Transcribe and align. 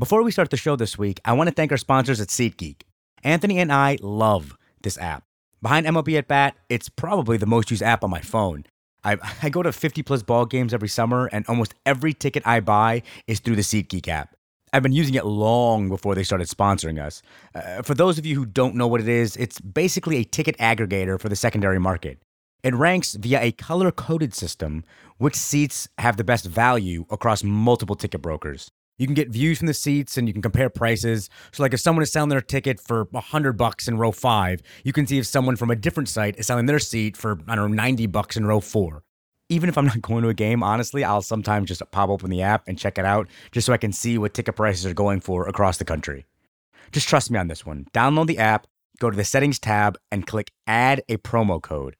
Before 0.00 0.22
we 0.22 0.30
start 0.30 0.48
the 0.48 0.56
show 0.56 0.76
this 0.76 0.96
week, 0.96 1.20
I 1.26 1.34
want 1.34 1.48
to 1.50 1.54
thank 1.54 1.70
our 1.70 1.76
sponsors 1.76 2.22
at 2.22 2.28
SeatGeek. 2.28 2.84
Anthony 3.22 3.58
and 3.58 3.70
I 3.70 3.98
love 4.00 4.56
this 4.82 4.96
app. 4.96 5.24
Behind 5.60 5.86
MLB 5.86 6.16
at 6.16 6.26
Bat, 6.26 6.56
it's 6.70 6.88
probably 6.88 7.36
the 7.36 7.44
most 7.44 7.70
used 7.70 7.82
app 7.82 8.02
on 8.02 8.08
my 8.08 8.22
phone. 8.22 8.64
I, 9.04 9.18
I 9.42 9.50
go 9.50 9.62
to 9.62 9.72
50 9.72 10.02
plus 10.02 10.22
ball 10.22 10.46
games 10.46 10.72
every 10.72 10.88
summer, 10.88 11.28
and 11.34 11.44
almost 11.48 11.74
every 11.84 12.14
ticket 12.14 12.46
I 12.46 12.60
buy 12.60 13.02
is 13.26 13.40
through 13.40 13.56
the 13.56 13.60
SeatGeek 13.60 14.08
app. 14.08 14.34
I've 14.72 14.82
been 14.82 14.92
using 14.92 15.16
it 15.16 15.26
long 15.26 15.90
before 15.90 16.14
they 16.14 16.24
started 16.24 16.48
sponsoring 16.48 16.98
us. 16.98 17.20
Uh, 17.54 17.82
for 17.82 17.92
those 17.92 18.16
of 18.16 18.24
you 18.24 18.36
who 18.36 18.46
don't 18.46 18.76
know 18.76 18.86
what 18.86 19.02
it 19.02 19.08
is, 19.08 19.36
it's 19.36 19.60
basically 19.60 20.16
a 20.16 20.24
ticket 20.24 20.56
aggregator 20.56 21.20
for 21.20 21.28
the 21.28 21.36
secondary 21.36 21.78
market. 21.78 22.22
It 22.62 22.74
ranks 22.74 23.16
via 23.16 23.42
a 23.42 23.52
color 23.52 23.92
coded 23.92 24.32
system 24.32 24.82
which 25.18 25.34
seats 25.34 25.88
have 25.98 26.16
the 26.16 26.24
best 26.24 26.46
value 26.46 27.04
across 27.10 27.44
multiple 27.44 27.96
ticket 27.96 28.22
brokers. 28.22 28.70
You 29.00 29.06
can 29.06 29.14
get 29.14 29.30
views 29.30 29.56
from 29.56 29.66
the 29.66 29.72
seats 29.72 30.18
and 30.18 30.28
you 30.28 30.34
can 30.34 30.42
compare 30.42 30.68
prices. 30.68 31.30
So 31.52 31.62
like 31.62 31.72
if 31.72 31.80
someone 31.80 32.02
is 32.02 32.12
selling 32.12 32.28
their 32.28 32.42
ticket 32.42 32.78
for 32.78 33.04
100 33.04 33.54
bucks 33.54 33.88
in 33.88 33.96
row 33.96 34.12
5, 34.12 34.60
you 34.84 34.92
can 34.92 35.06
see 35.06 35.16
if 35.16 35.24
someone 35.24 35.56
from 35.56 35.70
a 35.70 35.74
different 35.74 36.10
site 36.10 36.38
is 36.38 36.46
selling 36.46 36.66
their 36.66 36.78
seat 36.78 37.16
for 37.16 37.38
I 37.48 37.54
don't 37.54 37.70
know 37.70 37.82
90 37.82 38.08
bucks 38.08 38.36
in 38.36 38.44
row 38.44 38.60
4. 38.60 39.02
Even 39.48 39.70
if 39.70 39.78
I'm 39.78 39.86
not 39.86 40.02
going 40.02 40.22
to 40.24 40.28
a 40.28 40.34
game, 40.34 40.62
honestly, 40.62 41.02
I'll 41.02 41.22
sometimes 41.22 41.68
just 41.68 41.82
pop 41.92 42.10
open 42.10 42.28
the 42.28 42.42
app 42.42 42.68
and 42.68 42.78
check 42.78 42.98
it 42.98 43.06
out 43.06 43.26
just 43.52 43.66
so 43.66 43.72
I 43.72 43.78
can 43.78 43.90
see 43.90 44.18
what 44.18 44.34
ticket 44.34 44.54
prices 44.54 44.84
are 44.84 44.92
going 44.92 45.20
for 45.20 45.48
across 45.48 45.78
the 45.78 45.86
country. 45.86 46.26
Just 46.92 47.08
trust 47.08 47.30
me 47.30 47.38
on 47.38 47.48
this 47.48 47.64
one. 47.64 47.86
Download 47.94 48.26
the 48.26 48.36
app, 48.36 48.66
go 48.98 49.08
to 49.08 49.16
the 49.16 49.24
settings 49.24 49.58
tab 49.58 49.96
and 50.12 50.26
click 50.26 50.52
add 50.66 51.00
a 51.08 51.16
promo 51.16 51.62
code. 51.62 51.96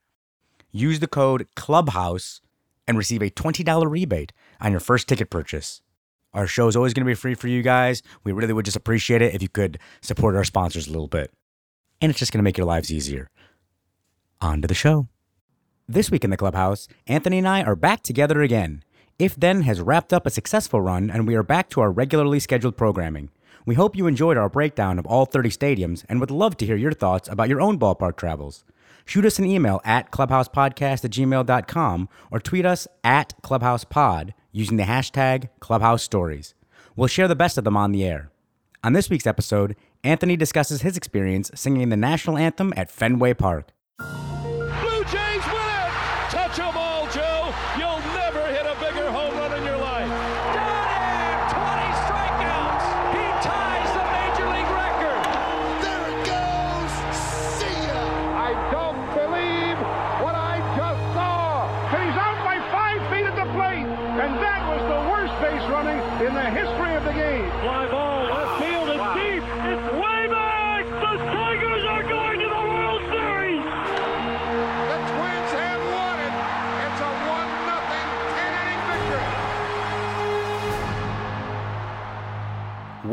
Use 0.71 1.01
the 1.01 1.09
code 1.09 1.47
Clubhouse 1.57 2.43
and 2.87 2.99
receive 2.99 3.23
a 3.23 3.31
$20 3.31 3.91
rebate 3.91 4.35
on 4.61 4.71
your 4.71 4.81
first 4.81 5.09
ticket 5.09 5.31
purchase. 5.31 5.81
Our 6.33 6.47
show 6.47 6.69
is 6.69 6.77
always 6.77 6.95
going 6.95 7.05
to 7.05 7.11
be 7.11 7.15
free 7.15 7.35
for 7.35 7.49
you 7.49 7.63
guys. 7.63 8.03
We 8.23 8.33
really 8.33 8.53
would 8.53 8.65
just 8.65 8.77
appreciate 8.77 9.21
it 9.21 9.35
if 9.35 9.43
you 9.43 9.49
could 9.49 9.79
support 10.01 10.37
our 10.37 10.45
sponsors 10.45 10.87
a 10.87 10.93
little 10.93 11.09
bit. 11.09 11.33
And 12.01 12.11
it's 12.11 12.19
just 12.19 12.33
going 12.33 12.39
to 12.39 12.45
make 12.45 12.57
your 12.57 12.67
lives 12.67 12.93
easier. 12.93 13.29
On 14.41 14.63
to 14.63 14.69
the 14.69 14.75
show. 14.75 15.09
This 15.89 16.11
week 16.11 16.23
in 16.23 16.31
the 16.31 16.37
clubhouse, 16.37 16.87
Anthony 17.07 17.39
and 17.39 17.49
I 17.49 17.63
are 17.63 17.75
back 17.75 18.03
together 18.03 18.43
again. 18.43 18.85
If 19.19 19.35
Then 19.35 19.63
has 19.63 19.81
wrapped 19.81 20.13
up 20.13 20.25
a 20.25 20.31
successful 20.31 20.81
run, 20.81 21.11
and 21.11 21.27
we 21.27 21.35
are 21.35 21.43
back 21.43 21.69
to 21.71 21.81
our 21.81 21.91
regularly 21.91 22.39
scheduled 22.39 22.77
programming. 22.77 23.31
We 23.67 23.75
hope 23.75 23.97
you 23.97 24.07
enjoyed 24.07 24.39
our 24.39 24.49
breakdown 24.49 24.99
of 24.99 25.07
all 25.07 25.27
30 25.27 25.51
stadiums 25.51 26.05
and 26.09 26.21
would 26.21 26.31
love 26.31 26.57
to 26.59 26.67
hear 26.67 26.77
your 26.77 26.93
thoughts 26.93 27.29
about 27.29 27.49
your 27.49 27.61
own 27.61 27.79
ballpark 27.79 28.17
travels. 28.17 28.65
Shoot 29.05 29.27
us 29.27 29.39
an 29.39 29.45
email 29.45 29.81
at 29.85 30.11
clubhousepodcast 30.11 31.05
at 31.05 31.11
gmail.com 31.11 32.09
or 32.31 32.39
tweet 32.41 32.65
us 32.65 32.87
at 33.05 33.35
clubhousepod 33.43 34.33
using 34.53 34.77
the 34.77 34.85
hashtag 34.85 35.49
Clubhouse 35.61 36.03
Stories. 36.03 36.55
We'll 36.97 37.09
share 37.09 37.29
the 37.29 37.37
best 37.37 37.59
of 37.59 37.65
them 37.65 37.77
on 37.77 37.93
the 37.93 38.05
air. 38.05 38.31
On 38.83 38.93
this 38.93 39.11
week's 39.11 39.27
episode, 39.27 39.77
Anthony 40.03 40.37
discusses 40.37 40.83
his 40.83 40.97
experience 40.97 41.51
singing 41.55 41.89
the 41.91 41.97
national 41.97 42.39
anthem 42.39 42.73
at 42.77 42.91
Fenway 42.91 43.35
Park. 43.35 43.73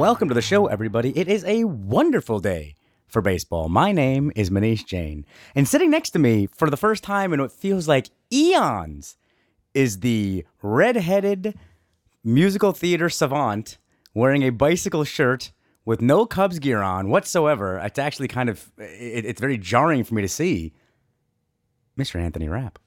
Welcome 0.07 0.29
to 0.29 0.33
the 0.33 0.41
show, 0.41 0.67
everybody. 0.67 1.11
It 1.19 1.27
is 1.27 1.43
a 1.43 1.65
wonderful 1.65 2.39
day 2.39 2.75
for 3.07 3.21
baseball. 3.21 3.67
My 3.67 3.91
name 3.91 4.31
is 4.37 4.49
Muneesh 4.49 4.85
Jain, 4.85 5.25
and 5.53 5.67
sitting 5.67 5.91
next 5.91 6.11
to 6.11 6.19
me 6.19 6.47
for 6.47 6.69
the 6.69 6.77
first 6.77 7.03
time 7.03 7.33
in 7.33 7.41
what 7.41 7.51
feels 7.51 7.89
like 7.89 8.09
eons 8.31 9.17
is 9.73 9.99
the 9.99 10.45
red-headed 10.61 11.59
musical 12.23 12.71
theater 12.71 13.09
savant 13.09 13.79
wearing 14.13 14.43
a 14.43 14.49
bicycle 14.49 15.03
shirt 15.03 15.51
with 15.83 16.01
no 16.01 16.25
Cubs 16.25 16.59
gear 16.59 16.81
on 16.81 17.09
whatsoever. 17.09 17.77
It's 17.79 17.99
actually 17.99 18.29
kind 18.29 18.47
of 18.47 18.71
it, 18.77 19.25
it's 19.25 19.41
very 19.41 19.57
jarring 19.57 20.05
for 20.05 20.15
me 20.15 20.21
to 20.21 20.29
see. 20.29 20.71
Mr. 21.99 22.17
Anthony 22.17 22.47
Rapp. 22.47 22.79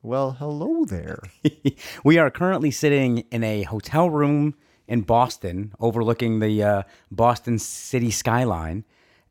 Well, 0.00 0.36
hello 0.38 0.84
there. 0.84 1.24
we 2.04 2.18
are 2.18 2.30
currently 2.30 2.70
sitting 2.70 3.24
in 3.32 3.42
a 3.42 3.64
hotel 3.64 4.08
room 4.08 4.54
in 4.88 5.02
Boston, 5.02 5.72
overlooking 5.78 6.40
the 6.40 6.62
uh, 6.62 6.82
Boston 7.10 7.58
city 7.58 8.10
skyline, 8.10 8.84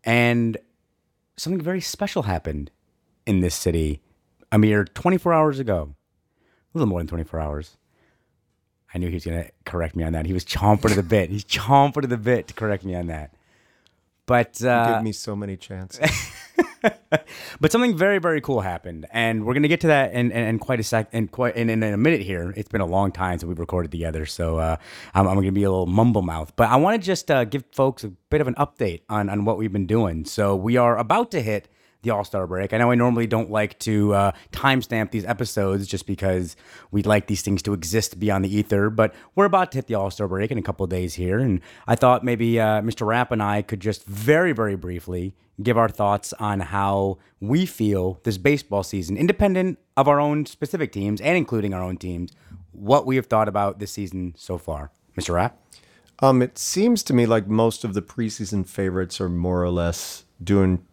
and 0.03 0.57
something 1.35 1.61
very 1.61 1.81
special 1.81 2.23
happened 2.23 2.71
in 3.25 3.41
this 3.41 3.55
city 3.55 4.01
a 4.51 4.57
mere 4.57 4.85
24 4.85 5.33
hours 5.33 5.59
ago. 5.59 5.95
A 6.73 6.77
little 6.77 6.87
more 6.87 6.99
than 6.99 7.07
24 7.07 7.39
hours. 7.39 7.77
I 8.93 8.99
knew 8.99 9.07
he 9.07 9.15
was 9.15 9.25
going 9.25 9.43
to 9.43 9.51
correct 9.65 9.95
me 9.95 10.03
on 10.03 10.13
that. 10.13 10.25
He 10.25 10.33
was 10.33 10.45
chomping 10.45 10.91
at 10.91 10.95
the 10.95 11.03
bit. 11.03 11.29
He's 11.29 11.43
chomping 11.43 12.03
at 12.03 12.09
the 12.09 12.17
bit 12.17 12.47
to 12.47 12.53
correct 12.53 12.85
me 12.85 12.95
on 12.95 13.07
that. 13.07 13.33
But 14.27 14.59
You 14.61 14.69
uh, 14.69 14.95
give 14.95 15.03
me 15.03 15.13
so 15.13 15.35
many 15.35 15.57
chances. 15.57 16.07
but 17.59 17.71
something 17.71 17.97
very 17.97 18.19
very 18.19 18.41
cool 18.41 18.61
happened 18.61 19.05
and 19.11 19.45
we're 19.45 19.53
going 19.53 19.63
to 19.63 19.69
get 19.69 19.81
to 19.81 19.87
that 19.87 20.13
in, 20.13 20.31
in, 20.31 20.43
in 20.43 20.59
quite 20.59 20.79
a 20.79 20.83
sec 20.83 21.09
in 21.11 21.27
quite 21.27 21.55
in, 21.55 21.69
in 21.69 21.81
a 21.81 21.97
minute 21.97 22.21
here. 22.21 22.53
It's 22.55 22.69
been 22.69 22.81
a 22.81 22.85
long 22.85 23.11
time 23.11 23.39
since 23.39 23.47
we've 23.47 23.59
recorded 23.59 23.91
together 23.91 24.25
so 24.25 24.57
uh, 24.57 24.77
i'm, 25.13 25.27
I'm 25.27 25.35
going 25.35 25.47
to 25.47 25.51
be 25.51 25.63
a 25.63 25.71
little 25.71 25.87
mumble 25.87 26.21
mouth. 26.21 26.53
But 26.55 26.69
i 26.69 26.75
want 26.75 27.01
to 27.01 27.05
just 27.05 27.31
uh, 27.31 27.45
give 27.45 27.63
folks 27.71 28.03
a 28.03 28.09
bit 28.29 28.41
of 28.41 28.47
an 28.47 28.55
update 28.55 29.01
on, 29.09 29.29
on 29.29 29.45
what 29.45 29.57
we've 29.57 29.71
been 29.71 29.87
doing. 29.87 30.25
So 30.25 30.55
we 30.55 30.77
are 30.77 30.97
about 30.97 31.31
to 31.31 31.41
hit 31.41 31.69
the 32.01 32.09
all-star 32.09 32.47
break 32.47 32.73
i 32.73 32.77
know 32.77 32.91
i 32.91 32.95
normally 32.95 33.27
don't 33.27 33.49
like 33.49 33.77
to 33.79 34.13
uh, 34.13 34.31
timestamp 34.51 35.11
these 35.11 35.25
episodes 35.25 35.87
just 35.87 36.05
because 36.05 36.55
we'd 36.91 37.05
like 37.05 37.27
these 37.27 37.41
things 37.41 37.61
to 37.61 37.73
exist 37.73 38.19
beyond 38.19 38.43
the 38.43 38.55
ether 38.55 38.89
but 38.89 39.13
we're 39.35 39.45
about 39.45 39.71
to 39.71 39.77
hit 39.77 39.87
the 39.87 39.95
all-star 39.95 40.27
break 40.27 40.51
in 40.51 40.57
a 40.57 40.61
couple 40.61 40.85
days 40.87 41.15
here 41.15 41.39
and 41.39 41.61
i 41.87 41.95
thought 41.95 42.23
maybe 42.23 42.59
uh, 42.59 42.81
mr 42.81 43.05
rapp 43.05 43.31
and 43.31 43.41
i 43.41 43.61
could 43.61 43.79
just 43.79 44.05
very 44.05 44.51
very 44.51 44.75
briefly 44.75 45.35
give 45.61 45.77
our 45.77 45.89
thoughts 45.89 46.33
on 46.33 46.59
how 46.59 47.17
we 47.39 47.65
feel 47.65 48.19
this 48.23 48.37
baseball 48.37 48.83
season, 48.83 49.17
independent 49.17 49.79
of 49.95 50.07
our 50.07 50.19
own 50.19 50.45
specific 50.45 50.91
teams 50.91 51.19
and 51.19 51.35
including 51.35 51.73
our 51.73 51.81
own 51.81 51.97
teams, 51.97 52.31
what 52.73 53.07
we 53.07 53.15
have 53.15 53.25
thought 53.25 53.47
about 53.47 53.79
this 53.79 53.91
season 53.91 54.35
so 54.37 54.59
far. 54.59 54.91
Mr. 55.17 55.33
Rapp? 55.33 55.59
um, 56.19 56.41
it 56.41 56.57
seems 56.57 57.03
to 57.03 57.13
me 57.13 57.25
like 57.25 57.47
most 57.47 57.83
of 57.83 57.93
the 57.93 58.01
preseason 58.01 58.67
favorites 58.67 59.21
are 59.21 59.29
more 59.29 59.63
or 59.63 59.69
less 59.69 60.25
doing 60.43 60.85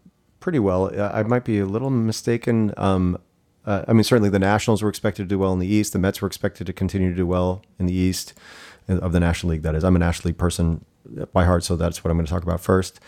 pretty 0.44 0.58
well. 0.58 0.92
Uh, 0.94 1.10
I 1.10 1.22
might 1.22 1.44
be 1.44 1.58
a 1.58 1.64
little 1.64 1.88
mistaken. 1.88 2.74
Um, 2.76 3.16
uh, 3.64 3.86
I 3.88 3.94
mean, 3.94 4.04
certainly 4.04 4.28
the 4.28 4.38
Nationals 4.38 4.82
were 4.82 4.90
expected 4.90 5.22
to 5.22 5.26
do 5.26 5.38
well 5.38 5.54
in 5.54 5.58
the 5.58 5.66
East. 5.66 5.94
The 5.94 5.98
Mets 5.98 6.20
were 6.20 6.28
expected 6.28 6.66
to 6.66 6.74
continue 6.74 7.08
to 7.08 7.16
do 7.16 7.26
well 7.26 7.62
in 7.78 7.86
the 7.86 7.94
East 7.94 8.34
uh, 8.86 8.98
of 8.98 9.12
the 9.12 9.20
National 9.20 9.52
League. 9.52 9.62
That 9.62 9.74
is, 9.74 9.82
I'm 9.82 9.96
a 9.96 9.98
National 9.98 10.28
League 10.28 10.36
person 10.36 10.84
by 11.32 11.46
heart, 11.46 11.64
so 11.64 11.76
that's 11.76 12.04
what 12.04 12.10
I'm 12.10 12.18
going 12.18 12.26
to 12.26 12.30
talk 12.30 12.42
about 12.42 12.60
first. 12.60 13.00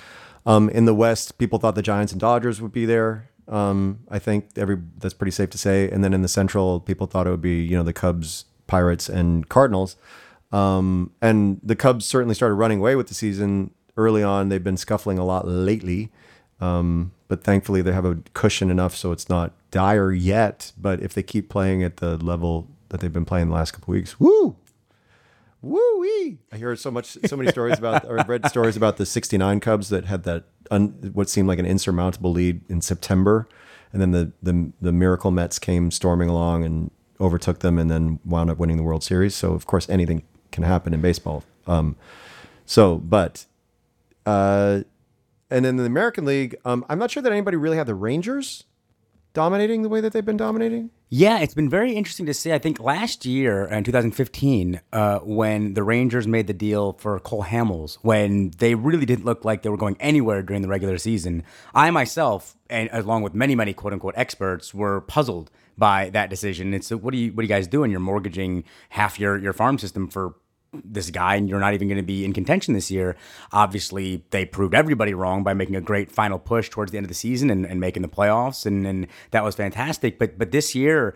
Um, 0.47 0.71
in 0.71 0.87
the 0.87 0.95
West, 0.95 1.37
people 1.37 1.59
thought 1.59 1.75
the 1.75 1.83
Giants 1.83 2.11
and 2.11 2.19
Dodgers 2.19 2.63
would 2.63 2.73
be 2.73 2.87
there. 2.87 3.29
Um, 3.49 3.99
I 4.09 4.19
think 4.19 4.49
every 4.57 4.79
that's 4.97 5.15
pretty 5.15 5.31
safe 5.31 5.51
to 5.51 5.59
say. 5.59 5.91
And 5.91 6.03
then 6.03 6.15
in 6.15 6.23
the 6.23 6.29
Central, 6.29 6.81
people 6.81 7.07
thought 7.07 7.27
it 7.27 7.31
would 7.31 7.43
be 7.43 7.63
you 7.63 7.77
know 7.77 7.83
the 7.83 7.93
Cubs, 7.93 8.47
Pirates, 8.67 9.11
and 9.11 9.47
Cardinals. 9.49 9.97
Um, 10.53 11.13
and 11.21 11.61
the 11.63 11.77
Cubs 11.77 12.07
certainly 12.07 12.35
started 12.35 12.55
running 12.55 12.79
away 12.79 12.97
with 12.97 13.09
the 13.09 13.15
season 13.15 13.73
early 13.99 14.23
on. 14.23 14.49
They've 14.49 14.65
been 14.65 14.79
scuffling 14.79 15.19
a 15.19 15.25
lot 15.25 15.47
lately, 15.47 16.11
um, 16.61 17.13
but 17.29 17.43
thankfully 17.45 17.83
they 17.83 17.93
have 17.93 18.05
a 18.05 18.17
cushion 18.35 18.71
enough 18.71 18.95
so 18.97 19.13
it's 19.13 19.29
not 19.29 19.53
dire 19.71 20.13
yet. 20.13 20.73
But 20.79 21.01
if 21.03 21.15
they 21.15 21.23
keep 21.23 21.49
playing 21.49 21.83
at 21.83 21.99
the 21.99 22.17
level 22.17 22.69
that 22.89 23.01
they've 23.01 23.13
been 23.13 23.25
playing 23.25 23.49
the 23.49 23.55
last 23.55 23.73
couple 23.73 23.93
weeks, 23.93 24.19
woo, 24.21 24.57
woo 25.63 25.99
wee! 26.01 26.39
I 26.53 26.57
hear 26.57 26.75
so 26.77 26.91
much, 26.91 27.19
so 27.27 27.37
many 27.37 27.51
stories 27.51 27.79
about, 27.79 28.05
or 28.05 28.19
I've 28.21 28.29
read 28.29 28.47
stories 28.49 28.77
about 28.77 28.97
the 28.97 29.07
'69 29.07 29.61
Cubs 29.61 29.89
that 29.89 30.05
had 30.05 30.25
that 30.25 30.45
un, 30.71 31.11
what 31.13 31.29
seemed 31.29 31.49
like 31.49 31.59
an 31.59 31.67
insurmountable 31.67 32.33
lead 32.33 32.63
in 32.69 32.81
September, 32.81 33.49
and 33.93 34.01
then 34.01 34.13
the 34.13 34.33
the 34.43 34.73
the 34.81 34.93
miracle 34.93 35.31
Mets 35.31 35.59
came 35.59 35.91
storming 35.91 36.29
along 36.29 36.65
and 36.65 36.91
overtook 37.21 37.61
them, 37.61 37.79
and 37.79 37.91
then 37.91 38.21
wound 38.25 38.51
up 38.51 38.59
winning 38.59 38.77
the 38.77 38.83
World 38.83 39.03
Series. 39.03 39.35
So 39.35 39.53
of 39.53 39.67
course 39.67 39.89
anything 39.89 40.23
can 40.53 40.65
happen 40.65 40.95
in 40.95 41.01
baseball. 41.01 41.45
Um, 41.67 41.97
so, 42.65 42.97
but, 42.97 43.47
uh, 44.25 44.81
and 45.51 45.67
in 45.67 45.77
the 45.77 45.85
American 45.85 46.25
League, 46.25 46.57
um, 46.65 46.85
I'm 46.89 46.99
not 46.99 47.11
sure 47.11 47.23
that 47.23 47.33
anybody 47.33 47.57
really 47.57 47.77
had 47.77 47.87
the 47.87 47.95
Rangers 47.95 48.65
dominating 49.37 49.83
the 49.83 49.89
way 49.91 50.01
that 50.01 50.15
they've 50.15 50.25
been 50.25 50.39
dominating? 50.39 50.89
Yeah, 51.11 51.41
it's 51.41 51.53
been 51.53 51.69
very 51.69 51.93
interesting 51.93 52.25
to 52.25 52.33
see. 52.33 52.55
I 52.55 52.59
think 52.59 52.81
last 52.81 53.27
year 53.27 53.67
in 53.67 53.85
2015, 53.85 54.81
uh, 54.95 55.19
when 55.19 55.75
the 55.75 55.83
Rangers 55.83 56.27
made 56.27 56.47
the 56.47 56.55
deal 56.55 56.95
for 56.95 57.21
Cole 57.21 57.45
Hamels, 57.45 57.99
when 58.01 58.51
they 58.57 58.75
really 58.75 59.05
didn't 59.05 59.27
look 59.27 59.45
like 59.45 59.61
they 59.61 59.69
were 59.69 59.77
going 59.77 59.99
anywhere 60.01 60.43
during 60.43 60.63
the 60.63 60.69
regular 60.69 60.97
season, 60.97 61.43
I 61.75 61.91
myself, 61.91 62.57
and 62.71 62.89
along 62.91 63.25
with 63.25 63.35
many, 63.35 63.55
many 63.55 63.75
quote 63.75 63.93
unquote 63.93 64.15
experts, 64.17 64.73
were 64.73 65.03
puzzled 65.03 65.51
by 65.77 66.09
that 66.11 66.31
decision. 66.31 66.73
It's 66.73 66.91
what 66.91 67.13
are 67.13 67.19
you, 67.19 67.33
what 67.35 67.43
are 67.43 67.45
you 67.45 67.49
guys 67.49 67.69
doing? 67.69 67.91
You're 67.91 68.01
mortgaging 68.01 68.65
half 68.89 69.21
your 69.21 69.39
your 69.39 69.53
farm 69.53 69.79
system 69.79 70.09
for 70.09 70.35
this 70.85 71.11
guy 71.11 71.37
and 71.37 71.49
you're 71.49 71.61
not 71.61 71.75
even 71.75 71.89
going 71.89 71.97
to 71.97 72.03
be 72.03 72.25
in 72.25 72.33
contention 72.33 72.75
this 72.75 72.91
year. 72.91 73.17
Obviously, 73.53 74.25
they 74.31 74.45
proved 74.45 74.75
everybody 74.75 75.15
wrong 75.15 75.43
by 75.43 75.55
making 75.55 75.77
a 75.77 75.81
great 75.81 76.11
final 76.11 76.39
push 76.39 76.69
towards 76.69 76.93
the 76.93 76.99
end 76.99 77.05
of 77.05 77.09
the 77.09 77.15
season 77.15 77.51
and, 77.51 77.67
and 77.67 77.81
making 77.81 78.03
the 78.03 78.09
playoffs, 78.09 78.67
and, 78.67 78.87
and 78.87 79.07
that 79.31 79.45
was 79.45 79.55
fantastic. 79.55 80.19
But 80.19 80.39
but 80.39 80.51
this 80.51 80.75
year, 80.75 81.15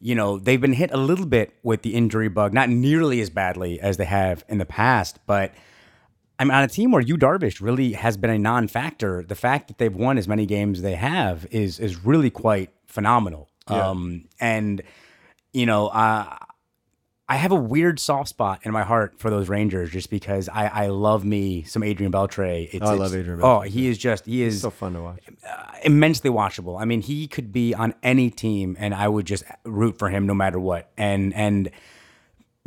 you 0.00 0.14
know, 0.14 0.38
they've 0.38 0.60
been 0.60 0.74
hit 0.74 0.90
a 0.92 0.96
little 0.96 1.26
bit 1.26 1.54
with 1.62 1.82
the 1.82 1.94
injury 1.94 2.28
bug, 2.28 2.52
not 2.52 2.68
nearly 2.68 3.20
as 3.20 3.30
badly 3.30 3.80
as 3.80 3.96
they 3.96 4.06
have 4.06 4.44
in 4.48 4.58
the 4.58 4.66
past, 4.66 5.18
but. 5.26 5.52
I'm 6.38 6.50
on 6.50 6.64
a 6.64 6.68
team 6.68 6.90
where 6.90 7.02
Yu 7.02 7.18
Darvish 7.18 7.60
really 7.60 7.92
has 7.92 8.16
been 8.16 8.30
a 8.30 8.38
non-factor. 8.38 9.22
The 9.28 9.34
fact 9.34 9.68
that 9.68 9.76
they've 9.76 9.94
won 9.94 10.16
as 10.16 10.26
many 10.26 10.46
games 10.46 10.78
as 10.78 10.82
they 10.82 10.94
have 10.94 11.46
is 11.50 11.78
is 11.78 12.02
really 12.02 12.30
quite 12.30 12.70
phenomenal. 12.86 13.50
Yeah. 13.68 13.90
Um, 13.90 14.24
and 14.40 14.80
you 15.52 15.66
know, 15.66 15.88
uh, 15.88 16.36
I 17.30 17.36
have 17.36 17.52
a 17.52 17.56
weird 17.56 18.00
soft 18.00 18.28
spot 18.28 18.58
in 18.64 18.72
my 18.72 18.82
heart 18.82 19.20
for 19.20 19.30
those 19.30 19.48
Rangers 19.48 19.92
just 19.92 20.10
because 20.10 20.48
I, 20.48 20.66
I 20.66 20.86
love 20.88 21.24
me 21.24 21.62
some 21.62 21.84
Adrian 21.84 22.10
Beltre. 22.10 22.68
It's, 22.72 22.84
Oh, 22.84 22.90
I 22.90 22.94
love 22.94 23.14
Adrian 23.14 23.40
oh, 23.40 23.44
Beltre. 23.44 23.58
Oh, 23.58 23.60
he 23.60 23.86
is 23.86 23.98
just 23.98 24.26
he 24.26 24.42
is 24.42 24.62
So 24.62 24.70
fun 24.70 24.94
to 24.94 25.02
watch. 25.02 25.20
Uh, 25.48 25.66
immensely 25.84 26.28
watchable. 26.28 26.80
I 26.80 26.84
mean, 26.86 27.02
he 27.02 27.28
could 27.28 27.52
be 27.52 27.72
on 27.72 27.94
any 28.02 28.30
team, 28.30 28.76
and 28.80 28.92
I 28.92 29.06
would 29.06 29.26
just 29.26 29.44
root 29.64 29.96
for 29.96 30.10
him 30.10 30.26
no 30.26 30.34
matter 30.34 30.58
what. 30.58 30.90
And 30.98 31.32
and 31.34 31.70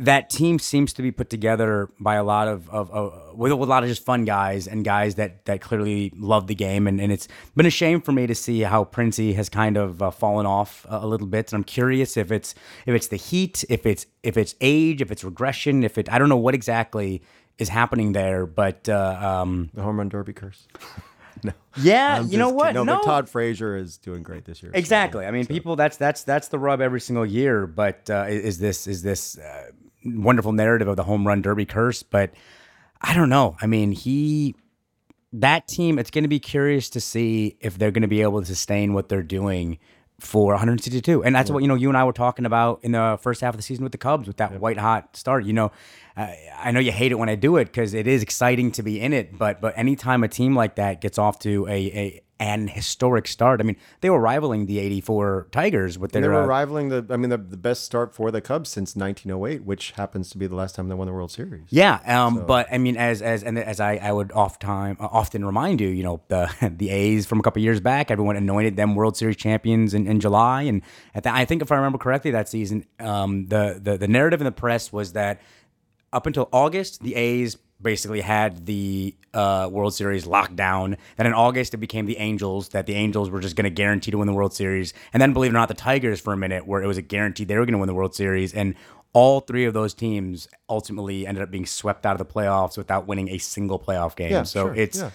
that 0.04 0.30
team 0.30 0.58
seems 0.58 0.92
to 0.94 1.02
be 1.02 1.10
put 1.10 1.28
together 1.30 1.88
by 2.00 2.14
a 2.14 2.24
lot 2.24 2.48
of, 2.48 2.68
of, 2.70 2.90
of 2.90 3.36
with 3.36 3.52
a 3.52 3.54
lot 3.56 3.82
of 3.82 3.88
just 3.88 4.04
fun 4.04 4.24
guys 4.24 4.66
and 4.66 4.84
guys 4.84 5.16
that 5.16 5.44
that 5.46 5.60
clearly 5.60 6.12
love 6.16 6.46
the 6.46 6.54
game. 6.54 6.86
And, 6.86 7.00
and 7.00 7.10
it's 7.12 7.28
been 7.56 7.66
a 7.66 7.70
shame 7.70 8.00
for 8.00 8.12
me 8.12 8.26
to 8.26 8.34
see 8.34 8.60
how 8.60 8.84
Princey 8.84 9.32
has 9.34 9.48
kind 9.48 9.76
of 9.76 10.02
uh, 10.02 10.10
fallen 10.10 10.46
off 10.46 10.86
a, 10.88 10.98
a 10.98 11.06
little 11.06 11.26
bit. 11.26 11.52
And 11.52 11.58
I'm 11.58 11.64
curious 11.64 12.16
if 12.16 12.30
it's 12.32 12.54
if 12.86 12.94
it's 12.94 13.08
the 13.08 13.16
heat, 13.16 13.64
if 13.68 13.86
it's 13.86 14.06
if 14.22 14.36
it's 14.36 14.54
age, 14.60 15.02
if 15.02 15.10
it's 15.10 15.24
regression, 15.24 15.84
if 15.84 15.98
it 15.98 16.10
I 16.12 16.18
don't 16.18 16.28
know 16.28 16.36
what 16.36 16.54
exactly 16.54 17.22
is 17.58 17.68
happening 17.68 18.12
there. 18.12 18.46
But 18.46 18.88
uh, 18.88 19.18
um, 19.42 19.70
The 19.74 19.82
home 19.82 19.98
run 19.98 20.08
derby 20.08 20.32
curse. 20.32 20.66
no. 21.42 21.52
yeah, 21.80 22.18
I'm 22.18 22.28
you 22.28 22.38
know 22.38 22.50
what? 22.50 22.68
kidding. 22.68 22.86
No, 22.86 22.96
but 22.96 23.04
Todd 23.04 23.28
Frazier 23.28 23.76
is 23.76 23.96
doing 23.98 24.22
great 24.22 24.44
this 24.44 24.62
year. 24.62 24.72
so- 24.72 24.78
Exactly. 24.78 25.26
I 25.26 25.30
mean, 25.30 25.46
people. 25.46 25.76
That's 25.76 25.96
that's 25.96 26.24
that's 26.24 26.48
the 26.48 26.58
rub 26.58 26.80
every 26.80 27.00
single 27.00 27.26
year. 27.26 27.66
But 27.66 28.08
uh, 28.10 28.26
is 28.28 28.58
this 28.58 28.86
is 28.86 29.02
this 29.02 29.38
uh, 29.38 29.70
wonderful 30.04 30.52
narrative 30.52 30.88
of 30.88 30.96
the 30.96 31.04
home 31.04 31.26
run 31.26 31.42
derby 31.42 31.66
curse? 31.66 32.02
But 32.02 32.32
I 33.00 33.14
don't 33.14 33.28
know. 33.28 33.56
I 33.60 33.66
mean, 33.66 33.92
he 33.92 34.54
that 35.34 35.66
team. 35.68 35.98
It's 35.98 36.10
going 36.10 36.24
to 36.24 36.28
be 36.28 36.40
curious 36.40 36.88
to 36.90 37.00
see 37.00 37.56
if 37.60 37.76
they're 37.78 37.90
going 37.90 38.02
to 38.02 38.08
be 38.08 38.22
able 38.22 38.40
to 38.40 38.46
sustain 38.46 38.94
what 38.94 39.08
they're 39.08 39.22
doing 39.22 39.78
for 40.20 40.52
162. 40.52 41.24
And 41.24 41.34
that's 41.34 41.50
what 41.50 41.62
you 41.62 41.68
know. 41.68 41.74
You 41.74 41.88
and 41.88 41.98
I 41.98 42.04
were 42.04 42.12
talking 42.12 42.46
about 42.46 42.80
in 42.82 42.92
the 42.92 43.18
first 43.20 43.40
half 43.40 43.54
of 43.54 43.58
the 43.58 43.62
season 43.62 43.82
with 43.82 43.92
the 43.92 43.98
Cubs 43.98 44.26
with 44.26 44.36
that 44.38 44.58
white 44.60 44.78
hot 44.78 45.16
start. 45.16 45.44
You 45.44 45.52
know, 45.52 45.72
uh, 46.16 46.28
I 46.56 46.70
know 46.70 46.80
you 46.80 46.92
hate 46.92 47.12
it 47.12 47.16
when 47.16 47.28
I 47.28 47.34
do 47.34 47.56
it 47.56 47.66
because 47.66 47.94
it 47.94 48.06
is 48.06 48.22
exciting 48.22 48.72
to 48.72 48.82
be 48.82 49.00
in 49.00 49.12
it. 49.12 49.36
But 49.36 49.60
but 49.60 49.76
anytime 49.76 50.22
a 50.22 50.28
team 50.28 50.54
like 50.54 50.76
that 50.76 51.00
gets 51.00 51.18
off 51.18 51.40
to 51.40 51.66
a, 51.66 51.72
a 51.72 52.20
an 52.40 52.68
historic 52.68 53.28
start, 53.28 53.60
I 53.60 53.64
mean, 53.64 53.76
they 54.00 54.10
were 54.10 54.20
rivaling 54.20 54.66
the 54.66 54.78
'84 54.78 55.48
Tigers 55.52 55.98
with 55.98 56.12
They 56.12 56.26
were 56.26 56.42
uh, 56.42 56.46
rivaling 56.46 56.88
the, 56.88 57.06
I 57.10 57.16
mean, 57.16 57.30
the, 57.30 57.38
the 57.38 57.56
best 57.56 57.84
start 57.84 58.12
for 58.12 58.30
the 58.30 58.40
Cubs 58.40 58.70
since 58.70 58.96
1908, 58.96 59.64
which 59.64 59.92
happens 59.92 60.30
to 60.30 60.38
be 60.38 60.46
the 60.46 60.56
last 60.56 60.74
time 60.74 60.88
they 60.88 60.94
won 60.94 61.06
the 61.06 61.12
World 61.12 61.30
Series. 61.30 61.66
Yeah, 61.70 62.00
um, 62.06 62.44
but 62.46 62.66
I 62.72 62.78
mean, 62.78 62.96
as 62.96 63.22
as 63.22 63.42
and 63.42 63.58
as 63.58 63.78
I, 63.80 63.96
I 63.96 64.12
would 64.12 64.32
oft 64.32 64.60
time 64.60 64.96
uh, 64.98 65.08
often 65.10 65.44
remind 65.44 65.80
you, 65.80 65.88
you 65.88 66.02
know, 66.02 66.22
the 66.28 66.72
the 66.76 66.90
A's 66.90 67.26
from 67.26 67.38
a 67.38 67.42
couple 67.42 67.62
years 67.62 67.80
back, 67.80 68.10
everyone 68.10 68.36
anointed 68.36 68.76
them 68.76 68.94
World 68.94 69.16
Series 69.16 69.36
champions 69.36 69.94
in, 69.94 70.06
in 70.06 70.20
July, 70.20 70.62
and 70.62 70.82
at 71.14 71.22
that, 71.22 71.34
I 71.34 71.44
think 71.44 71.62
if 71.62 71.70
I 71.70 71.76
remember 71.76 71.98
correctly, 71.98 72.32
that 72.32 72.48
season, 72.48 72.84
um, 72.98 73.46
the 73.46 73.78
the 73.80 73.96
the 73.96 74.08
narrative 74.08 74.40
in 74.40 74.44
the 74.44 74.52
press 74.52 74.92
was 74.92 75.12
that 75.12 75.40
up 76.12 76.26
until 76.26 76.48
August, 76.52 77.02
the 77.02 77.14
A's 77.16 77.58
basically 77.80 78.20
had 78.20 78.66
the 78.66 79.14
uh, 79.32 79.68
World 79.70 79.94
Series 79.94 80.26
locked 80.26 80.56
down. 80.56 80.96
Then 81.16 81.26
in 81.26 81.34
August, 81.34 81.74
it 81.74 81.78
became 81.78 82.06
the 82.06 82.16
Angels, 82.18 82.70
that 82.70 82.86
the 82.86 82.94
Angels 82.94 83.30
were 83.30 83.40
just 83.40 83.56
going 83.56 83.64
to 83.64 83.70
guarantee 83.70 84.10
to 84.10 84.18
win 84.18 84.26
the 84.26 84.32
World 84.32 84.54
Series. 84.54 84.94
And 85.12 85.20
then, 85.20 85.32
believe 85.32 85.50
it 85.50 85.54
or 85.54 85.58
not, 85.58 85.68
the 85.68 85.74
Tigers 85.74 86.20
for 86.20 86.32
a 86.32 86.36
minute, 86.36 86.66
where 86.66 86.82
it 86.82 86.86
was 86.86 86.98
a 86.98 87.02
guarantee 87.02 87.44
they 87.44 87.56
were 87.56 87.64
going 87.64 87.72
to 87.72 87.78
win 87.78 87.88
the 87.88 87.94
World 87.94 88.14
Series. 88.14 88.54
And 88.54 88.74
all 89.12 89.40
three 89.40 89.64
of 89.64 89.74
those 89.74 89.94
teams 89.94 90.48
ultimately 90.68 91.26
ended 91.26 91.42
up 91.42 91.50
being 91.50 91.66
swept 91.66 92.06
out 92.06 92.18
of 92.18 92.26
the 92.26 92.32
playoffs 92.32 92.76
without 92.76 93.06
winning 93.06 93.28
a 93.30 93.38
single 93.38 93.78
playoff 93.78 94.16
game. 94.16 94.32
Yeah, 94.32 94.42
so 94.44 94.66
sure, 94.66 94.74
it's. 94.74 94.98
yeah. 94.98 95.10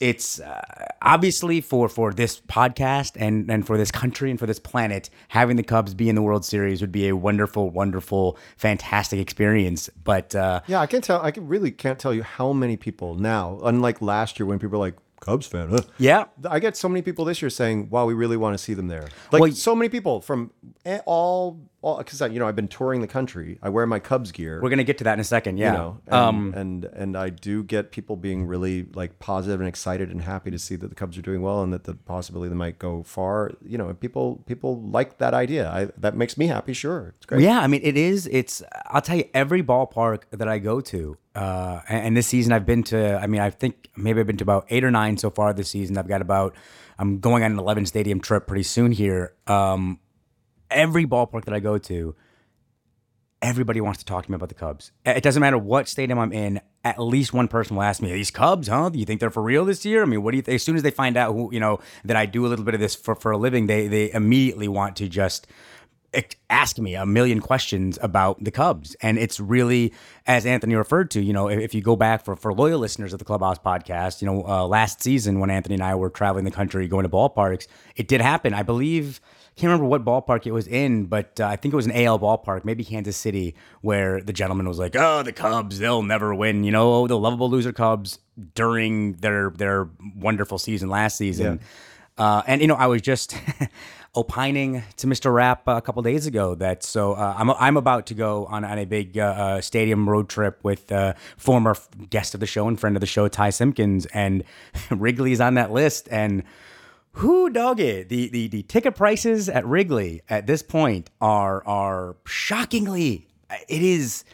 It's 0.00 0.40
uh, 0.40 0.62
obviously 1.02 1.60
for 1.60 1.88
for 1.88 2.12
this 2.12 2.40
podcast 2.40 3.12
and 3.16 3.50
and 3.50 3.66
for 3.66 3.76
this 3.76 3.90
country 3.90 4.30
and 4.30 4.38
for 4.38 4.46
this 4.46 4.58
planet, 4.58 5.10
having 5.28 5.56
the 5.56 5.62
Cubs 5.62 5.94
be 5.94 6.08
in 6.08 6.14
the 6.14 6.22
World 6.22 6.44
Series 6.44 6.80
would 6.80 6.92
be 6.92 7.08
a 7.08 7.16
wonderful, 7.16 7.70
wonderful, 7.70 8.38
fantastic 8.56 9.18
experience. 9.18 9.90
But 10.04 10.34
uh, 10.34 10.60
Yeah, 10.66 10.80
I 10.80 10.86
can't 10.86 11.02
tell. 11.02 11.20
I 11.20 11.30
can, 11.30 11.48
really 11.48 11.70
can't 11.70 11.98
tell 11.98 12.14
you 12.14 12.22
how 12.22 12.52
many 12.52 12.76
people 12.76 13.14
now, 13.14 13.58
unlike 13.64 14.00
last 14.00 14.38
year 14.38 14.46
when 14.46 14.58
people 14.58 14.78
were 14.78 14.86
like, 14.86 14.96
Cubs 15.28 15.46
fan, 15.46 15.68
huh? 15.70 15.80
yeah, 15.98 16.24
I 16.48 16.58
get 16.58 16.76
so 16.76 16.88
many 16.88 17.02
people 17.02 17.24
this 17.24 17.40
year 17.42 17.50
saying, 17.50 17.88
"Wow, 17.90 18.06
we 18.06 18.14
really 18.14 18.36
want 18.36 18.54
to 18.56 18.62
see 18.62 18.74
them 18.74 18.88
there." 18.88 19.08
Like 19.32 19.40
Well, 19.42 19.52
so 19.52 19.74
many 19.74 19.88
people 19.88 20.20
from 20.20 20.50
a- 20.86 21.00
all, 21.06 21.60
all 21.82 21.98
because 21.98 22.20
you 22.20 22.38
know 22.40 22.48
I've 22.48 22.56
been 22.56 22.68
touring 22.68 23.00
the 23.00 23.06
country. 23.06 23.58
I 23.62 23.68
wear 23.68 23.86
my 23.86 23.98
Cubs 24.00 24.32
gear. 24.32 24.60
we're 24.62 24.70
gonna 24.70 24.84
get 24.84 24.98
to 24.98 25.04
that 25.04 25.14
in 25.14 25.20
a 25.20 25.24
second. 25.24 25.58
Yeah. 25.58 25.72
you 25.72 25.78
know, 25.78 25.98
and, 26.06 26.14
um, 26.14 26.54
and 26.56 26.84
and 26.86 27.16
I 27.16 27.30
do 27.30 27.62
get 27.62 27.92
people 27.92 28.16
being 28.16 28.46
really 28.46 28.86
like 28.94 29.18
positive 29.18 29.60
and 29.60 29.68
excited 29.68 30.10
and 30.10 30.22
happy 30.22 30.50
to 30.50 30.58
see 30.58 30.76
that 30.76 30.88
the 30.88 30.94
Cubs 30.94 31.16
are 31.18 31.22
doing 31.22 31.42
well 31.42 31.62
and 31.62 31.72
that 31.72 31.84
the 31.84 31.94
possibility 31.94 32.48
they 32.48 32.54
might 32.56 32.78
go 32.78 33.02
far. 33.02 33.52
You 33.64 33.78
know, 33.78 33.92
people 33.94 34.42
people 34.46 34.80
like 34.82 35.18
that 35.18 35.34
idea. 35.34 35.68
I 35.70 35.88
that 35.98 36.16
makes 36.16 36.36
me 36.38 36.46
happy. 36.46 36.72
Sure, 36.72 37.14
it's 37.16 37.26
great. 37.26 37.42
Yeah, 37.42 37.60
I 37.60 37.66
mean, 37.66 37.80
it 37.84 37.96
is. 37.96 38.26
It's. 38.28 38.62
I'll 38.86 39.02
tell 39.02 39.16
you, 39.16 39.24
every 39.34 39.62
ballpark 39.62 40.22
that 40.30 40.48
I 40.48 40.58
go 40.58 40.80
to, 40.80 41.16
uh, 41.38 41.82
and, 41.88 42.16
this 42.16 42.26
season 42.26 42.52
I've 42.52 42.66
been 42.66 42.82
to. 42.84 43.16
I 43.16 43.28
mean, 43.28 43.40
I 43.40 43.50
think 43.50 43.88
maybe 43.96 44.18
I've 44.18 44.26
been 44.26 44.38
to 44.38 44.44
about 44.44 44.66
eight 44.70 44.82
or 44.82 44.90
nine 44.90 45.16
so 45.16 45.30
far 45.30 45.52
this 45.52 45.70
season. 45.70 45.96
I've 45.96 46.08
got 46.08 46.20
about. 46.20 46.56
I'm 46.98 47.20
going 47.20 47.44
on 47.44 47.52
an 47.52 47.58
11 47.60 47.86
stadium 47.86 48.20
trip 48.20 48.48
pretty 48.48 48.64
soon 48.64 48.90
here. 48.90 49.34
Um, 49.46 50.00
every 50.68 51.06
ballpark 51.06 51.44
that 51.44 51.54
I 51.54 51.60
go 51.60 51.78
to, 51.78 52.16
everybody 53.40 53.80
wants 53.80 54.00
to 54.00 54.04
talk 54.04 54.24
to 54.24 54.30
me 54.32 54.34
about 54.34 54.48
the 54.48 54.56
Cubs. 54.56 54.90
It 55.06 55.22
doesn't 55.22 55.40
matter 55.40 55.58
what 55.58 55.88
stadium 55.88 56.18
I'm 56.18 56.32
in. 56.32 56.60
At 56.82 56.98
least 56.98 57.32
one 57.32 57.46
person 57.46 57.76
will 57.76 57.84
ask 57.84 58.02
me, 58.02 58.12
"These 58.12 58.32
Cubs, 58.32 58.66
huh? 58.66 58.88
Do 58.88 58.98
you 58.98 59.04
think 59.04 59.20
they're 59.20 59.30
for 59.30 59.42
real 59.42 59.64
this 59.64 59.84
year?" 59.84 60.02
I 60.02 60.06
mean, 60.06 60.24
what 60.24 60.32
do 60.32 60.38
you 60.38 60.42
think? 60.42 60.56
As 60.56 60.64
soon 60.64 60.74
as 60.74 60.82
they 60.82 60.90
find 60.90 61.16
out 61.16 61.34
who 61.34 61.50
you 61.52 61.60
know 61.60 61.78
that 62.04 62.16
I 62.16 62.26
do 62.26 62.46
a 62.46 62.48
little 62.48 62.64
bit 62.64 62.74
of 62.74 62.80
this 62.80 62.96
for 62.96 63.14
for 63.14 63.30
a 63.30 63.38
living, 63.38 63.68
they 63.68 63.86
they 63.86 64.10
immediately 64.12 64.66
want 64.66 64.96
to 64.96 65.08
just 65.08 65.46
ask 66.48 66.78
me 66.78 66.94
a 66.94 67.04
million 67.04 67.40
questions 67.40 67.98
about 68.00 68.42
the 68.42 68.50
Cubs. 68.50 68.96
And 69.02 69.18
it's 69.18 69.38
really, 69.38 69.92
as 70.26 70.46
Anthony 70.46 70.74
referred 70.74 71.10
to, 71.12 71.22
you 71.22 71.32
know, 71.32 71.48
if, 71.48 71.60
if 71.60 71.74
you 71.74 71.82
go 71.82 71.96
back 71.96 72.24
for, 72.24 72.36
for 72.36 72.52
loyal 72.52 72.78
listeners 72.78 73.12
of 73.12 73.18
the 73.18 73.24
Clubhouse 73.24 73.58
podcast, 73.58 74.22
you 74.22 74.26
know, 74.26 74.44
uh, 74.46 74.66
last 74.66 75.02
season 75.02 75.40
when 75.40 75.50
Anthony 75.50 75.74
and 75.74 75.84
I 75.84 75.94
were 75.94 76.10
traveling 76.10 76.44
the 76.44 76.50
country 76.50 76.88
going 76.88 77.02
to 77.04 77.08
ballparks, 77.08 77.66
it 77.96 78.08
did 78.08 78.20
happen. 78.20 78.54
I 78.54 78.62
believe, 78.62 79.20
can't 79.58 79.72
remember 79.72 79.86
what 79.86 80.04
ballpark 80.04 80.46
it 80.46 80.52
was 80.52 80.68
in, 80.68 81.06
but 81.06 81.40
uh, 81.40 81.46
I 81.46 81.56
think 81.56 81.74
it 81.74 81.76
was 81.76 81.86
an 81.86 81.92
AL 81.92 82.20
ballpark, 82.20 82.64
maybe 82.64 82.84
Kansas 82.84 83.16
City, 83.16 83.56
where 83.80 84.20
the 84.20 84.32
gentleman 84.32 84.68
was 84.68 84.78
like, 84.78 84.94
"Oh, 84.94 85.24
the 85.24 85.32
Cubs, 85.32 85.80
they'll 85.80 86.04
never 86.04 86.32
win." 86.32 86.62
You 86.62 86.70
know, 86.70 87.08
the 87.08 87.18
lovable 87.18 87.50
loser 87.50 87.72
Cubs 87.72 88.20
during 88.54 89.14
their 89.14 89.50
their 89.50 89.88
wonderful 90.14 90.58
season 90.58 90.88
last 90.88 91.16
season. 91.16 91.58
Uh, 92.16 92.42
and 92.46 92.60
you 92.60 92.68
know, 92.68 92.76
I 92.76 92.86
was 92.86 93.02
just 93.02 93.36
opining 94.14 94.82
to 94.96 95.06
Mr. 95.06 95.32
Rapp 95.32 95.66
a 95.66 95.80
couple 95.80 96.02
days 96.02 96.26
ago 96.26 96.54
that 96.56 96.82
so 96.82 97.12
uh, 97.12 97.34
I'm 97.36 97.50
I'm 97.50 97.76
about 97.76 98.06
to 98.06 98.14
go 98.14 98.46
on, 98.46 98.64
on 98.64 98.78
a 98.78 98.84
big 98.84 99.18
uh, 99.18 99.22
uh, 99.22 99.60
stadium 99.60 100.08
road 100.08 100.28
trip 100.28 100.58
with 100.62 100.90
uh, 100.90 101.14
former 101.36 101.76
guest 102.10 102.34
of 102.34 102.40
the 102.40 102.46
show 102.46 102.68
and 102.68 102.78
friend 102.78 102.96
of 102.96 103.00
the 103.00 103.06
show 103.06 103.28
Ty 103.28 103.50
Simpkins, 103.50 104.06
and 104.06 104.44
Wrigley's 104.90 105.40
on 105.40 105.54
that 105.54 105.70
list. 105.72 106.08
And 106.10 106.42
who 107.12 107.50
dog 107.50 107.80
it? 107.80 108.08
The, 108.08 108.28
the 108.28 108.48
the 108.48 108.62
ticket 108.64 108.96
prices 108.96 109.48
at 109.48 109.66
Wrigley 109.66 110.22
at 110.28 110.46
this 110.46 110.62
point 110.62 111.10
are 111.20 111.66
are 111.66 112.16
shockingly. 112.26 113.26
It 113.68 113.82
is 113.82 114.24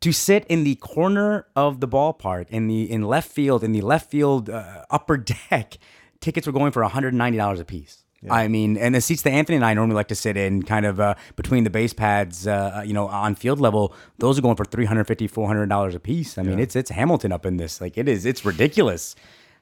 to 0.00 0.12
sit 0.12 0.44
in 0.46 0.64
the 0.64 0.76
corner 0.76 1.46
of 1.56 1.80
the 1.80 1.88
ballpark 1.88 2.48
in 2.50 2.66
the 2.68 2.90
in 2.90 3.02
left 3.02 3.30
field 3.30 3.64
in 3.64 3.72
the 3.72 3.80
left 3.80 4.10
field 4.10 4.48
uh, 4.48 4.84
upper 4.90 5.16
deck 5.50 5.78
tickets 6.20 6.46
were 6.46 6.52
going 6.52 6.72
for 6.72 6.82
$190 6.82 7.60
a 7.60 7.64
piece 7.64 8.04
I 8.28 8.48
mean, 8.48 8.76
and 8.76 8.94
the 8.94 9.00
seats 9.00 9.22
that 9.22 9.30
Anthony 9.30 9.56
and 9.56 9.64
I 9.64 9.74
normally 9.74 9.94
like 9.94 10.08
to 10.08 10.14
sit 10.14 10.36
in, 10.36 10.62
kind 10.62 10.84
of 10.84 10.98
uh, 10.98 11.14
between 11.36 11.64
the 11.64 11.70
base 11.70 11.92
pads, 11.92 12.46
uh, 12.46 12.82
you 12.84 12.92
know, 12.92 13.06
on 13.06 13.34
field 13.34 13.60
level, 13.60 13.94
those 14.18 14.38
are 14.38 14.42
going 14.42 14.56
for 14.56 14.64
$350, 14.64 15.30
$400 15.30 15.94
a 15.94 16.00
piece. 16.00 16.36
I 16.36 16.42
mean, 16.42 16.58
it's 16.58 16.74
it's 16.74 16.90
Hamilton 16.90 17.32
up 17.32 17.46
in 17.46 17.58
this. 17.58 17.80
Like, 17.80 17.96
it 17.96 18.08
is, 18.08 18.26
it's 18.26 18.44
ridiculous 18.44 19.14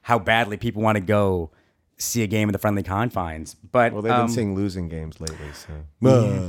how 0.03 0.17
badly 0.17 0.57
people 0.57 0.81
want 0.81 0.95
to 0.95 1.01
go 1.01 1.51
see 1.99 2.21
a 2.21 2.27
game 2.27 2.47
in 2.47 2.53
the 2.53 2.59
friendly 2.59 2.83
confines. 2.83 3.55
But 3.55 3.91
Well, 3.91 4.01
they've 4.01 4.11
um, 4.11 4.27
been 4.27 4.33
seeing 4.33 4.55
losing 4.55 4.87
games 4.87 5.19
lately, 5.19 5.51
so 5.53 5.69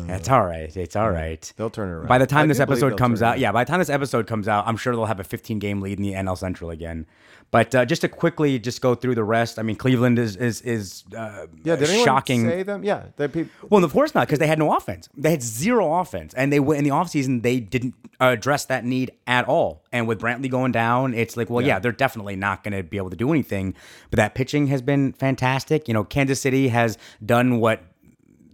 It's 0.09 0.29
all 0.29 0.45
right. 0.45 0.75
It's 0.77 0.97
all 0.97 1.11
right. 1.11 1.53
they'll 1.57 1.71
turn 1.71 1.89
it 1.89 1.93
around. 1.93 2.07
By 2.07 2.19
the 2.19 2.27
time 2.27 2.45
I 2.45 2.49
this 2.49 2.61
episode 2.61 2.99
comes 2.99 3.23
out, 3.23 3.39
yeah, 3.39 3.53
by 3.53 3.65
the 3.65 3.71
time 3.71 3.79
this 3.79 3.91
episode 3.91 4.27
comes 4.27 4.47
out, 4.47 4.67
I'm 4.67 4.77
sure 4.77 4.95
they'll 4.95 5.07
have 5.07 5.21
a 5.21 5.25
15 5.25 5.59
game 5.59 5.81
lead 5.81 5.99
in 5.99 6.03
the 6.03 6.13
NL 6.13 6.37
Central 6.37 6.71
again. 6.71 7.07
But 7.51 7.75
uh, 7.75 7.85
just 7.87 8.03
to 8.03 8.09
quickly 8.09 8.59
just 8.59 8.83
go 8.83 8.95
through 8.95 9.15
the 9.15 9.25
rest, 9.25 9.59
I 9.59 9.63
mean, 9.63 9.77
Cleveland 9.77 10.19
is 10.19 10.37
is 10.37 10.61
is 10.61 11.05
uh, 11.17 11.47
Yeah, 11.65 11.77
did 11.77 11.89
anyone 11.89 12.05
shocking. 12.05 12.47
say 12.47 12.63
them? 12.63 12.85
Yeah, 12.85 13.07
they 13.17 13.47
Well, 13.71 13.83
of 13.85 13.93
course 13.93 14.15
not, 14.15 14.27
because 14.27 14.39
they 14.39 14.47
had 14.47 14.59
no 14.59 14.77
offense. 14.77 15.09
They 15.17 15.31
had 15.31 15.43
zero 15.43 15.95
offense, 15.95 16.35
and 16.35 16.53
they 16.53 16.61
went 16.61 16.79
in 16.79 16.85
the 16.85 16.91
offseason, 16.91 17.43
They 17.43 17.59
didn't 17.61 17.95
address 18.21 18.67
that 18.67 18.85
need 18.85 19.13
at 19.27 19.47
all. 19.47 19.85
And 19.93 20.07
with 20.07 20.21
Brantley 20.21 20.51
going 20.51 20.73
down, 20.73 21.15
it's 21.15 21.37
like, 21.37 21.49
well, 21.49 21.65
yeah, 21.65 21.79
they're 21.79 21.93
definitely 21.93 22.37
not 22.37 22.65
going 22.65 22.77
to 22.77 22.83
be 22.83 22.99
able 22.99 23.11
to 23.11 23.17
do 23.17 23.31
anything. 23.31 23.75
But 24.11 24.19
that 24.19 24.35
pitching 24.35 24.67
has 24.67 24.83
been 24.83 25.13
fantastic. 25.15 25.89
You 25.89 25.95
know, 25.95 26.05
Kansas 26.05 26.41
City 26.41 26.69
has 26.69 26.99
done 27.25 27.61
what 27.61 27.83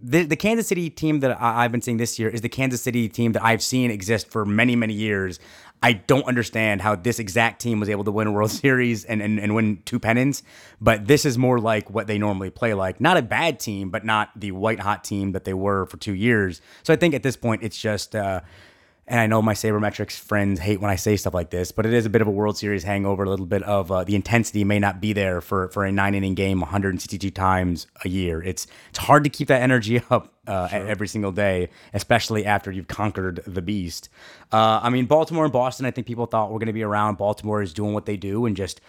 the, 0.07 0.23
the 0.23 0.35
Kansas 0.35 0.67
City 0.67 0.89
team 0.89 1.21
that 1.21 1.41
I've 1.41 1.71
been 1.71 1.81
seeing 1.81 1.97
this 1.97 2.19
year 2.19 2.29
is 2.29 2.41
the 2.41 2.49
Kansas 2.49 2.81
City 2.81 3.09
team 3.09 3.31
that 3.31 3.43
I've 3.43 3.63
seen 3.63 3.89
exist 3.89 4.29
for 4.29 4.45
many, 4.45 4.75
many 4.75 4.93
years. 4.93 5.39
I 5.85 5.93
don't 5.93 6.25
understand 6.25 6.81
how 6.81 6.95
this 6.95 7.19
exact 7.19 7.61
team 7.61 7.79
was 7.79 7.89
able 7.89 8.03
to 8.05 8.11
win 8.11 8.25
a 8.25 8.31
World 8.31 8.49
Series 8.65 9.05
and, 9.05 9.21
and, 9.21 9.39
and 9.39 9.53
win 9.53 9.83
two 9.85 9.99
pennants, 9.99 10.41
but 10.81 11.05
this 11.05 11.25
is 11.25 11.37
more 11.37 11.59
like 11.59 11.91
what 11.91 12.07
they 12.07 12.17
normally 12.17 12.49
play 12.49 12.73
like. 12.73 12.99
Not 12.99 13.17
a 13.17 13.21
bad 13.21 13.59
team, 13.59 13.91
but 13.91 14.03
not 14.03 14.31
the 14.35 14.51
white 14.51 14.79
hot 14.79 15.03
team 15.03 15.33
that 15.33 15.43
they 15.43 15.53
were 15.53 15.85
for 15.85 15.97
two 15.97 16.15
years. 16.15 16.59
So 16.81 16.91
I 16.91 16.95
think 16.95 17.13
at 17.13 17.21
this 17.21 17.37
point, 17.37 17.61
it's 17.61 17.77
just. 17.77 18.15
Uh, 18.15 18.41
and 19.07 19.19
I 19.19 19.27
know 19.27 19.41
my 19.41 19.53
sabermetrics 19.53 20.17
friends 20.17 20.59
hate 20.59 20.81
when 20.81 20.89
I 20.89 20.95
say 20.95 21.15
stuff 21.15 21.35
like 21.35 21.51
this, 21.51 21.71
but 21.71 21.85
it 21.85 21.93
is 21.93 22.07
a 22.07 22.09
bit 22.09 22.21
of 22.21 22.27
a 22.27 22.31
World 22.31 22.57
Series 22.57 22.83
hangover. 22.83 23.23
A 23.23 23.29
little 23.29 23.45
bit 23.45 23.61
of 23.63 23.91
uh, 23.91 24.03
the 24.03 24.15
intensity 24.15 24.63
may 24.63 24.79
not 24.79 24.99
be 24.99 25.13
there 25.13 25.41
for 25.41 25.67
for 25.69 25.85
a 25.85 25.91
nine 25.91 26.15
inning 26.15 26.33
game 26.33 26.59
162 26.59 27.29
times 27.29 27.85
a 28.03 28.09
year. 28.09 28.41
It's 28.41 28.65
it's 28.89 28.97
hard 28.97 29.23
to 29.23 29.29
keep 29.29 29.47
that 29.49 29.61
energy 29.61 30.01
up 30.09 30.33
uh, 30.47 30.69
every 30.71 31.07
single 31.07 31.31
day, 31.31 31.69
especially 31.93 32.45
after 32.45 32.71
you've 32.71 32.87
conquered 32.87 33.43
the 33.45 33.61
beast. 33.61 34.09
Uh, 34.51 34.79
I 34.81 34.89
mean, 34.89 35.05
Baltimore 35.05 35.43
and 35.43 35.53
Boston. 35.53 35.85
I 35.85 35.91
think 35.91 36.07
people 36.07 36.25
thought 36.25 36.51
were 36.51 36.57
going 36.59 36.67
to 36.67 36.73
be 36.73 36.83
around. 36.83 37.19
Baltimore 37.19 37.61
is 37.61 37.73
doing 37.73 37.93
what 37.93 38.07
they 38.07 38.17
do 38.17 38.47
and 38.47 38.55
just 38.55 38.81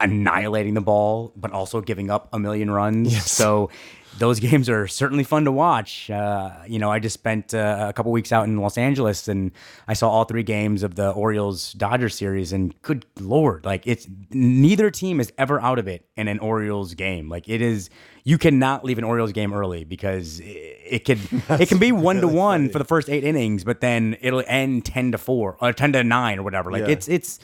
annihilating 0.00 0.74
the 0.74 0.80
ball, 0.82 1.32
but 1.36 1.52
also 1.52 1.80
giving 1.80 2.10
up 2.10 2.28
a 2.32 2.38
million 2.38 2.70
runs. 2.70 3.24
So 3.24 3.70
those 4.18 4.40
games 4.40 4.68
are 4.68 4.86
certainly 4.86 5.24
fun 5.24 5.44
to 5.46 5.52
watch. 5.52 6.10
Uh, 6.10 6.50
you 6.66 6.78
know, 6.78 6.90
I 6.90 6.98
just 6.98 7.14
spent 7.14 7.54
uh, 7.54 7.86
a 7.88 7.92
couple 7.92 8.12
weeks 8.12 8.30
out 8.32 8.44
in 8.46 8.56
Los 8.58 8.76
Angeles 8.76 9.26
and 9.28 9.52
I 9.88 9.94
saw 9.94 10.08
all 10.10 10.24
three 10.24 10.42
games 10.42 10.82
of 10.82 10.94
the 10.96 11.10
Orioles 11.10 11.72
Dodgers 11.72 12.14
series. 12.14 12.52
And 12.52 12.74
good 12.82 13.06
lord, 13.20 13.64
like 13.64 13.86
it's 13.86 14.06
neither 14.30 14.90
team 14.90 15.18
is 15.20 15.32
ever 15.38 15.60
out 15.60 15.78
of 15.78 15.88
it 15.88 16.06
in 16.16 16.28
an 16.28 16.38
Orioles 16.40 16.94
game. 16.94 17.28
Like 17.28 17.48
it 17.48 17.62
is, 17.62 17.88
you 18.24 18.38
cannot 18.38 18.84
leave 18.84 18.98
an 18.98 19.04
Orioles 19.04 19.32
game 19.32 19.52
early 19.54 19.84
because 19.84 20.40
it, 20.40 20.44
it 20.46 21.04
could 21.04 21.18
it 21.60 21.68
can 21.68 21.78
be 21.78 21.90
one 21.92 22.20
to 22.20 22.28
one 22.28 22.68
for 22.68 22.78
the 22.78 22.84
first 22.84 23.08
eight 23.08 23.24
innings, 23.24 23.64
but 23.64 23.80
then 23.80 24.16
it'll 24.20 24.44
end 24.46 24.84
ten 24.84 25.12
to 25.12 25.18
four 25.18 25.56
or 25.60 25.72
ten 25.72 25.92
to 25.94 26.04
nine 26.04 26.38
or 26.38 26.42
whatever. 26.42 26.70
Like 26.70 26.82
Yeah. 26.82 26.90
it's 26.92 27.08
it's 27.08 27.38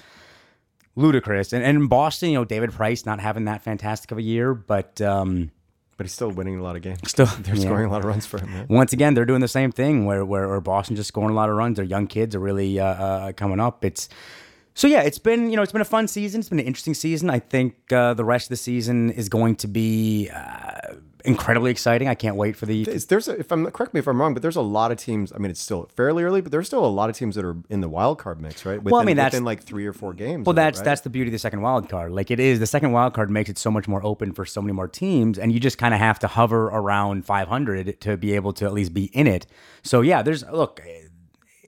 ludicrous. 0.97 1.53
And, 1.53 1.65
and 1.65 1.79
in 1.79 1.87
Boston, 1.87 2.31
you 2.31 2.35
know, 2.39 2.45
David 2.45 2.73
Price 2.73 3.07
not 3.07 3.21
having 3.21 3.45
that 3.47 3.63
fantastic 3.63 4.11
of 4.11 4.19
a 4.19 4.23
year, 4.23 4.53
but 4.55 5.01
um, 5.01 5.51
but 5.99 6.07
he's 6.07 6.13
still 6.15 6.31
winning 6.31 6.59
a 6.59 6.63
lot 6.63 6.77
of 6.77 6.83
games. 6.83 7.01
Still- 7.05 7.27
they're 7.41 7.55
yeah. 7.55 7.61
scoring 7.61 7.85
a 7.85 7.91
lot 7.91 7.99
of 7.99 8.07
runs 8.07 8.25
for 8.25 8.39
him. 8.39 8.51
Man. 8.51 8.67
once 8.71 8.95
again, 8.95 9.13
they're 9.13 9.27
doing 9.27 9.43
the 9.43 9.49
same 9.49 9.71
thing 9.71 10.07
where 10.07 10.25
where, 10.25 10.49
where 10.49 10.61
Boston 10.63 10.97
just 10.97 11.09
scoring 11.09 11.31
a 11.31 11.35
lot 11.35 11.51
of 11.51 11.57
runs. 11.57 11.77
Their 11.77 11.85
young 11.85 12.07
kids 12.07 12.35
are 12.35 12.41
really 12.41 12.81
uh, 12.81 12.87
uh, 12.87 13.33
coming 13.33 13.61
up. 13.61 13.85
It's 13.85 14.09
so 14.75 14.87
yeah, 14.87 15.03
it's 15.03 15.19
been 15.19 15.51
you 15.51 15.57
know 15.57 15.63
it's 15.63 15.73
been 15.73 15.83
a 15.83 15.85
fun 15.85 16.09
season. 16.09 16.39
It's 16.41 16.49
been 16.49 16.61
an 16.61 16.67
interesting 16.67 16.95
season. 16.95 17.29
I 17.29 17.41
think 17.41 17.93
uh, 17.93 18.15
the 18.15 18.25
rest 18.25 18.47
of 18.47 18.51
the 18.51 18.57
season 18.57 19.11
is 19.11 19.29
going 19.29 19.57
to 19.57 19.67
be 19.67 20.31
uh, 20.33 20.95
incredibly 21.25 21.71
exciting. 21.71 22.09
I 22.09 22.15
can't 22.15 22.37
wait 22.37 22.57
for 22.57 22.67
the 22.67 22.85
There's 22.85 23.29
a, 23.29 23.39
if 23.39 23.51
I'm 23.53 23.71
correct 23.71 23.95
me 23.95 24.01
if 24.01 24.07
I'm 24.07 24.21
wrong, 24.21 24.35
but 24.35 24.43
there's 24.43 24.57
a 24.57 24.61
lot 24.61 24.93
of 24.93 24.99
teams. 24.99 25.33
I 25.33 25.39
mean, 25.39 25.51
it's 25.51 25.61
still 25.61 25.89
fairly 25.95 26.23
early, 26.23 26.41
but 26.41 26.53
there's 26.53 26.67
still 26.67 26.85
a 26.85 26.87
lot 26.87 27.11
of 27.11 27.17
teams 27.17 27.35
that 27.35 27.45
are 27.45 27.57
in 27.69 27.81
the 27.81 27.89
wild 27.89 28.19
card 28.19 28.41
mix, 28.41 28.65
right? 28.65 28.79
Within, 28.79 28.93
Well, 28.93 29.01
I 29.01 29.05
mean, 29.05 29.17
that's- 29.17 29.41
like 29.43 29.63
three 29.63 29.87
or 29.87 29.93
four 29.93 30.13
games. 30.15 30.47
Well, 30.47 30.53
of 30.53 30.59
it, 30.59 30.61
that's 30.61 30.79
right? 30.79 30.85
that's 30.85 31.01
the 31.03 31.11
beauty 31.11 31.29
of 31.29 31.33
the 31.33 31.39
second 31.39 31.61
wild 31.63 31.89
card. 31.89 32.13
Like 32.13 32.31
it 32.31 32.41
is, 32.41 32.59
the 32.59 32.67
second 32.67 32.93
wild 32.93 33.15
card 33.15 33.31
makes 33.31 33.51
it 33.51 33.59
so 33.59 33.71
much 33.71 33.89
more 33.89 34.05
open 34.05 34.33
for 34.33 34.45
so 34.45 34.61
many 34.61 34.73
more 34.73 34.89
teams, 34.89 35.39
and 35.39 35.53
you 35.53 35.61
just 35.61 35.79
kind 35.79 35.95
of 35.95 36.01
have 36.01 36.19
to 36.21 36.27
hover 36.29 36.67
around 36.67 37.25
500 37.25 38.01
to 38.01 38.17
be 38.17 38.35
able 38.35 38.53
to 38.55 38.65
at 38.65 38.73
least 38.73 38.93
be 38.95 39.05
in 39.07 39.27
it. 39.27 39.47
So 39.83 40.01
yeah, 40.01 40.23
there's 40.23 40.45
look, 40.45 40.81
eh, 40.87 41.03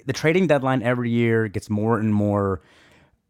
the 0.06 0.12
trading 0.12 0.46
deadline 0.46 0.82
every 0.82 1.10
year 1.10 1.48
gets 1.48 1.68
more 1.70 1.98
and 1.98 2.12
more 2.14 2.60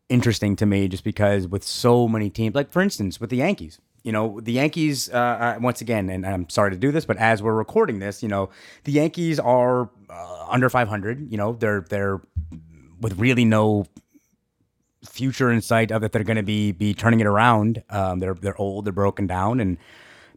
interesting 0.08 0.56
to 0.56 0.66
me, 0.66 0.88
just 0.88 1.04
because 1.04 1.46
with 1.46 1.62
so 1.64 2.08
many 2.08 2.30
teams, 2.30 2.54
like 2.54 2.72
for 2.72 2.82
instance, 2.82 3.20
with 3.20 3.30
the 3.30 3.36
Yankees. 3.36 3.78
You 4.02 4.12
know, 4.12 4.40
the 4.40 4.52
Yankees, 4.52 5.10
uh, 5.10 5.16
uh, 5.16 5.58
once 5.60 5.80
again, 5.80 6.08
and 6.08 6.26
I'm 6.26 6.48
sorry 6.48 6.70
to 6.70 6.76
do 6.76 6.90
this, 6.90 7.04
but 7.04 7.18
as 7.18 7.42
we're 7.42 7.54
recording 7.54 7.98
this, 7.98 8.22
you 8.22 8.28
know, 8.28 8.48
the 8.84 8.92
Yankees 8.92 9.38
are 9.38 9.90
uh, 10.08 10.46
under 10.48 10.70
500. 10.70 11.30
You 11.30 11.36
know, 11.36 11.52
they're 11.52 11.82
they're 11.82 12.20
with 13.00 13.18
really 13.18 13.44
no 13.44 13.86
future 15.04 15.50
in 15.50 15.60
sight 15.60 15.90
of 15.90 16.02
that 16.02 16.12
they're 16.12 16.24
going 16.24 16.36
to 16.36 16.42
be 16.42 16.72
be 16.72 16.94
turning 16.94 17.20
it 17.20 17.26
around. 17.26 17.82
Um, 17.90 18.20
they're 18.20 18.34
they're 18.34 18.60
old, 18.60 18.84
they're 18.84 18.92
broken 18.92 19.26
down, 19.26 19.60
and 19.60 19.78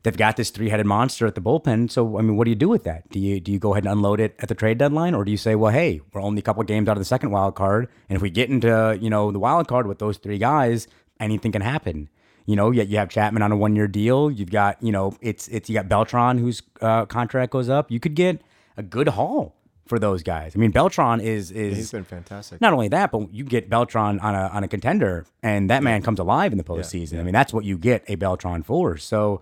they've 0.04 0.16
got 0.16 0.38
this 0.38 0.50
three 0.50 0.70
headed 0.70 0.86
monster 0.86 1.26
at 1.26 1.36
the 1.36 1.42
bullpen. 1.42 1.90
So 1.90 2.18
I 2.18 2.22
mean, 2.22 2.38
what 2.38 2.46
do 2.46 2.52
you 2.52 2.56
do 2.56 2.70
with 2.70 2.84
that? 2.84 3.10
Do 3.10 3.20
you 3.20 3.40
do 3.40 3.52
you 3.52 3.60
go 3.60 3.74
ahead 3.74 3.86
and 3.86 3.92
unload 3.92 4.20
it 4.20 4.36
at 4.40 4.50
the 4.50 4.56
trade 4.56 4.78
deadline, 4.78 5.14
or 5.14 5.26
do 5.26 5.32
you 5.32 5.38
say, 5.38 5.56
well, 5.56 5.72
hey, 5.72 6.02
we're 6.14 6.22
only 6.22 6.40
a 6.40 6.44
couple 6.44 6.64
games 6.64 6.88
out 6.88 6.98
of 6.98 7.02
the 7.02 7.06
second 7.06 7.32
wild 7.32 7.56
card, 7.56 7.90
and 8.10 8.16
if 8.16 8.22
we 8.22 8.30
get 8.30 8.50
into 8.50 8.98
you 9.02 9.10
know 9.10 9.32
the 9.32 9.40
wild 9.40 9.68
card 9.68 9.88
with 9.88 10.00
those 10.00 10.18
three 10.18 10.38
guys, 10.38 10.88
anything 11.20 11.52
can 11.52 11.62
happen. 11.62 12.10
You 12.46 12.56
know, 12.56 12.72
yet 12.72 12.88
you 12.90 12.98
have 12.98 13.10
Chapman 13.10 13.42
on 13.42 13.52
a 13.52 13.58
one 13.58 13.76
year 13.76 13.88
deal. 13.88 14.30
You've 14.30 14.52
got 14.52 14.82
you 14.84 14.92
know 14.92 15.16
it's 15.22 15.48
it's 15.48 15.70
you 15.70 15.76
got 15.76 15.88
Beltran 15.88 16.38
whose 16.38 16.62
uh, 16.82 17.06
contract 17.06 17.52
goes 17.52 17.70
up. 17.70 17.90
You 17.90 18.00
could 18.00 18.16
get 18.16 18.42
a 18.78 18.84
good 18.84 19.08
haul 19.10 19.56
for 19.86 20.00
those 20.00 20.24
guys. 20.24 20.56
I 20.56 20.60
mean, 20.60 20.72
Beltran 20.72 21.22
is 21.22 21.52
is 21.52 21.78
He's 21.78 21.92
been 21.92 22.04
fantastic. 22.04 22.62
not 22.62 22.74
only 22.74 22.88
that, 22.90 23.12
but 23.12 23.34
you 23.34 23.44
get 23.44 23.70
Beltran 23.70 24.20
on 24.20 24.36
a 24.36 24.48
on 24.48 24.64
a 24.64 24.68
contender, 24.68 25.26
and 25.42 25.70
that 25.70 25.84
man 25.84 26.02
comes 26.02 26.20
alive 26.20 26.52
in 26.52 26.58
the 26.58 26.64
postseason. 26.64 27.20
I 27.20 27.24
mean, 27.24 27.34
that's 27.34 27.54
what 27.54 27.66
you 27.66 27.78
get 27.78 28.04
a 28.08 28.16
Beltran 28.16 28.64
for. 28.64 28.98
So 28.98 29.42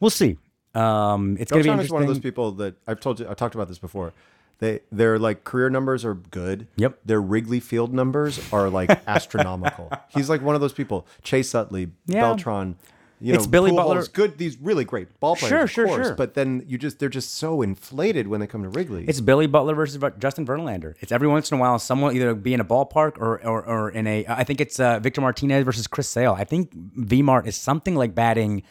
we'll 0.00 0.10
see. 0.10 0.38
Um, 0.74 1.36
it's 1.38 1.52
going 1.52 1.62
to 1.62 1.72
be 1.72 1.84
is 1.84 1.90
one 1.90 2.02
of 2.02 2.08
those 2.08 2.18
people 2.18 2.52
that 2.52 2.74
I've 2.86 3.00
told 3.00 3.20
you. 3.20 3.28
I 3.28 3.34
talked 3.34 3.54
about 3.54 3.68
this 3.68 3.78
before. 3.78 4.12
They 4.58 4.80
their 4.92 5.18
like 5.18 5.44
career 5.44 5.70
numbers 5.70 6.04
are 6.04 6.14
good. 6.14 6.68
Yep. 6.76 7.00
Their 7.04 7.20
Wrigley 7.20 7.60
Field 7.60 7.92
numbers 7.92 8.40
are 8.52 8.70
like 8.70 8.90
astronomical. 9.06 9.90
He's 10.08 10.28
like 10.28 10.42
one 10.42 10.54
of 10.54 10.60
those 10.60 10.72
people. 10.72 11.06
Chase 11.22 11.54
Utley, 11.54 11.90
Yeah. 12.06 12.20
Beltran. 12.22 12.76
You 13.20 13.32
It's 13.32 13.46
Billy 13.46 13.70
Butler. 13.72 14.04
Good. 14.06 14.36
These 14.36 14.58
really 14.58 14.84
great 14.84 15.18
ball 15.18 15.34
players. 15.36 15.48
Sure, 15.48 15.62
of 15.62 15.70
sure, 15.70 15.86
course, 15.86 16.06
sure. 16.08 16.14
But 16.16 16.34
then 16.34 16.62
you 16.66 16.76
just 16.76 16.98
they're 16.98 17.08
just 17.08 17.34
so 17.36 17.62
inflated 17.62 18.26
when 18.28 18.40
they 18.40 18.46
come 18.46 18.62
to 18.64 18.68
Wrigley. 18.68 19.06
It's 19.08 19.20
Billy 19.20 19.46
Butler 19.46 19.74
versus 19.74 20.02
Justin 20.18 20.44
Verlander. 20.44 20.94
It's 21.00 21.10
every 21.12 21.28
once 21.28 21.50
in 21.50 21.56
a 21.56 21.60
while 21.60 21.78
someone 21.78 22.08
will 22.12 22.16
either 22.16 22.34
be 22.34 22.52
in 22.52 22.60
a 22.60 22.64
ballpark 22.64 23.16
or 23.16 23.42
or, 23.46 23.64
or 23.64 23.90
in 23.90 24.06
a. 24.06 24.26
I 24.28 24.44
think 24.44 24.60
it's 24.60 24.78
uh, 24.78 24.98
Victor 24.98 25.20
Martinez 25.22 25.64
versus 25.64 25.86
Chris 25.86 26.08
Sale. 26.08 26.34
I 26.36 26.44
think 26.44 26.74
Vmart 26.74 27.46
is 27.46 27.56
something 27.56 27.94
like 27.94 28.14
batting 28.14 28.62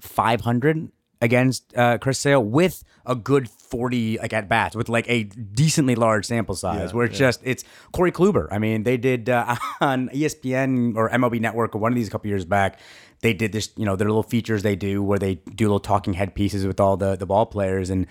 500 0.00 0.90
against 1.20 1.76
uh, 1.76 1.98
Chris 1.98 2.18
Sale 2.18 2.42
with 2.42 2.82
a 3.06 3.14
good 3.14 3.48
40 3.48 4.18
like 4.18 4.32
at 4.32 4.48
bats 4.48 4.74
with 4.74 4.88
like 4.88 5.08
a 5.08 5.24
decently 5.24 5.94
large 5.94 6.26
sample 6.26 6.54
size. 6.54 6.90
Yeah, 6.90 6.96
where 6.96 7.06
it's 7.06 7.18
just 7.18 7.40
it's 7.44 7.64
Corey 7.92 8.12
Kluber. 8.12 8.48
I 8.50 8.58
mean, 8.58 8.82
they 8.82 8.96
did 8.96 9.28
uh, 9.28 9.56
on 9.80 10.08
ESPN 10.10 10.96
or 10.96 11.10
MLB 11.10 11.40
Network 11.40 11.74
or 11.74 11.78
one 11.78 11.92
of 11.92 11.96
these 11.96 12.08
a 12.08 12.10
couple 12.10 12.28
years 12.28 12.44
back. 12.44 12.78
They 13.20 13.34
did 13.34 13.52
this, 13.52 13.70
you 13.76 13.84
know, 13.84 13.96
their 13.96 14.08
little 14.08 14.22
features 14.22 14.62
they 14.62 14.76
do 14.76 15.02
where 15.02 15.18
they 15.18 15.34
do 15.34 15.64
little 15.66 15.80
talking 15.80 16.14
head 16.14 16.34
pieces 16.34 16.66
with 16.66 16.80
all 16.80 16.96
the 16.96 17.16
the 17.16 17.26
ball 17.26 17.46
players 17.46 17.90
and 17.90 18.06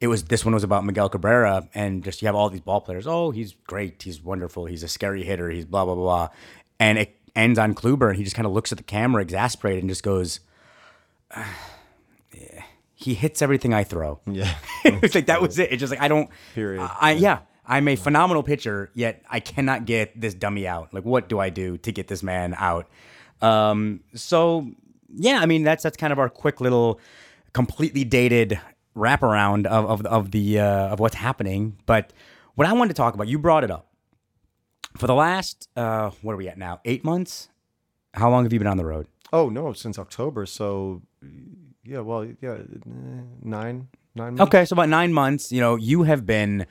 it 0.00 0.08
was 0.08 0.24
this 0.24 0.44
one 0.44 0.52
was 0.54 0.64
about 0.64 0.84
Miguel 0.84 1.08
Cabrera 1.08 1.68
and 1.74 2.02
just 2.02 2.20
you 2.22 2.26
have 2.26 2.34
all 2.34 2.50
these 2.50 2.60
ball 2.60 2.80
players. 2.80 3.06
Oh, 3.06 3.30
he's 3.30 3.54
great. 3.66 4.02
He's 4.02 4.22
wonderful. 4.22 4.66
He's 4.66 4.82
a 4.82 4.88
scary 4.88 5.22
hitter. 5.22 5.50
He's 5.50 5.64
blah 5.64 5.84
blah 5.84 5.94
blah. 5.94 6.04
blah. 6.04 6.28
And 6.80 6.98
it 6.98 7.16
ends 7.36 7.58
on 7.58 7.74
Kluber 7.74 8.08
and 8.08 8.16
he 8.16 8.24
just 8.24 8.36
kind 8.36 8.46
of 8.46 8.52
looks 8.52 8.72
at 8.72 8.78
the 8.78 8.84
camera 8.84 9.22
exasperated 9.22 9.82
and 9.82 9.90
just 9.90 10.02
goes 10.02 10.40
"Yeah." 11.36 11.46
He 13.04 13.14
hits 13.14 13.42
everything 13.42 13.74
I 13.74 13.84
throw. 13.84 14.20
yeah. 14.26 14.54
it's 14.84 15.14
like 15.14 15.26
that 15.26 15.42
was 15.42 15.58
it. 15.58 15.72
It's 15.72 15.80
just 15.80 15.90
like 15.90 16.00
I 16.00 16.08
don't. 16.08 16.30
Period. 16.54 16.88
I 17.00 17.12
yeah. 17.12 17.40
I'm 17.66 17.88
a 17.88 17.96
phenomenal 17.96 18.42
pitcher, 18.42 18.90
yet 18.94 19.22
I 19.30 19.40
cannot 19.40 19.86
get 19.86 20.20
this 20.20 20.34
dummy 20.34 20.68
out. 20.68 20.92
Like, 20.92 21.04
what 21.04 21.30
do 21.30 21.38
I 21.38 21.48
do 21.48 21.78
to 21.78 21.92
get 21.92 22.08
this 22.08 22.22
man 22.22 22.54
out? 22.58 22.88
Um, 23.40 24.00
so 24.14 24.70
yeah, 25.14 25.40
I 25.40 25.46
mean 25.46 25.62
that's 25.62 25.82
that's 25.82 25.96
kind 25.96 26.12
of 26.12 26.18
our 26.18 26.28
quick 26.28 26.60
little, 26.60 27.00
completely 27.52 28.04
dated 28.04 28.60
wraparound 28.96 29.66
of 29.66 29.86
of, 29.86 30.06
of 30.06 30.30
the 30.30 30.60
uh, 30.60 30.88
of 30.88 31.00
what's 31.00 31.16
happening. 31.16 31.76
But 31.86 32.12
what 32.54 32.66
I 32.66 32.72
wanted 32.72 32.88
to 32.88 32.94
talk 32.94 33.14
about, 33.14 33.28
you 33.28 33.38
brought 33.38 33.64
it 33.64 33.70
up. 33.70 33.88
For 34.96 35.08
the 35.08 35.14
last, 35.14 35.68
uh, 35.76 36.10
what 36.22 36.32
are 36.32 36.36
we 36.36 36.48
at 36.48 36.56
now? 36.56 36.80
Eight 36.84 37.02
months. 37.02 37.48
How 38.12 38.30
long 38.30 38.44
have 38.44 38.52
you 38.52 38.60
been 38.60 38.68
on 38.68 38.76
the 38.76 38.84
road? 38.84 39.08
Oh 39.32 39.48
no, 39.48 39.72
since 39.72 39.98
October. 39.98 40.46
So 40.46 41.02
yeah, 41.84 42.00
well, 42.00 42.24
yeah, 42.40 42.52
eh, 42.54 42.56
nine, 43.42 43.88
nine. 44.14 44.34
Months. 44.34 44.40
Okay, 44.42 44.64
so 44.64 44.74
about 44.74 44.88
nine 44.88 45.12
months. 45.12 45.52
You 45.52 45.60
know, 45.60 45.76
you 45.76 46.02
have 46.04 46.24
been 46.26 46.66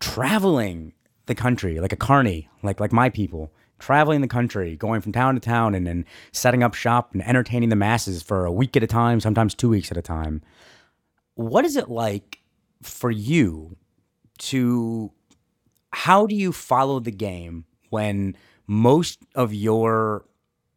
traveling 0.00 0.92
the 1.26 1.34
country 1.34 1.80
like 1.80 1.92
a 1.92 1.96
carny, 1.96 2.48
like 2.62 2.80
like 2.80 2.92
my 2.92 3.08
people, 3.10 3.52
traveling 3.78 4.20
the 4.20 4.28
country, 4.28 4.76
going 4.76 5.00
from 5.00 5.12
town 5.12 5.34
to 5.34 5.40
town, 5.40 5.74
and 5.74 5.86
then 5.86 6.04
setting 6.32 6.62
up 6.62 6.74
shop 6.74 7.12
and 7.12 7.22
entertaining 7.26 7.68
the 7.68 7.76
masses 7.76 8.22
for 8.22 8.44
a 8.46 8.52
week 8.52 8.76
at 8.76 8.82
a 8.82 8.86
time, 8.86 9.20
sometimes 9.20 9.54
two 9.54 9.68
weeks 9.68 9.90
at 9.90 9.96
a 9.96 10.02
time. 10.02 10.42
What 11.34 11.64
is 11.64 11.76
it 11.76 11.88
like 11.88 12.40
for 12.82 13.10
you 13.10 13.76
to? 14.38 15.12
How 15.92 16.26
do 16.26 16.36
you 16.36 16.52
follow 16.52 17.00
the 17.00 17.10
game 17.10 17.64
when 17.90 18.36
most 18.66 19.18
of 19.34 19.52
your 19.52 20.24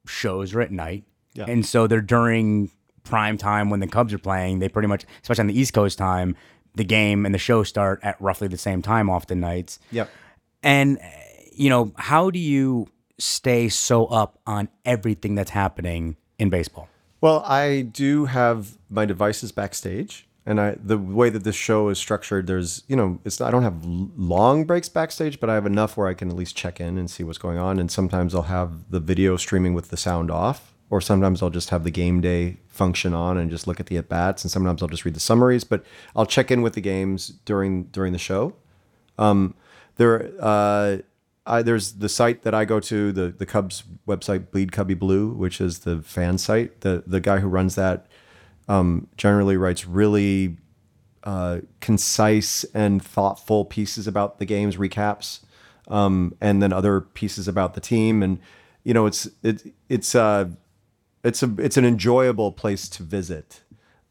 shows 0.07 0.55
are 0.55 0.61
at 0.61 0.71
night, 0.71 1.03
Yeah. 1.35 1.45
and 1.47 1.63
so 1.65 1.85
they're 1.87 2.01
during 2.01 2.71
prime 3.03 3.37
time 3.37 3.69
when 3.69 3.79
the 3.79 3.87
Cubs 3.87 4.13
are 4.13 4.19
playing? 4.19 4.59
They 4.59 4.69
pretty 4.69 4.87
much, 4.87 5.05
especially 5.21 5.41
on 5.41 5.47
the 5.47 5.59
East 5.59 5.73
Coast 5.73 5.97
time, 5.97 6.35
the 6.75 6.83
game 6.83 7.25
and 7.25 7.33
the 7.33 7.39
show 7.39 7.63
start 7.63 7.99
at 8.03 8.19
roughly 8.21 8.47
the 8.47 8.57
same 8.57 8.81
time 8.81 9.09
often 9.09 9.39
nights. 9.39 9.79
Yep. 9.91 10.09
And 10.63 10.99
you 11.55 11.69
know, 11.69 11.91
how 11.97 12.29
do 12.29 12.39
you 12.39 12.87
stay 13.19 13.69
so 13.69 14.05
up 14.07 14.39
on 14.47 14.69
everything 14.85 15.35
that's 15.35 15.51
happening 15.51 16.17
in 16.39 16.49
baseball? 16.49 16.89
Well, 17.21 17.43
I 17.45 17.81
do 17.81 18.25
have 18.25 18.77
my 18.89 19.05
devices 19.05 19.51
backstage, 19.51 20.27
and 20.45 20.59
I 20.59 20.75
the 20.83 20.97
way 20.97 21.29
that 21.29 21.43
this 21.43 21.55
show 21.55 21.89
is 21.89 21.97
structured, 21.97 22.47
there's 22.47 22.83
you 22.87 22.95
know, 22.95 23.19
it's 23.23 23.39
I 23.39 23.51
don't 23.51 23.63
have 23.63 23.85
long 23.85 24.65
breaks 24.65 24.89
backstage, 24.89 25.39
but 25.39 25.49
I 25.49 25.53
have 25.53 25.65
enough 25.65 25.95
where 25.95 26.07
I 26.07 26.13
can 26.15 26.29
at 26.29 26.35
least 26.35 26.55
check 26.57 26.81
in 26.81 26.97
and 26.97 27.09
see 27.09 27.23
what's 27.23 27.37
going 27.37 27.57
on. 27.57 27.79
And 27.79 27.89
sometimes 27.89 28.35
I'll 28.35 28.43
have 28.43 28.89
the 28.89 28.99
video 28.99 29.37
streaming 29.37 29.73
with 29.73 29.89
the 29.89 29.97
sound 29.97 30.31
off, 30.31 30.72
or 30.93 31.01
sometimes 31.01 31.41
I'll 31.41 31.49
just 31.49 31.71
have 31.71 31.83
the 31.83 31.89
game 31.89 32.21
day 32.21 32.57
function 32.67 33.15
on 33.15 33.35
and 33.35 33.49
just 33.49 33.65
look 33.65 33.79
at 33.79 33.87
the 33.87 33.97
at 33.97 34.09
bats, 34.09 34.43
and 34.43 34.51
sometimes 34.51 34.83
I'll 34.83 34.87
just 34.87 35.05
read 35.05 35.15
the 35.15 35.19
summaries. 35.19 35.63
But 35.63 35.83
I'll 36.15 36.27
check 36.27 36.51
in 36.51 36.61
with 36.61 36.73
the 36.73 36.81
games 36.81 37.29
during 37.45 37.85
during 37.85 38.13
the 38.13 38.19
show. 38.19 38.53
Um, 39.17 39.55
there, 39.95 40.31
uh, 40.39 40.97
I, 41.47 41.63
there's 41.63 41.93
the 41.93 42.09
site 42.09 42.43
that 42.43 42.53
I 42.53 42.65
go 42.65 42.79
to, 42.79 43.11
the 43.11 43.29
the 43.29 43.47
Cubs 43.47 43.85
website, 44.07 44.51
Bleed 44.51 44.71
Cubby 44.71 44.93
Blue, 44.93 45.29
which 45.29 45.59
is 45.59 45.79
the 45.79 46.03
fan 46.03 46.37
site. 46.37 46.81
The 46.81 47.03
the 47.07 47.19
guy 47.19 47.39
who 47.39 47.47
runs 47.47 47.73
that 47.73 48.05
um, 48.67 49.07
generally 49.17 49.57
writes 49.57 49.87
really 49.87 50.57
uh, 51.23 51.61
concise 51.81 52.65
and 52.65 53.03
thoughtful 53.03 53.65
pieces 53.65 54.05
about 54.05 54.37
the 54.37 54.45
games, 54.45 54.77
recaps, 54.77 55.39
um, 55.87 56.35
and 56.39 56.61
then 56.61 56.71
other 56.71 57.01
pieces 57.01 57.47
about 57.47 57.73
the 57.73 57.81
team. 57.81 58.21
And 58.21 58.37
you 58.83 58.93
know, 58.93 59.07
it's 59.07 59.27
it 59.41 59.73
it's 59.89 60.13
uh 60.13 60.49
it's 61.23 61.41
a 61.43 61.53
it's 61.57 61.77
an 61.77 61.85
enjoyable 61.85 62.51
place 62.51 62.87
to 62.89 63.03
visit. 63.03 63.61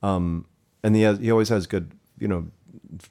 Um, 0.02 0.46
and 0.82 0.96
he 0.96 1.02
has, 1.02 1.18
he 1.18 1.30
always 1.30 1.48
has 1.50 1.66
good 1.66 1.92
you 2.18 2.28
know 2.28 2.48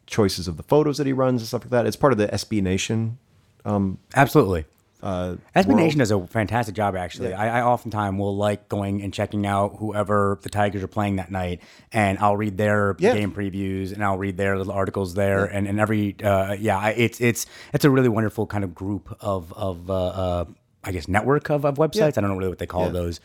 choices 0.05 0.47
of 0.47 0.57
the 0.57 0.63
photos 0.63 0.97
that 0.97 1.07
he 1.07 1.13
runs 1.13 1.41
and 1.41 1.47
stuff 1.47 1.61
like 1.63 1.71
that. 1.71 1.85
It's 1.85 1.95
part 1.95 2.13
of 2.13 2.19
the 2.19 2.27
SB 2.27 2.61
Nation. 2.61 3.17
Absolutely. 4.15 4.65
Uh, 5.01 5.35
SB 5.55 5.65
world. 5.67 5.79
Nation 5.79 5.97
does 5.99 6.11
a 6.11 6.27
fantastic 6.27 6.75
job, 6.75 6.95
actually. 6.95 7.33
I, 7.33 7.59
I 7.59 7.63
oftentimes 7.63 8.19
will 8.19 8.35
like 8.35 8.69
going 8.69 9.01
and 9.01 9.11
checking 9.11 9.47
out 9.47 9.77
whoever 9.79 10.37
the 10.43 10.49
Tigers 10.49 10.83
are 10.83 10.87
playing 10.87 11.15
that 11.15 11.31
night, 11.31 11.61
and 11.91 12.19
I'll 12.19 12.37
read 12.37 12.55
their 12.57 12.95
Yeah. 12.99 13.13
game 13.15 13.31
previews 13.31 13.91
and 13.93 14.03
I'll 14.03 14.19
read 14.19 14.37
their 14.37 14.55
little 14.57 14.73
articles 14.73 15.15
there, 15.15 15.45
and, 15.45 15.67
and 15.67 15.79
every 15.79 16.15
uh, 16.23 16.53
yeah, 16.53 16.77
I, 16.77 16.89
it's 16.91 17.19
it's 17.19 17.47
it's 17.73 17.83
a 17.83 17.89
really 17.89 18.09
wonderful 18.09 18.45
kind 18.45 18.63
of 18.63 18.75
group 18.75 19.15
of 19.21 19.51
of 19.53 19.89
uh, 19.89 19.93
uh, 20.05 20.45
I 20.83 20.91
guess 20.91 21.07
network 21.07 21.49
of, 21.49 21.65
of 21.65 21.75
websites. 21.77 22.19
I 22.19 22.21
don't 22.21 22.29
know 22.29 22.35
really 22.37 22.49
what 22.49 22.59
they 22.59 22.67
call 22.67 22.85
Yeah. 22.85 22.89
those, 22.91 23.19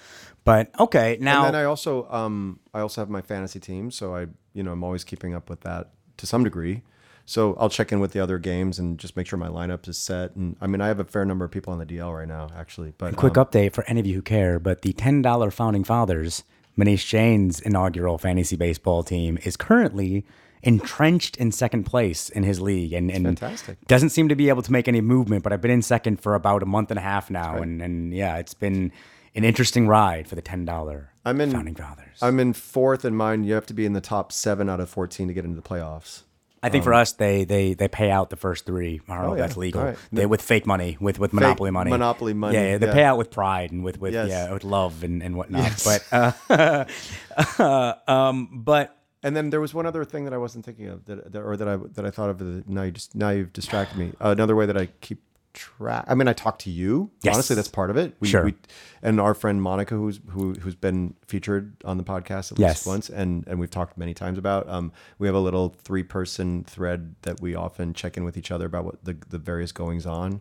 but 0.47 0.71
okay 0.81 1.19
now. 1.21 1.45
and 1.45 1.55
then 1.55 1.61
I 1.61 1.65
also 1.65 2.09
um 2.11 2.61
I 2.73 2.81
also 2.81 3.03
have 3.03 3.11
my 3.11 3.21
fantasy 3.21 3.61
team, 3.61 3.91
so 3.91 4.15
I 4.15 4.29
you 4.55 4.63
know 4.63 4.73
I'm 4.73 4.83
always 4.83 5.05
keeping 5.05 5.35
up 5.35 5.51
with 5.51 5.61
that 5.63 5.91
to 6.17 6.27
some 6.27 6.45
degree. 6.45 6.83
So 7.29 7.57
I'll 7.59 7.69
check 7.69 7.91
in 7.91 7.99
with 7.99 8.13
the 8.13 8.21
other 8.21 8.39
games 8.39 8.79
and 8.79 8.99
just 8.99 9.17
make 9.17 9.27
sure 9.27 9.37
my 9.37 9.49
lineup 9.49 9.89
is 9.89 9.99
set. 9.99 10.37
And 10.37 10.57
I 10.61 10.69
mean 10.69 10.81
I 10.81 10.87
have 10.87 11.01
a 11.01 11.05
fair 11.05 11.25
number 11.25 11.45
of 11.45 11.51
people 11.51 11.73
on 11.73 11.81
the 11.81 11.85
DL 11.85 12.17
right 12.17 12.29
now 12.29 12.49
actually. 12.57 12.95
But 12.97 13.17
Quick 13.17 13.37
um, 13.37 13.45
update 13.45 13.73
for 13.73 13.85
any 13.89 13.99
of 14.01 14.07
you 14.07 14.15
who 14.15 14.23
care, 14.23 14.61
but 14.61 14.83
the 14.83 14.93
$10 14.93 15.53
Founding 15.53 15.83
Fathers, 15.83 16.45
Muneesh 16.79 17.05
Jain's 17.07 17.59
inaugural 17.59 18.17
fantasy 18.17 18.55
baseball 18.55 19.03
team, 19.03 19.39
is 19.43 19.57
currently 19.57 20.25
entrenched 20.63 21.37
in 21.37 21.51
second 21.51 21.85
place 21.85 22.29
in 22.29 22.45
his 22.45 22.61
league 22.61 22.93
and, 22.93 23.11
and 23.11 23.25
fantastic. 23.25 23.85
doesn't 23.87 24.11
seem 24.11 24.29
to 24.29 24.37
be 24.37 24.49
able 24.49 24.63
to 24.63 24.71
make 24.71 24.87
any 24.87 25.01
movement. 25.01 25.43
But 25.43 25.53
I've 25.53 25.61
been 25.61 25.73
in 25.73 25.83
second 25.83 26.21
for 26.21 26.37
about 26.37 26.63
a 26.63 26.67
month 26.67 26.93
and 26.93 26.99
a 26.99 27.03
half 27.03 27.29
now. 27.29 27.57
And, 27.57 27.83
and 27.83 28.15
yeah, 28.15 28.37
it's 28.39 28.55
been 28.55 28.93
an 29.37 29.45
interesting 29.45 29.87
ride 29.87 30.27
for 30.27 30.35
the 30.35 30.43
$10 30.43 31.07
I'm 31.25 31.41
in 31.41 31.51
Founding 31.53 31.75
Fathers. 31.75 32.19
I'm 32.23 32.41
in 32.41 32.53
fourth 32.53 33.05
in 33.05 33.15
mine. 33.15 33.45
You 33.45 33.55
have 33.55 33.67
to 33.67 33.75
be 33.75 33.85
in 33.87 33.93
the 33.93 34.01
top 34.01 34.33
seven 34.33 34.69
out 34.69 34.81
of 34.81 34.89
fourteen 34.89 35.29
to 35.29 35.35
get 35.35 35.45
into 35.45 35.61
the 35.61 35.69
playoffs. 35.69 36.23
I 36.63 36.69
think 36.69 36.85
for 36.85 36.95
us, 36.95 37.13
they, 37.13 37.45
they 37.45 37.75
they 37.75 37.87
pay 37.89 38.11
out 38.11 38.31
the 38.31 38.37
first 38.37 38.65
three. 38.67 39.01
I 39.09 39.15
don't 39.15 39.23
know 39.25 39.31
Oh, 39.31 39.33
if 39.35 39.39
that's 39.39 39.57
legal. 39.57 39.83
Right. 39.85 39.99
They 40.11 40.25
with 40.27 40.41
fake 40.43 40.67
money, 40.67 40.97
with 41.01 41.19
with 41.19 41.33
monopoly 41.33 41.71
money, 41.71 41.91
monopoly 41.91 42.33
money, 42.33 42.57
Yeah, 42.57 42.71
yeah 42.73 42.79
they 42.79 42.87
yeah. 42.87 42.93
pay 42.93 43.05
out 43.05 43.19
with 43.19 43.31
pride 43.31 43.71
and 43.73 43.85
with 43.85 44.01
with 44.01 44.15
Yes. 44.15 44.29
yeah 44.29 44.53
with 44.53 44.65
love 44.65 45.05
and, 45.05 45.23
and 45.23 45.37
whatnot. 45.37 45.63
Yes. 45.65 46.03
But 46.11 46.37
uh, 46.49 48.03
um, 48.09 48.49
but 48.65 48.97
And 49.23 49.37
then 49.37 49.51
there 49.51 49.61
was 49.61 49.75
one 49.75 49.87
other 49.87 50.05
thing 50.05 50.25
that 50.25 50.33
I 50.33 50.39
wasn't 50.39 50.65
thinking 50.65 50.89
of 50.89 51.05
that, 51.07 51.33
that 51.33 51.41
or 51.43 51.57
that 51.57 51.69
I 51.69 51.77
that 51.77 52.05
I 52.07 52.11
thought 52.11 52.31
of. 52.31 52.39
That 52.39 52.69
now 52.69 52.83
you 52.83 52.91
just 52.93 53.15
now 53.15 53.31
you've 53.31 53.53
distracted 53.53 53.99
me. 53.99 54.13
another 54.21 54.57
way 54.57 54.67
that 54.67 54.77
I 54.77 54.87
keep 55.01 55.23
track. 55.57 56.05
I 56.07 56.15
mean, 56.15 56.29
I 56.29 56.33
talk 56.33 56.59
to 56.61 56.71
you. 56.71 57.11
Yes. 57.23 57.35
Honestly, 57.35 57.57
that's 57.57 57.67
part 57.69 57.91
of 57.91 57.97
it. 57.97 58.15
We, 58.21 58.29
Sure. 58.29 58.45
We, 58.45 58.55
and 59.03 59.21
our 59.21 59.35
friend 59.35 59.61
Monica, 59.61 59.95
who's 59.97 60.21
who 60.29 60.55
who's 60.55 60.75
been 60.77 61.15
featured 61.27 61.75
on 61.85 61.97
the 61.97 62.05
podcast 62.05 62.53
at 62.53 62.59
Yes. 62.59 62.77
least 62.79 62.87
once, 62.87 63.11
and 63.11 63.45
and 63.49 63.59
we've 63.59 63.71
talked 63.71 63.99
many 63.99 64.15
times 64.15 64.39
about. 64.39 64.69
Um, 64.69 64.93
we 65.19 65.27
have 65.27 65.35
a 65.35 65.41
little 65.41 65.75
three 65.83 66.03
person 66.05 66.63
thread 66.65 67.15
that 67.23 67.41
we 67.41 67.55
often 67.57 67.95
check 67.95 68.17
in 68.17 68.23
with 68.25 68.37
each 68.37 68.51
other 68.53 68.67
about 68.67 68.85
what 68.85 69.05
the 69.05 69.17
the 69.29 69.39
various 69.39 69.73
goings 69.73 70.07
on. 70.07 70.41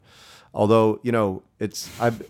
Although 0.54 1.00
you 1.04 1.12
know, 1.12 1.42
it's 1.60 1.90
I've 2.00 2.22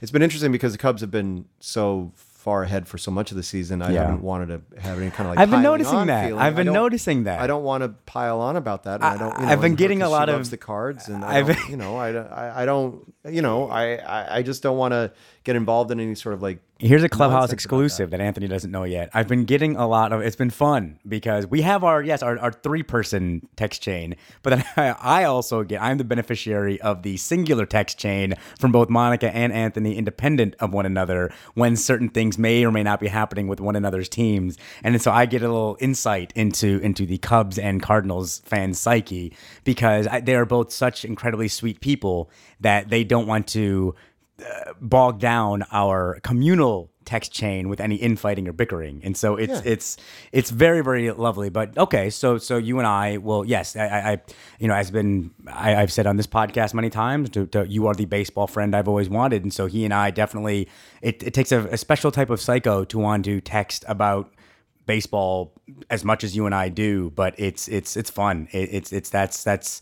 it's 0.00 0.10
been 0.12 0.22
interesting 0.22 0.52
because 0.52 0.72
the 0.72 0.78
Cubs 0.78 1.00
have 1.00 1.10
been 1.10 1.44
so 1.60 2.12
far 2.48 2.62
ahead 2.62 2.88
for 2.88 2.96
so 2.96 3.10
much 3.10 3.30
of 3.30 3.36
the 3.36 3.42
season. 3.42 3.82
I 3.82 3.92
Yeah. 3.92 4.04
haven't 4.06 4.22
wanted 4.22 4.48
to 4.74 4.80
have 4.80 4.98
any 4.98 5.10
kind 5.10 5.28
of 5.28 5.36
like. 5.36 5.38
I've 5.38 5.50
been 5.50 5.62
noticing 5.62 6.06
that. 6.06 6.26
feeling. 6.28 6.40
I've 6.42 6.56
been 6.56 6.72
noticing 6.72 7.24
that. 7.24 7.40
I 7.42 7.46
don't 7.46 7.62
want 7.62 7.82
to 7.82 7.90
pile 8.06 8.40
on 8.40 8.56
about 8.56 8.84
that. 8.84 8.94
And 8.94 9.04
I, 9.04 9.18
don't. 9.18 9.38
You 9.38 9.44
know, 9.44 9.52
I've 9.52 9.60
been 9.60 9.74
getting 9.74 10.00
a 10.00 10.08
lot 10.08 10.30
of- 10.30 10.48
the 10.50 10.56
cards, 10.56 11.08
and 11.08 11.22
I 11.22 11.40
I've- 11.40 11.54
you 11.70 11.76
know, 11.76 11.96
I, 11.96 12.08
I, 12.14 12.62
I 12.62 12.64
don't, 12.64 13.12
you 13.28 13.42
know, 13.42 13.68
I, 13.68 13.96
I, 13.96 14.36
I 14.38 14.42
just 14.42 14.62
don't 14.62 14.78
want 14.78 14.92
to 14.92 15.12
get 15.48 15.56
involved 15.56 15.90
in 15.90 15.98
any 15.98 16.14
sort 16.14 16.34
of 16.34 16.42
like. 16.42 16.60
Here's 16.78 17.02
a 17.02 17.08
clubhouse 17.08 17.52
exclusive 17.52 18.10
that. 18.10 18.20
Anthony 18.20 18.46
doesn't 18.48 18.70
know 18.70 18.84
yet. 18.84 19.08
I've 19.14 19.28
been 19.28 19.46
getting 19.46 19.76
a 19.76 19.88
lot 19.88 20.12
of. 20.12 20.20
It's 20.20 20.36
been 20.36 20.50
fun 20.50 21.00
because 21.08 21.46
we 21.46 21.62
have 21.62 21.82
our 21.82 22.02
yes 22.02 22.22
our, 22.22 22.38
our 22.38 22.52
three 22.52 22.82
person 22.82 23.48
text 23.56 23.80
chain, 23.80 24.14
but 24.42 24.50
then 24.50 24.64
I, 24.76 25.20
I 25.22 25.24
also 25.24 25.62
get. 25.64 25.80
I'm 25.82 25.96
the 25.96 26.04
beneficiary 26.04 26.78
of 26.82 27.02
the 27.02 27.16
singular 27.16 27.64
text 27.64 27.98
chain 27.98 28.34
from 28.60 28.72
both 28.72 28.90
Monica 28.90 29.34
and 29.34 29.50
Anthony, 29.50 29.96
independent 29.96 30.54
of 30.60 30.74
one 30.74 30.84
another, 30.84 31.32
when 31.54 31.76
certain 31.76 32.10
things 32.10 32.36
may 32.36 32.62
or 32.64 32.70
may 32.70 32.82
not 32.82 33.00
be 33.00 33.08
happening 33.08 33.48
with 33.48 33.58
one 33.58 33.74
another's 33.74 34.10
teams, 34.10 34.58
and 34.84 35.00
so 35.00 35.10
I 35.10 35.24
get 35.24 35.40
a 35.40 35.48
little 35.48 35.78
insight 35.80 36.34
into 36.36 36.78
into 36.80 37.06
the 37.06 37.16
Cubs 37.16 37.58
and 37.58 37.82
Cardinals 37.82 38.40
fan 38.44 38.74
psyche 38.74 39.34
because 39.64 40.06
I, 40.06 40.20
they 40.20 40.34
are 40.34 40.44
both 40.44 40.72
such 40.72 41.06
incredibly 41.06 41.48
sweet 41.48 41.80
people 41.80 42.30
that 42.60 42.90
they 42.90 43.02
don't 43.02 43.26
want 43.26 43.46
to 43.48 43.94
bog 44.80 45.18
down 45.18 45.64
our 45.72 46.18
communal 46.22 46.90
text 47.04 47.32
chain 47.32 47.70
with 47.70 47.80
any 47.80 47.96
infighting 47.96 48.46
or 48.46 48.52
bickering. 48.52 49.00
And 49.02 49.16
so 49.16 49.34
it's 49.36 49.64
Yeah. 49.64 49.72
it's 49.72 49.96
it's 50.30 50.50
very 50.50 50.82
very 50.82 51.10
lovely. 51.10 51.48
But 51.48 51.76
okay 51.78 52.10
so 52.10 52.36
so 52.38 52.58
you 52.58 52.78
and 52.78 52.86
i 52.86 53.16
well 53.16 53.44
yes 53.46 53.76
i 53.76 53.86
i, 54.12 54.22
you 54.58 54.68
know 54.68 54.74
has 54.74 54.90
been 54.90 55.30
I, 55.50 55.76
i've 55.76 55.90
said 55.90 56.06
on 56.06 56.16
this 56.18 56.26
podcast 56.26 56.74
many 56.74 56.90
times 56.90 57.30
to, 57.30 57.46
to 57.46 57.66
you 57.66 57.86
are 57.86 57.94
the 57.94 58.04
baseball 58.04 58.46
friend 58.46 58.76
i've 58.76 58.88
always 58.88 59.08
wanted. 59.08 59.42
And 59.42 59.52
so 59.54 59.66
he 59.66 59.84
and 59.86 59.94
i 59.94 60.10
definitely 60.10 60.68
it, 61.00 61.22
it 61.22 61.32
takes 61.32 61.50
a, 61.50 61.60
a 61.68 61.78
special 61.78 62.10
type 62.10 62.28
of 62.30 62.40
psycho 62.40 62.84
to 62.84 62.98
want 62.98 63.24
to 63.24 63.40
text 63.40 63.84
about 63.88 64.30
baseball 64.84 65.54
as 65.90 66.04
much 66.04 66.24
as 66.24 66.36
you 66.36 66.44
and 66.46 66.54
i 66.54 66.68
do. 66.68 67.10
But 67.10 67.34
it's 67.38 67.68
it's 67.68 67.96
it's 67.96 68.10
fun. 68.10 68.48
It, 68.52 68.68
it's 68.72 68.92
it's 68.92 69.08
that's 69.10 69.42
that's 69.44 69.80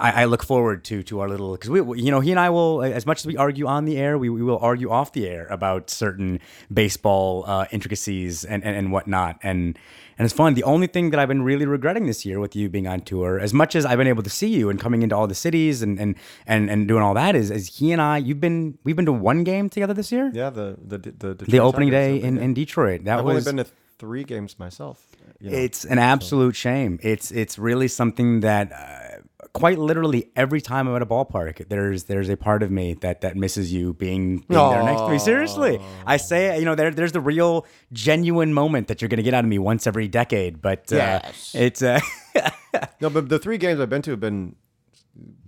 I, 0.00 0.22
I 0.22 0.24
look 0.24 0.42
forward 0.42 0.84
to 0.84 1.02
to 1.04 1.20
our 1.20 1.28
little 1.28 1.52
because 1.52 1.70
we 1.70 1.80
you 2.00 2.10
know 2.10 2.20
he 2.20 2.30
and 2.30 2.40
I 2.40 2.50
will 2.50 2.82
as 2.82 3.06
much 3.06 3.20
as 3.20 3.26
we 3.26 3.36
argue 3.36 3.66
on 3.66 3.84
the 3.84 3.96
air 3.98 4.18
we, 4.18 4.28
we 4.28 4.42
will 4.42 4.58
argue 4.58 4.90
off 4.90 5.12
the 5.12 5.28
air 5.28 5.46
about 5.48 5.90
certain 5.90 6.40
baseball 6.72 7.44
uh, 7.46 7.66
intricacies 7.70 8.44
and, 8.44 8.64
and 8.64 8.76
and 8.76 8.92
whatnot 8.92 9.38
and 9.42 9.78
and 10.20 10.26
it's 10.26 10.34
fun. 10.34 10.52
The 10.52 10.64
only 10.64 10.86
thing 10.86 11.08
that 11.10 11.18
I've 11.18 11.28
been 11.28 11.44
really 11.44 11.64
regretting 11.64 12.04
this 12.06 12.26
year 12.26 12.40
with 12.40 12.54
you 12.54 12.68
being 12.68 12.86
on 12.86 13.00
tour, 13.00 13.40
as 13.40 13.54
much 13.54 13.74
as 13.74 13.86
I've 13.86 13.96
been 13.96 14.06
able 14.06 14.22
to 14.22 14.28
see 14.28 14.48
you 14.48 14.68
and 14.68 14.78
coming 14.78 15.00
into 15.00 15.16
all 15.16 15.26
the 15.26 15.34
cities 15.34 15.80
and 15.80 15.98
and 15.98 16.14
and, 16.46 16.68
and 16.68 16.86
doing 16.86 17.02
all 17.02 17.14
that, 17.14 17.34
is 17.34 17.50
is 17.50 17.78
he 17.78 17.90
and 17.90 18.02
I 18.02 18.18
you've 18.18 18.38
been 18.38 18.76
we've 18.84 18.96
been 18.96 19.06
to 19.06 19.12
one 19.12 19.44
game 19.44 19.70
together 19.70 19.94
this 19.94 20.12
year, 20.12 20.30
Yeah, 20.34 20.50
the 20.50 20.76
the 20.86 20.98
the, 20.98 21.34
the 21.34 21.60
opening 21.60 21.88
day 21.88 22.20
in, 22.20 22.36
in 22.36 22.52
Detroit. 22.52 23.04
That 23.04 23.20
I've 23.20 23.24
was 23.24 23.48
only 23.48 23.62
been 23.62 23.64
to 23.64 23.72
three 23.98 24.24
games 24.24 24.58
myself. 24.58 25.06
you 25.40 25.50
know. 25.50 25.56
it's 25.56 25.86
an 25.86 25.98
absolute 25.98 26.54
shame. 26.54 27.00
It's 27.02 27.30
it's 27.30 27.58
really 27.58 27.88
something 27.88 28.40
that 28.40 28.72
uh, 28.72 29.19
quite 29.52 29.78
literally 29.78 30.30
every 30.36 30.60
time 30.60 30.86
I'm 30.88 30.94
at 30.96 31.02
a 31.02 31.06
ballpark, 31.06 31.68
there's 31.68 32.04
there's 32.04 32.28
a 32.28 32.36
part 32.36 32.62
of 32.62 32.70
me 32.70 32.94
that 32.94 33.20
that 33.22 33.36
misses 33.36 33.72
you 33.72 33.94
being, 33.94 34.38
being 34.38 34.70
there 34.70 34.82
next 34.82 35.02
to 35.02 35.08
me. 35.10 35.18
Seriously, 35.18 35.80
I 36.06 36.16
say 36.16 36.58
you 36.58 36.64
know 36.64 36.74
there 36.74 36.90
there's 36.90 37.12
the 37.12 37.20
real 37.20 37.66
genuine 37.92 38.54
moment 38.54 38.88
that 38.88 39.02
you're 39.02 39.08
gonna 39.08 39.22
get 39.22 39.34
out 39.34 39.44
of 39.44 39.48
me 39.50 39.58
once 39.58 39.86
every 39.86 40.08
decade. 40.08 40.62
But 40.62 40.92
uh, 40.92 40.96
Yes. 40.96 41.52
it's 41.54 41.82
uh, 41.82 42.00
No, 43.00 43.10
but 43.10 43.28
the 43.28 43.38
three 43.38 43.58
games 43.58 43.80
I've 43.80 43.90
been 43.90 44.02
to 44.02 44.10
have 44.12 44.20
been 44.20 44.54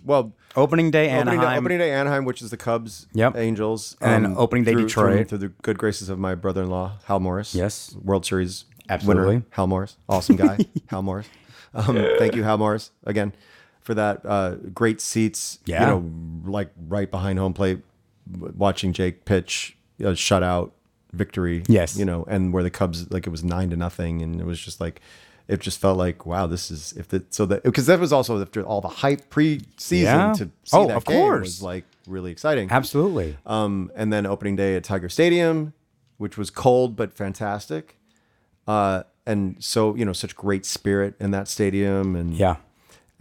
well, 0.05 0.33
Opening 0.57 0.91
day 0.91 1.07
opening 1.17 1.39
day, 1.39 1.47
Anaheim. 1.47 1.59
opening 1.63 1.79
day 1.79 1.91
Anaheim, 1.93 2.25
which 2.25 2.43
is 2.43 2.51
the 2.51 2.57
Cubs, 2.57 3.07
Yep. 3.15 3.37
Angels, 3.37 3.97
um, 4.03 4.11
And 4.13 4.25
then 4.25 4.35
opening 4.37 4.65
day 4.65 4.73
through, 4.73 4.87
Detroit. 4.87 5.15
through, 5.15 5.25
through 5.39 5.39
the 5.39 5.49
good 5.63 5.79
graces 5.79 6.09
of 6.09 6.19
my 6.19 6.35
brother-in-law 6.35 6.99
Hal 7.05 7.21
Morris. 7.21 7.55
Yes. 7.55 7.95
World 8.03 8.27
Series 8.27 8.65
Absolutely. 8.89 9.27
winner 9.37 9.45
Hal 9.51 9.69
Morris, 9.69 9.97
awesome 10.09 10.35
guy, 10.37 10.59
Hal 10.89 11.03
Morris. 11.03 11.29
Um, 11.73 12.05
thank 12.19 12.35
you, 12.35 12.43
Hal 12.43 12.59
Morris, 12.59 12.91
again 13.05 13.33
for 13.83 13.95
that 13.95 14.25
uh, 14.25 14.55
great 14.73 15.01
seats. 15.01 15.59
Yeah. 15.67 15.81
you 15.81 15.87
know, 15.87 16.51
like 16.51 16.71
right 16.89 17.11
behind 17.11 17.39
home 17.39 17.53
plate, 17.53 17.81
watching 18.57 18.93
Jake 18.93 19.25
pitch 19.25 19.77
a 20.01 20.13
shutout 20.13 20.71
victory. 21.13 21.63
Yes. 21.69 21.97
you 21.97 22.05
know, 22.05 22.25
and 22.29 22.53
where 22.53 22.63
the 22.63 22.71
Cubs 22.71 23.11
like 23.11 23.27
it 23.27 23.31
was 23.31 23.45
nine 23.45 23.71
to 23.71 23.77
nothing, 23.77 24.23
and 24.23 24.41
it 24.41 24.45
was 24.47 24.61
just 24.61 24.81
like. 24.81 25.01
It 25.49 25.59
just 25.61 25.81
felt 25.81 25.99
like 25.99 26.25
wow, 26.25 26.47
this 26.47 26.71
is 26.71 26.93
if 26.97 27.09
the 27.09 27.25
so 27.31 27.45
that 27.47 27.65
because 27.65 27.87
that 27.87 27.99
was 27.99 28.13
also 28.13 28.41
after 28.41 28.63
all 28.63 28.81
the 28.81 28.89
hype 28.89 29.29
pre-season 29.29 30.05
Yeah. 30.05 30.33
to 30.35 30.45
see 30.65 30.77
Oh, 30.77 30.87
that 30.87 30.97
of 30.97 31.05
game 31.05 31.17
course. 31.21 31.41
was 31.41 31.63
like 31.63 31.85
really 32.07 32.31
exciting. 32.31 32.71
Absolutely. 32.71 33.37
Um, 33.45 33.91
and 33.97 34.13
then 34.13 34.25
opening 34.25 34.55
day 34.55 34.77
at 34.77 34.85
Tiger 34.85 35.09
Stadium, 35.09 35.75
which 36.17 36.39
was 36.39 36.49
cold 36.49 36.95
but 36.95 37.13
fantastic. 37.13 37.99
Uh, 38.69 39.03
and 39.27 39.57
so 39.59 39.97
you 39.97 40.05
know, 40.05 40.13
such 40.13 40.37
great 40.37 40.65
spirit 40.65 41.15
in 41.19 41.33
that 41.33 41.49
stadium, 41.49 42.15
and 42.15 42.33
Yeah. 42.35 42.57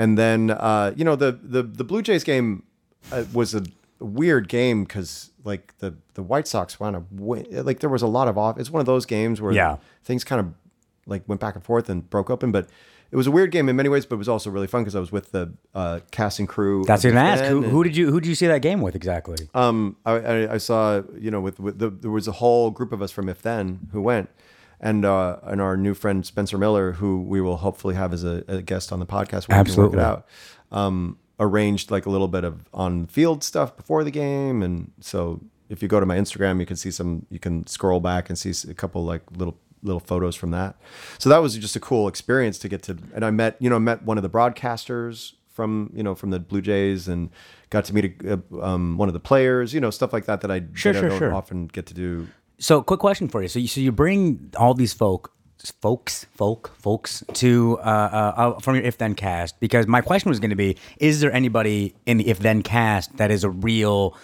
And 0.02 0.18
then 0.18 0.52
uh, 0.52 0.94
you 0.98 1.06
know 1.06 1.16
the 1.16 1.32
the 1.56 1.64
the 1.64 1.84
Blue 1.84 2.02
Jays 2.02 2.24
game 2.24 2.64
uh, 3.12 3.24
was 3.34 3.54
a 3.56 3.64
weird 4.00 4.48
game 4.50 4.84
because 4.84 5.32
like 5.44 5.74
the 5.80 5.96
the 6.16 6.24
White 6.24 6.48
Sox 6.48 6.80
wound 6.80 6.96
up 6.96 7.04
win- 7.12 7.48
like 7.66 7.80
there 7.80 7.90
was 7.90 8.02
a 8.02 8.08
lot 8.18 8.28
of 8.28 8.38
off. 8.38 8.58
It's 8.60 8.72
one 8.72 8.80
of 8.80 8.86
those 8.86 9.06
games 9.06 9.40
where 9.42 9.54
Yeah. 9.54 9.78
things 10.04 10.24
kind 10.24 10.40
of 10.40 10.48
like 11.06 11.24
went 11.30 11.40
back 11.42 11.56
and 11.56 11.64
forth 11.64 11.90
and 11.90 12.10
broke 12.10 12.30
open, 12.30 12.52
but. 12.52 12.68
It 13.14 13.18
was 13.18 13.28
a 13.28 13.32
weird 13.32 13.52
game 13.52 13.68
in 13.68 13.76
many 13.76 13.90
ways, 13.90 14.06
but 14.06 14.16
it 14.16 14.20
was 14.26 14.30
also 14.30 14.50
really 14.50 14.68
fun 14.68 14.84
because 14.84 14.96
I 14.96 15.02
was 15.02 15.12
with 15.12 15.34
the 15.34 15.52
uh, 15.76 16.00
cast 16.12 16.40
and 16.40 16.48
crew. 16.48 16.86
That's 16.88 17.04
of 17.04 17.10
what 17.14 17.16
the 17.20 17.26
I 17.28 17.30
ask. 17.32 17.44
Who, 17.44 17.62
who 17.62 17.84
did 17.84 17.94
you 17.98 18.10
who 18.10 18.22
did 18.22 18.30
you 18.30 18.36
see 18.36 18.48
that 18.48 18.62
game 18.62 18.80
with 18.80 18.96
exactly? 18.96 19.36
um, 19.54 19.98
I, 20.06 20.12
I, 20.14 20.54
I 20.54 20.58
saw, 20.60 21.02
you 21.20 21.30
know, 21.30 21.42
with, 21.42 21.60
with 21.60 21.78
the, 21.80 21.90
there 21.90 22.10
was 22.10 22.30
a 22.30 22.32
whole 22.32 22.72
group 22.72 22.94
of 22.94 23.02
us 23.02 23.12
from 23.12 23.28
If 23.28 23.42
Then 23.42 23.90
who 23.92 24.02
went, 24.02 24.30
and 24.82 25.06
uh, 25.06 25.38
and 25.44 25.62
our 25.62 25.78
new 25.78 25.94
friend 25.94 26.26
Spencer 26.26 26.58
Miller, 26.58 26.94
who 26.94 27.22
we 27.22 27.40
will 27.40 27.58
hopefully 27.58 27.96
have 27.96 28.12
as 28.12 28.26
a, 28.26 28.44
a 28.48 28.62
guest 28.62 28.92
on 28.92 29.00
the 29.00 29.06
podcast 29.06 29.48
when 29.48 29.58
Absolutely. 29.58 29.98
we 29.98 30.02
can 30.02 30.10
work 30.12 30.24
it 30.72 30.74
out, 30.74 30.78
um, 30.78 31.18
arranged 31.40 31.90
like 31.92 32.06
a 32.06 32.10
little 32.10 32.28
bit 32.28 32.44
of 32.44 32.66
on 32.74 33.08
field 33.08 33.44
stuff 33.44 33.78
before 33.78 34.04
the 34.04 34.12
game, 34.12 34.62
and 34.62 34.92
so 35.00 35.40
if 35.70 35.82
you 35.82 35.88
go 35.88 36.02
to 36.02 36.06
my 36.06 36.18
Instagram, 36.18 36.60
you 36.60 36.66
can 36.66 36.76
see 36.76 36.92
some, 36.92 37.26
you 37.30 37.40
can 37.40 37.66
scroll 37.66 38.02
back 38.02 38.30
and 38.30 38.38
see 38.38 38.52
a 38.70 38.74
couple 38.74 39.06
like 39.06 39.22
little 39.38 39.58
little 39.84 40.00
photos 40.02 40.36
from 40.36 40.52
that. 40.52 40.76
So 41.18 41.30
that 41.30 41.38
was 41.38 41.58
just 41.58 41.76
a 41.76 41.80
cool 41.80 42.08
experience 42.08 42.58
to 42.60 42.68
get 42.70 42.84
to, 42.84 42.98
and 43.16 43.24
I 43.24 43.32
met, 43.32 43.56
you 43.60 43.70
know, 43.70 43.80
met 43.80 44.04
one 44.04 44.18
of 44.18 44.24
the 44.24 44.30
broadcasters 44.30 45.34
from, 45.50 45.92
you 45.94 46.04
know, 46.04 46.16
from 46.16 46.30
the 46.30 46.40
Blue 46.40 46.62
Jays 46.62 47.08
and 47.08 47.30
got 47.70 47.86
to 47.86 47.94
meet 47.94 48.22
a, 48.24 48.40
um, 48.62 48.98
one 48.98 49.10
of 49.10 49.14
the 49.14 49.20
players, 49.20 49.74
you 49.74 49.80
know, 49.82 49.90
stuff 49.90 50.14
like 50.14 50.26
that 50.26 50.42
that 50.42 50.52
I, 50.52 50.64
Sure, 50.74 50.94
that 50.94 51.04
I 51.04 51.08
don't 51.08 51.18
sure. 51.18 51.34
often 51.34 51.68
get 51.68 51.86
to 51.88 51.94
do. 51.94 52.28
So, 52.62 52.84
quick 52.84 53.00
question 53.00 53.28
for 53.28 53.42
you. 53.42 53.48
So, 53.48 53.58
you, 53.58 53.68
so 53.68 53.82
you 53.82 53.92
bring 53.92 54.54
all 54.56 54.76
these 54.76 54.94
folk, 54.94 55.34
folks, 55.82 56.28
folk, 56.36 56.72
folks 56.78 57.24
to 57.34 57.80
uh, 57.80 57.82
uh, 57.82 58.34
uh, 58.38 58.60
from 58.60 58.76
your 58.76 58.84
if 58.84 59.00
then 59.00 59.16
cast 59.16 59.60
because 59.60 59.88
my 59.88 60.00
question 60.02 60.30
was 60.30 60.40
going 60.40 60.52
to 60.52 60.56
be: 60.56 60.78
Is 61.00 61.22
there 61.22 61.34
anybody 61.34 61.96
in 62.06 62.20
the 62.20 62.28
if 62.28 62.38
then 62.38 62.62
cast 62.62 63.18
that 63.18 63.32
is 63.32 63.44
a 63.44 63.50
real 63.50 64.16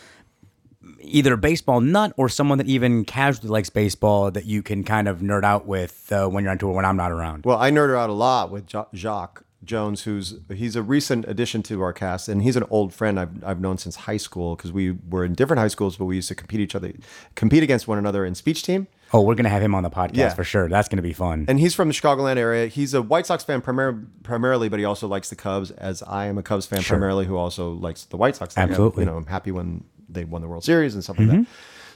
either 1.02 1.34
a 1.34 1.38
baseball 1.38 1.82
nut 1.82 2.13
or 2.15 2.30
someone 2.30 2.60
that 2.60 2.67
even 2.67 3.06
casually 3.06 3.50
likes 3.50 3.71
baseball 3.71 4.30
that 4.30 4.45
you 4.45 4.62
can 4.62 4.84
kind 4.84 5.08
of 5.08 5.21
nerd 5.21 5.43
out 5.43 5.65
with 5.65 6.12
uh, 6.12 6.28
when 6.28 6.43
you're 6.43 6.52
on 6.52 6.60
tour 6.60 6.73
when 6.73 6.86
I'm 6.86 6.97
not 6.97 7.12
around? 7.12 7.43
Well, 7.43 7.58
I 7.58 7.71
nerd 7.71 7.97
out 7.97 8.12
a 8.12 8.13
lot 8.13 8.52
with 8.52 8.71
Jacques 8.93 9.46
Jones, 9.67 10.03
who's 10.03 10.36
he's 10.51 10.75
a 10.75 10.82
recent 10.82 11.25
addition 11.27 11.62
to 11.63 11.82
our 11.82 11.93
cast, 11.93 12.27
and 12.27 12.41
he's 12.41 12.56
an 12.56 12.63
old 12.69 12.93
friend 12.93 13.19
I've, 13.19 13.43
I've 13.43 13.60
known 13.62 13.77
since 13.77 13.95
high 13.95 14.17
school 14.17 14.56
because 14.56 14.71
we 14.71 14.91
were 15.10 15.23
in 15.23 15.34
different 15.34 15.60
high 15.60 15.67
schools, 15.67 15.97
but 15.97 16.06
we 16.06 16.15
used 16.15 16.27
to 16.30 16.36
compete 16.36 16.60
each 16.60 16.73
other, 16.73 16.91
compete 17.36 17.62
against 17.63 17.88
one 17.88 17.97
another 17.97 18.25
in 18.25 18.34
speech 18.34 18.63
team. 18.63 18.88
Oh, 19.13 19.21
we're 19.21 19.36
gonna 19.36 19.49
have 19.49 19.62
him 19.62 19.75
on 19.75 19.84
the 19.84 19.89
podcast 19.89 20.15
Yeah. 20.17 20.34
for 20.34 20.43
sure. 20.43 20.67
That's 20.67 20.88
gonna 20.89 21.01
be 21.01 21.13
fun. 21.13 21.45
And 21.47 21.60
he's 21.60 21.75
from 21.75 21.88
the 21.89 21.93
Chicagoland 21.93 22.38
area. 22.38 22.67
He's 22.67 22.93
a 22.93 23.01
White 23.01 23.25
Sox 23.27 23.43
fan 23.43 23.62
primar- 23.62 24.06
primarily, 24.23 24.67
but 24.69 24.80
he 24.80 24.86
also 24.86 25.08
likes 25.08 25.30
the 25.30 25.36
Cubs, 25.36 25.71
as 25.71 26.01
I 26.03 26.25
am 26.25 26.38
a 26.38 26.43
Cubs 26.43 26.65
fan 26.65 26.82
primarily, 26.84 27.25
who 27.25 27.38
also 27.38 27.71
likes 27.71 28.06
the 28.06 28.17
White 28.17 28.36
Sox. 28.36 28.58
Like, 28.58 28.67
I- 28.67 28.69
Absolutely. 28.69 29.03
you 29.03 29.10
know, 29.10 29.17
I'm 29.17 29.25
happy 29.27 29.51
when 29.51 29.84
they 30.10 30.23
won 30.25 30.41
the 30.41 30.47
World 30.47 30.63
Series 30.63 30.93
and 30.93 31.03
stuff 31.03 31.19
like 31.19 31.27
that. 31.30 31.45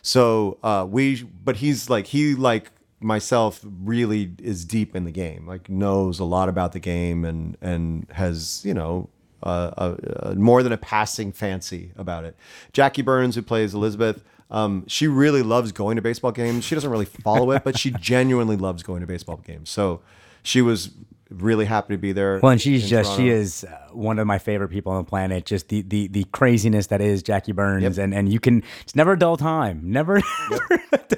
So 0.01 0.57
uh, 0.63 0.85
we, 0.89 1.23
but 1.23 1.57
he's 1.57 1.89
like 1.89 2.07
he 2.07 2.35
like 2.35 2.71
myself 3.01 3.59
really 3.63 4.31
is 4.41 4.65
deep 4.65 4.95
in 4.95 5.03
the 5.05 5.11
game, 5.11 5.47
like 5.47 5.69
knows 5.69 6.19
a 6.19 6.23
lot 6.23 6.49
about 6.49 6.71
the 6.71 6.79
game 6.79 7.25
and 7.25 7.57
and 7.61 8.07
has 8.11 8.63
you 8.65 8.73
know. 8.73 9.09
Uh, 9.43 9.73
uh, 9.75 9.95
uh, 10.19 10.33
more 10.35 10.61
than 10.61 10.71
a 10.71 10.77
passing 10.77 11.31
fancy 11.31 11.91
about 11.97 12.23
it. 12.25 12.35
Jackie 12.73 13.01
Burns, 13.01 13.33
who 13.33 13.41
plays 13.41 13.73
Elizabeth, 13.73 14.23
um, 14.51 14.83
she 14.85 15.07
really 15.07 15.41
loves 15.41 15.71
going 15.71 15.95
to 15.95 16.01
baseball 16.03 16.31
games. 16.31 16.63
She 16.63 16.75
doesn't 16.75 16.91
really 16.91 17.05
follow 17.05 17.49
it, 17.49 17.63
but 17.63 17.79
she 17.79 17.89
genuinely 17.99 18.55
loves 18.55 18.83
going 18.83 19.01
to 19.01 19.07
baseball 19.07 19.37
games. 19.37 19.71
So 19.71 20.01
she 20.43 20.61
was 20.61 20.91
really 21.31 21.65
happy 21.65 21.93
to 21.93 21.97
be 21.97 22.11
there. 22.11 22.39
Well, 22.43 22.51
and 22.51 22.61
she's 22.61 22.89
just 22.89 23.15
she 23.15 23.29
is 23.29 23.63
uh, 23.63 23.77
one 23.93 24.19
of 24.19 24.27
my 24.27 24.37
favorite 24.37 24.69
people 24.69 24.91
on 24.91 25.03
the 25.03 25.09
planet. 25.09 25.45
Just 25.45 25.69
the 25.69 25.81
the 25.81 26.07
the 26.07 26.23
craziness 26.25 26.87
that 26.87 27.01
is 27.01 27.23
Jackie 27.23 27.51
Burns, 27.51 27.83
Yep. 27.83 27.97
and 27.97 28.13
and 28.13 28.31
you 28.31 28.39
can 28.39 28.63
it's 28.81 28.95
never 28.95 29.13
a 29.13 29.19
dull 29.19 29.37
time, 29.37 29.81
never. 29.83 30.21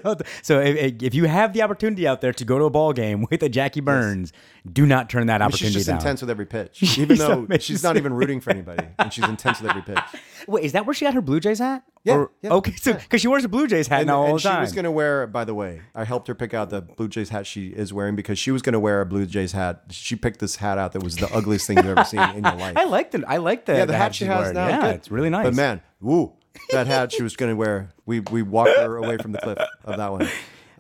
dull 0.03 0.17
so 0.41 0.59
if, 0.59 1.01
if 1.01 1.13
you 1.13 1.25
have 1.25 1.53
the 1.53 1.61
opportunity 1.61 2.07
out 2.07 2.21
there 2.21 2.33
to 2.33 2.45
go 2.45 2.57
to 2.59 2.65
a 2.65 2.69
ball 2.69 2.93
game 2.93 3.25
with 3.29 3.41
a 3.43 3.49
Jackie 3.49 3.81
Burns, 3.81 4.33
do 4.71 4.85
not 4.85 5.09
turn 5.09 5.27
that 5.27 5.41
I 5.41 5.45
mean, 5.47 5.51
she's 5.51 5.73
just 5.73 5.87
down. 5.87 5.97
intense 5.97 6.21
with 6.21 6.29
every 6.29 6.45
pitch, 6.45 6.81
even 6.97 7.15
She's 7.15 7.19
though 7.19 7.47
she's 7.59 7.83
not 7.83 7.97
even 7.97 8.13
rooting 8.13 8.39
for 8.39 8.51
anybody, 8.51 8.85
and 8.99 9.11
she's 9.11 9.27
intense 9.27 9.61
with 9.61 9.69
every 9.71 9.81
pitch. 9.83 9.99
Wait, 10.47 10.63
is 10.63 10.71
that 10.73 10.85
where 10.85 10.93
she 10.93 11.05
got 11.05 11.13
her 11.13 11.21
Blue 11.21 11.39
Jays 11.39 11.59
hat? 11.59 11.83
Yeah, 12.03 12.15
Or- 12.15 12.31
yeah, 12.41 12.51
okay, 12.53 12.73
so 12.75 12.93
because 12.93 13.21
she 13.21 13.27
wears 13.27 13.45
a 13.45 13.49
Blue 13.49 13.65
Jays 13.67 13.87
hat 13.87 14.01
And, 14.01 14.07
now 14.07 14.19
all 14.19 14.25
and 14.25 14.35
the 14.35 14.39
she 14.39 14.47
time. 14.49 14.61
was 14.61 14.73
going 14.73 14.83
to 14.85 14.91
wear, 14.91 15.25
by 15.27 15.45
the 15.45 15.53
way, 15.53 15.81
I 15.95 16.03
helped 16.03 16.27
her 16.27 16.35
pick 16.35 16.53
out 16.53 16.69
the 16.69 16.81
Blue 16.81 17.07
Jays 17.07 17.29
hat 17.29 17.47
she 17.47 17.67
is 17.67 17.93
wearing 17.93 18.15
because 18.15 18.37
she 18.37 18.51
was 18.51 18.61
going 18.61 18.73
to 18.73 18.79
wear 18.79 18.99
a 19.01 19.05
Blue 19.05 19.25
Jays 19.25 19.53
hat. 19.53 19.83
She 19.89 20.15
picked 20.15 20.39
this 20.39 20.57
hat 20.57 20.77
out 20.77 20.91
that 20.93 21.03
was 21.03 21.15
the 21.15 21.33
ugliest 21.33 21.65
thing 21.67 21.77
you've 21.77 21.85
ever 21.85 22.03
seen 22.03 22.19
in 22.19 22.43
your 22.43 22.55
life. 22.57 22.75
I 22.77 22.83
like 22.85 23.11
the 23.11 23.23
I 23.27 23.37
like 23.37 23.65
the 23.65 23.73
yeah, 23.75 23.85
the, 23.85 23.95
hat 23.95 24.13
she 24.15 24.25
she's 24.25 24.27
has 24.27 24.39
wearing. 24.39 24.55
now. 24.55 24.67
Yeah, 24.67 24.81
good. 24.81 24.95
it's 24.95 25.11
really 25.11 25.29
nice. 25.29 25.45
But 25.45 25.53
man, 25.55 25.81
woo, 26.01 26.33
that 26.71 26.87
hat 26.87 27.11
she 27.13 27.23
was 27.23 27.35
going 27.37 27.51
to 27.51 27.55
wear. 27.55 27.89
We 28.05 28.19
we 28.19 28.41
walked 28.41 28.77
her 28.77 28.97
away 28.97 29.17
from 29.17 29.31
the 29.31 29.39
cliff 29.39 29.57
of 29.85 29.97
that 29.97 30.11
one. 30.11 30.27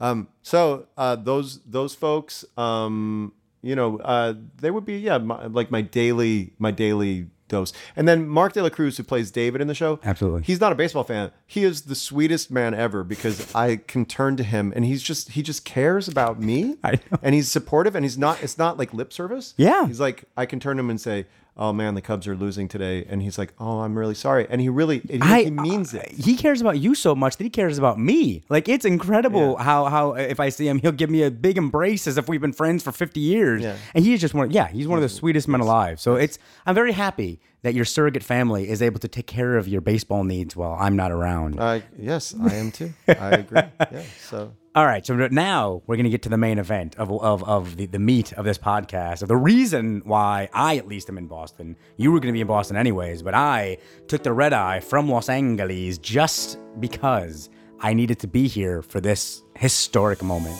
Um, 0.01 0.27
so 0.41 0.87
uh, 0.97 1.15
those 1.15 1.59
those 1.65 1.95
folks, 1.95 2.43
um, 2.57 3.31
you 3.61 3.75
know, 3.77 3.97
uh, 3.99 4.33
they 4.57 4.69
would 4.71 4.83
be 4.83 4.97
yeah, 4.97 5.19
my, 5.19 5.45
like 5.45 5.71
my 5.71 5.81
daily 5.81 6.53
my 6.59 6.71
daily 6.71 7.27
dose. 7.53 7.71
And 7.95 8.07
then 8.07 8.27
Mark 8.27 8.53
De 8.53 8.61
La 8.61 8.69
Cruz, 8.69 8.97
who 8.97 9.03
plays 9.03 9.31
David 9.31 9.61
in 9.61 9.67
the 9.67 9.73
show, 9.75 9.99
Absolutely. 10.03 10.41
he's 10.43 10.59
not 10.59 10.71
a 10.71 10.75
baseball 10.75 11.03
fan. 11.05 11.31
He 11.47 11.63
is 11.63 11.83
the 11.83 11.95
sweetest 11.95 12.51
man 12.51 12.73
ever 12.73 13.03
because 13.03 13.53
I 13.55 13.77
can 13.77 14.05
turn 14.05 14.35
to 14.37 14.43
him 14.43 14.73
and 14.75 14.83
he's 14.85 15.01
just 15.01 15.31
he 15.31 15.41
just 15.41 15.63
cares 15.65 16.07
about 16.07 16.39
me. 16.39 16.75
I 16.83 16.91
know. 16.93 17.19
And 17.21 17.33
he's 17.33 17.49
supportive 17.49 17.95
and 17.95 18.03
he's 18.03 18.17
not 18.17 18.43
it's 18.43 18.57
not 18.57 18.77
like 18.77 18.93
lip 18.93 19.13
service. 19.13 19.53
Yeah. 19.57 19.87
He's 19.87 19.99
like 19.99 20.25
I 20.35 20.45
can 20.45 20.59
turn 20.59 20.77
to 20.77 20.81
him 20.81 20.89
and 20.89 20.99
say, 20.99 21.25
"Oh 21.55 21.71
man, 21.73 21.95
the 21.95 22.01
Cubs 22.01 22.27
are 22.27 22.35
losing 22.35 22.67
today." 22.67 23.05
And 23.07 23.21
he's 23.21 23.37
like, 23.37 23.53
"Oh, 23.59 23.79
I'm 23.81 23.97
really 23.97 24.15
sorry." 24.15 24.47
And 24.49 24.59
he 24.61 24.69
really 24.69 24.99
he, 24.99 25.19
I, 25.21 25.43
he 25.43 25.51
means 25.51 25.93
it. 25.93 26.11
He 26.11 26.35
cares 26.35 26.61
about 26.61 26.79
you 26.79 26.95
so 26.95 27.15
much 27.15 27.37
that 27.37 27.43
he 27.43 27.49
cares 27.49 27.77
about 27.77 27.99
me. 27.99 28.43
Like 28.49 28.67
it's 28.69 28.85
incredible 28.85 29.55
Yeah. 29.57 29.63
how 29.63 29.85
how 29.85 30.13
if 30.13 30.39
I 30.39 30.49
see 30.49 30.67
him, 30.67 30.79
he'll 30.79 30.91
give 30.91 31.09
me 31.09 31.23
a 31.23 31.31
big 31.31 31.57
embrace 31.57 32.07
as 32.07 32.17
if 32.17 32.27
we've 32.27 32.41
been 32.41 32.53
friends 32.53 32.83
for 32.83 32.91
fifty 32.91 33.19
years. 33.19 33.61
Yeah. 33.61 33.75
And 33.93 34.03
he's 34.05 34.19
just 34.21 34.33
one. 34.33 34.51
Yeah, 34.51 34.67
he's 34.67 34.87
one 34.87 34.97
of 34.97 35.03
the 35.03 35.09
sweetest 35.09 35.47
men 35.47 35.59
alive. 35.61 35.99
So 35.99 36.15
it's 36.15 36.39
I'm 36.65 36.75
very 36.75 36.91
happy 36.93 37.39
that 37.61 37.73
your 37.73 37.85
surrogate 37.85 38.23
family 38.23 38.67
is 38.69 38.81
able 38.81 38.99
to 38.99 39.07
take 39.07 39.25
care 39.27 39.55
of 39.55 39.67
your 39.69 39.79
baseball 39.79 40.23
needs 40.25 40.55
while 40.55 40.75
I'm 40.79 40.95
not 40.97 41.11
around. 41.11 41.61
I 41.61 41.83
yes, 41.97 42.35
I 42.41 42.55
am 42.55 42.71
too. 42.71 42.93
I 43.07 43.29
agree. 43.31 43.61
Yeah. 43.79 44.03
So 44.29 44.53
All 44.75 44.87
right, 44.87 45.05
so 45.05 45.15
now 45.27 45.83
we're 45.85 45.97
going 45.97 46.05
to 46.05 46.09
get 46.09 46.23
to 46.23 46.29
the 46.29 46.37
main 46.37 46.57
event 46.57 46.95
of, 46.95 47.11
of, 47.11 47.43
of 47.43 47.77
the, 47.77 47.85
the 47.85 47.99
meat 47.99 48.33
of 48.33 48.43
this 48.43 48.57
podcast, 48.57 49.21
of 49.21 49.27
the 49.27 49.37
reason 49.37 50.01
why 50.03 50.49
I 50.51 50.77
at 50.77 50.87
least 50.87 51.09
am 51.09 51.19
in 51.19 51.27
Boston. 51.27 51.77
You 51.97 52.11
were 52.11 52.19
going 52.19 52.33
to 52.33 52.33
be 52.33 52.41
in 52.41 52.47
Boston 52.47 52.75
anyways, 52.75 53.21
but 53.21 53.35
I 53.35 53.77
took 54.07 54.23
the 54.23 54.33
red 54.33 54.51
eye 54.51 54.79
from 54.79 55.07
Los 55.07 55.29
Angeles 55.29 55.99
just 55.99 56.57
because 56.79 57.51
I 57.81 57.93
needed 57.93 58.17
to 58.21 58.27
be 58.27 58.47
here 58.47 58.81
for 58.81 58.99
this 58.99 59.43
historic 59.55 60.23
moment. 60.23 60.59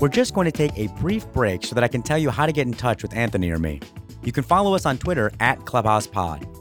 We're 0.00 0.08
just 0.08 0.32
going 0.32 0.46
to 0.46 0.52
take 0.52 0.72
a 0.78 0.86
brief 0.98 1.30
break 1.34 1.66
so 1.66 1.74
that 1.74 1.84
I 1.84 1.88
can 1.88 2.00
tell 2.00 2.16
you 2.16 2.30
how 2.30 2.46
to 2.46 2.52
get 2.52 2.66
in 2.66 2.72
touch 2.72 3.02
with 3.02 3.12
Anthony 3.12 3.50
or 3.50 3.58
me. 3.58 3.80
You 4.24 4.32
can 4.32 4.42
follow 4.42 4.74
us 4.74 4.86
on 4.86 4.96
Twitter 4.96 5.32
at 5.38 5.58
ClubhousePod. 5.58 6.51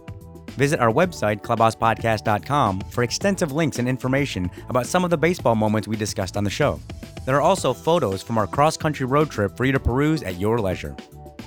Visit 0.57 0.79
our 0.79 0.91
website, 0.91 1.41
clubhousepodcast.com, 1.41 2.81
for 2.89 3.03
extensive 3.03 3.51
links 3.51 3.79
and 3.79 3.87
information 3.87 4.49
about 4.69 4.85
some 4.85 5.03
of 5.03 5.09
the 5.09 5.17
baseball 5.17 5.55
moments 5.55 5.87
we 5.87 5.95
discussed 5.95 6.37
on 6.37 6.43
the 6.43 6.49
show. 6.49 6.79
There 7.25 7.35
are 7.35 7.41
also 7.41 7.73
photos 7.73 8.21
from 8.21 8.37
our 8.37 8.47
cross 8.47 8.77
country 8.77 9.05
road 9.05 9.29
trip 9.29 9.55
for 9.55 9.65
you 9.65 9.71
to 9.71 9.79
peruse 9.79 10.23
at 10.23 10.39
your 10.39 10.59
leisure. 10.59 10.95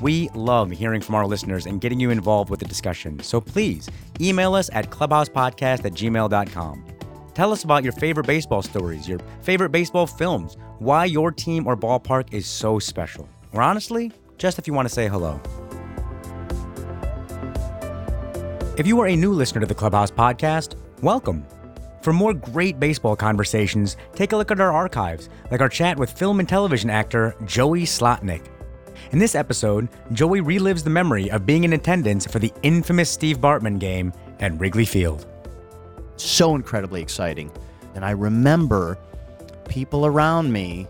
We 0.01 0.29
love 0.35 0.71
hearing 0.71 1.01
from 1.01 1.14
our 1.14 1.27
listeners 1.27 1.67
and 1.67 1.81
getting 1.81 2.01
you 2.01 2.11
involved 2.11 2.51
with 2.51 2.61
the 2.61 2.67
discussion, 2.67 3.21
so 3.21 3.40
please 3.40 3.88
email 4.21 4.55
us 4.55 4.71
at 4.73 4.90
clubhousepodcast 4.90 5.85
at 5.85 5.93
gmail.com. 5.93 6.85
Tell 7.35 7.53
us 7.53 7.64
about 7.64 7.83
your 7.83 7.93
favorite 7.93 8.27
baseball 8.27 8.62
stories, 8.62 9.09
your 9.09 9.19
favorite 9.43 9.71
baseball 9.71 10.07
films, 10.07 10.57
why 10.79 11.05
your 11.05 11.33
team 11.33 11.67
or 11.67 11.77
ballpark 11.77 12.33
is 12.33 12.47
so 12.47 12.79
special. 12.79 13.29
Or 13.53 13.62
honestly, 13.62 14.12
just 14.38 14.59
if 14.59 14.67
you 14.67 14.73
want 14.73 14.88
to 14.88 14.95
say 14.95 15.09
hello. 15.09 15.40
If 18.76 18.88
you 18.88 18.98
are 19.00 19.06
a 19.06 19.14
new 19.14 19.32
listener 19.32 19.60
to 19.60 19.66
the 19.66 19.74
Clubhouse 19.74 20.10
podcast, 20.10 20.74
welcome. 21.00 21.46
For 22.02 22.12
more 22.12 22.34
great 22.34 22.80
baseball 22.80 23.14
conversations, 23.14 23.96
take 24.14 24.32
a 24.32 24.37
look 24.37 24.50
at 24.50 24.60
our 24.60 24.72
archives, 24.72 25.28
like 25.52 25.60
our 25.60 25.68
chat 25.68 25.96
with 25.96 26.10
film 26.10 26.40
and 26.40 26.48
television 26.48 26.90
actor 26.90 27.37
Joey 27.44 27.82
Slotnick. 27.84 28.46
In 29.12 29.20
this 29.20 29.37
episode, 29.37 29.88
Joey 30.12 30.40
relives 30.40 30.82
the 30.82 30.90
memory 30.90 31.30
of 31.30 31.46
being 31.46 31.62
in 31.62 31.74
attendance 31.74 32.26
for 32.26 32.40
the 32.40 32.52
infamous 32.62 33.08
Steve 33.10 33.38
Bartman 33.38 33.78
game 33.78 34.12
at 34.40 34.58
Wrigley 34.58 34.84
Field. 34.84 35.26
so 36.16 36.54
incredibly 36.54 37.00
exciting. 37.02 37.50
And 37.94 38.04
I 38.04 38.10
remember 38.10 38.98
people 39.68 40.04
around 40.06 40.52
me, 40.52 40.87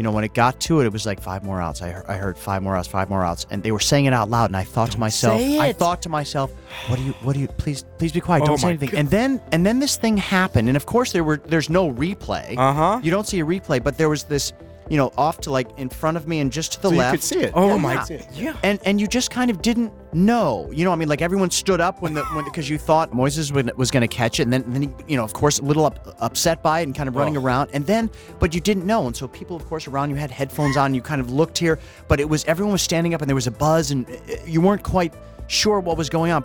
you 0.00 0.02
know, 0.02 0.12
when 0.12 0.24
it 0.24 0.32
got 0.32 0.58
to 0.60 0.80
it, 0.80 0.86
it 0.86 0.92
was 0.94 1.04
like 1.04 1.20
five 1.20 1.44
more 1.44 1.60
outs. 1.60 1.82
I 1.82 1.90
heard, 1.90 2.06
I 2.08 2.16
heard 2.16 2.38
five 2.38 2.62
more 2.62 2.74
outs, 2.74 2.88
five 2.88 3.10
more 3.10 3.22
outs, 3.22 3.46
and 3.50 3.62
they 3.62 3.70
were 3.70 3.78
saying 3.80 4.06
it 4.06 4.14
out 4.14 4.30
loud. 4.30 4.46
And 4.46 4.56
I 4.56 4.64
thought 4.64 4.90
to 4.92 4.98
myself, 4.98 5.38
say 5.38 5.58
I 5.58 5.74
thought 5.74 6.00
to 6.00 6.08
myself, 6.08 6.50
what 6.86 6.96
do 6.96 7.02
you, 7.02 7.12
what 7.20 7.34
do 7.34 7.40
you, 7.40 7.48
please, 7.48 7.84
please 7.98 8.10
be 8.10 8.22
quiet, 8.22 8.44
Oh 8.44 8.46
don't 8.46 8.56
say 8.56 8.68
my 8.68 8.70
anything. 8.70 8.94
And 8.98 9.10
then, 9.10 9.42
and 9.52 9.66
then 9.66 9.78
this 9.78 9.98
thing 9.98 10.16
happened, 10.16 10.68
and 10.68 10.76
of 10.78 10.86
course 10.86 11.12
there 11.12 11.22
were, 11.22 11.36
there's 11.44 11.68
no 11.68 11.92
replay. 11.92 12.56
Uh-huh. 12.56 12.98
You 13.02 13.10
don't 13.10 13.26
see 13.26 13.40
a 13.40 13.44
replay, 13.44 13.84
but 13.84 13.98
there 13.98 14.08
was 14.08 14.24
this, 14.24 14.54
you 14.90 14.96
know, 14.98 15.10
off 15.16 15.38
to 15.42 15.50
like 15.50 15.68
in 15.78 15.88
front 15.88 16.16
of 16.18 16.28
me 16.28 16.40
and 16.40 16.52
just 16.52 16.72
to 16.72 16.82
the 16.82 16.88
So 16.88 16.92
you 16.94 16.98
left. 16.98 17.12
could 17.12 17.22
see 17.22 17.38
it. 17.38 17.52
Oh 17.54 17.68
Yeah, 17.68 17.76
my- 17.78 17.94
god. 17.94 18.26
yeah. 18.34 18.56
And 18.62 18.78
and 18.84 19.00
you 19.00 19.06
just 19.06 19.30
kind 19.30 19.50
of 19.50 19.62
didn't 19.62 19.92
know. 20.12 20.68
You 20.72 20.84
know, 20.84 20.92
I 20.92 20.96
mean, 20.96 21.08
like 21.08 21.22
everyone 21.22 21.50
stood 21.50 21.80
up 21.80 22.02
when 22.02 22.12
the 22.14 22.24
when 22.34 22.44
because 22.44 22.68
you 22.68 22.76
thought 22.76 23.12
Moises 23.12 23.52
was, 23.52 23.64
was 23.76 23.90
going 23.90 24.00
to 24.02 24.08
catch 24.08 24.40
it, 24.40 24.42
and 24.42 24.52
then 24.52 24.64
then 24.66 24.82
he, 24.82 24.90
you 25.08 25.16
know, 25.16 25.24
of 25.24 25.32
course, 25.32 25.60
a 25.60 25.62
little 25.62 25.86
up, 25.86 26.14
upset 26.20 26.62
by 26.62 26.80
it 26.80 26.82
and 26.82 26.94
kind 26.94 27.08
of 27.08 27.14
running 27.16 27.36
around, 27.36 27.70
and 27.72 27.86
then 27.86 28.10
but 28.40 28.52
you 28.54 28.60
didn't 28.60 28.84
know, 28.84 29.06
and 29.06 29.16
so 29.16 29.28
people, 29.28 29.54
of 29.56 29.64
course, 29.68 29.86
around 29.86 30.10
you 30.10 30.16
had 30.16 30.30
headphones 30.30 30.76
on. 30.76 30.92
You 30.92 31.00
kind 31.02 31.20
of 31.20 31.30
looked 31.30 31.56
here, 31.56 31.78
but 32.08 32.18
it 32.20 32.28
was 32.28 32.44
everyone 32.46 32.72
was 32.72 32.82
standing 32.82 33.14
up, 33.14 33.22
and 33.22 33.28
there 33.28 33.34
was 33.36 33.46
a 33.46 33.52
buzz, 33.52 33.92
and 33.92 34.10
uh, 34.10 34.34
you 34.44 34.60
weren't 34.60 34.82
quite 34.82 35.14
sure 35.46 35.78
what 35.80 35.96
was 35.96 36.10
going 36.10 36.32
on. 36.32 36.42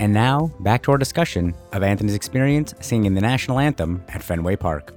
And 0.00 0.14
now, 0.14 0.50
back 0.60 0.82
to 0.84 0.92
our 0.92 0.98
discussion 0.98 1.54
of 1.72 1.82
Anthony's 1.82 2.14
experience 2.14 2.74
singing 2.80 3.14
the 3.14 3.20
national 3.20 3.58
anthem 3.58 4.02
at 4.08 4.22
Fenway 4.22 4.56
Park. 4.56 4.94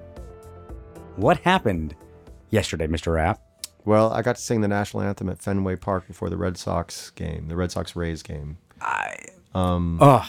What 1.16 1.38
happened 1.40 1.96
yesterday, 2.50 2.88
Mr. 2.88 3.14
Rapp? 3.14 3.40
Well, 3.86 4.12
I 4.12 4.22
got 4.22 4.36
to 4.38 4.42
sing 4.42 4.62
the 4.62 4.68
national 4.68 5.04
anthem 5.04 5.30
at 5.30 5.42
Fenway 5.42 5.76
Park 5.76 6.08
before 6.08 6.30
the 6.30 6.38
Red 6.38 6.58
Sox 6.58 7.10
game, 7.12 7.48
the 7.50 7.56
Red 7.56 7.72
Sox 7.72 7.96
Rays 7.96 8.24
game. 8.24 8.58
I. 8.82 9.16
um 9.54 10.00
Ugh. 10.02 10.26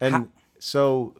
And 0.00 0.28
so 0.58 1.14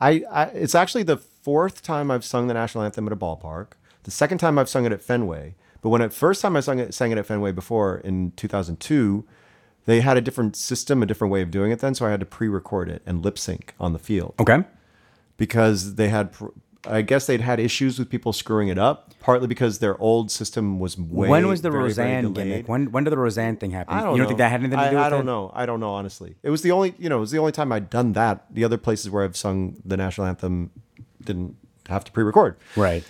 I, 0.00 0.22
I 0.30 0.44
it's 0.46 0.74
actually 0.74 1.02
the 1.04 1.16
fourth 1.16 1.82
time 1.82 2.10
I've 2.10 2.24
sung 2.24 2.46
the 2.46 2.54
national 2.54 2.84
anthem 2.84 3.06
at 3.06 3.12
a 3.12 3.16
ballpark. 3.16 3.72
The 4.04 4.10
second 4.10 4.38
time 4.38 4.58
I've 4.58 4.68
sung 4.68 4.84
it 4.84 4.92
at 4.92 5.02
Fenway. 5.02 5.54
But 5.80 5.88
when 5.88 6.00
it 6.02 6.12
first 6.12 6.42
time 6.42 6.56
I 6.56 6.60
sung 6.60 6.78
it 6.78 6.92
sang 6.94 7.10
it 7.12 7.18
at 7.18 7.26
Fenway 7.26 7.52
before 7.52 7.98
in 7.98 8.32
2002, 8.32 9.24
they 9.86 10.00
had 10.00 10.16
a 10.16 10.20
different 10.20 10.54
system, 10.56 11.02
a 11.02 11.06
different 11.06 11.32
way 11.32 11.42
of 11.42 11.50
doing 11.50 11.72
it 11.72 11.80
then, 11.80 11.94
so 11.94 12.06
I 12.06 12.10
had 12.10 12.20
to 12.20 12.26
pre-record 12.26 12.88
it 12.88 13.02
and 13.06 13.24
lip 13.24 13.36
sync 13.38 13.74
on 13.80 13.92
the 13.92 13.98
field 13.98 14.34
Okay. 14.38 14.62
because 15.36 15.96
they 15.96 16.08
had 16.08 16.32
pr- 16.32 16.46
I 16.84 17.02
guess 17.02 17.26
they'd 17.26 17.40
had 17.40 17.60
issues 17.60 17.98
with 17.98 18.10
people 18.10 18.32
screwing 18.32 18.68
it 18.68 18.78
up, 18.78 19.14
partly 19.20 19.46
because 19.46 19.78
their 19.78 19.96
old 20.00 20.30
system 20.30 20.80
was 20.80 20.98
way 20.98 21.28
when 21.28 21.46
was 21.46 21.62
the 21.62 21.70
very, 21.70 21.92
very 21.92 22.08
Roseanne 22.08 22.32
delayed. 22.32 22.48
gimmick? 22.48 22.68
When 22.68 22.90
when 22.90 23.04
did 23.04 23.10
the 23.10 23.18
Roseanne 23.18 23.56
thing 23.56 23.70
happen? 23.70 23.94
I 23.94 24.02
don't 24.02 24.12
you 24.12 24.18
know. 24.18 24.24
don't 24.24 24.28
think 24.28 24.38
that 24.38 24.50
had 24.50 24.60
anything 24.60 24.78
to 24.78 24.84
I, 24.84 24.90
do 24.90 24.96
with 24.96 25.04
I 25.04 25.08
don't 25.08 25.20
it? 25.20 25.24
know. 25.24 25.52
I 25.54 25.64
don't 25.66 25.80
know 25.80 25.90
honestly. 25.90 26.34
It 26.42 26.50
was 26.50 26.62
the 26.62 26.72
only 26.72 26.94
you 26.98 27.08
know 27.08 27.18
it 27.18 27.20
was 27.20 27.30
the 27.30 27.38
only 27.38 27.52
time 27.52 27.70
I'd 27.70 27.88
done 27.88 28.14
that. 28.14 28.46
The 28.52 28.64
other 28.64 28.78
places 28.78 29.10
where 29.10 29.22
I've 29.22 29.36
sung 29.36 29.80
the 29.84 29.96
national 29.96 30.26
anthem 30.26 30.70
didn't 31.22 31.56
have 31.88 32.04
to 32.04 32.12
pre-record. 32.12 32.56
Right. 32.74 33.04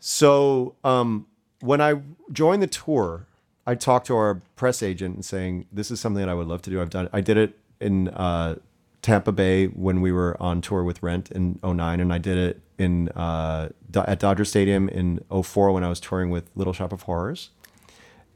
So 0.00 0.74
um, 0.84 1.26
when 1.60 1.80
I 1.80 2.00
joined 2.32 2.62
the 2.62 2.66
tour, 2.66 3.26
I 3.66 3.76
talked 3.76 4.06
to 4.08 4.16
our 4.16 4.42
press 4.56 4.82
agent 4.82 5.14
and 5.14 5.24
saying 5.24 5.66
this 5.72 5.90
is 5.90 6.00
something 6.00 6.20
that 6.20 6.28
I 6.28 6.34
would 6.34 6.48
love 6.48 6.62
to 6.62 6.70
do. 6.70 6.80
I've 6.80 6.90
done. 6.90 7.08
I 7.12 7.20
did 7.20 7.36
it 7.36 7.58
in 7.80 8.08
uh, 8.08 8.56
Tampa 9.02 9.30
Bay 9.32 9.66
when 9.66 10.00
we 10.00 10.10
were 10.10 10.36
on 10.40 10.60
tour 10.60 10.82
with 10.82 11.02
Rent 11.02 11.30
in 11.30 11.60
09, 11.62 12.00
and 12.00 12.12
I 12.12 12.18
did 12.18 12.36
it 12.38 12.60
in 12.78 13.08
uh, 13.10 13.68
at 13.94 14.18
Dodger 14.20 14.44
Stadium 14.44 14.88
in 14.88 15.20
04 15.42 15.72
when 15.72 15.84
I 15.84 15.88
was 15.88 16.00
touring 16.00 16.30
with 16.30 16.50
Little 16.54 16.72
Shop 16.72 16.92
of 16.92 17.02
Horrors. 17.02 17.50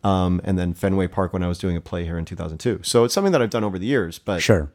Um, 0.03 0.41
and 0.45 0.59
then 0.59 0.73
Fenway 0.73 1.09
Park 1.09 1.33
when 1.35 1.43
I 1.43 1.49
was 1.49 1.59
doing 1.59 1.77
a 1.77 1.81
play 1.81 2.05
here 2.05 2.17
in 2.17 2.25
2002. 2.25 2.81
So 2.83 3.05
it's 3.05 3.13
something 3.13 3.33
that 3.33 3.43
I've 3.43 3.51
done 3.51 3.65
over 3.65 3.79
the 3.79 3.85
years, 3.87 4.19
but 4.19 4.41
Sure. 4.43 4.73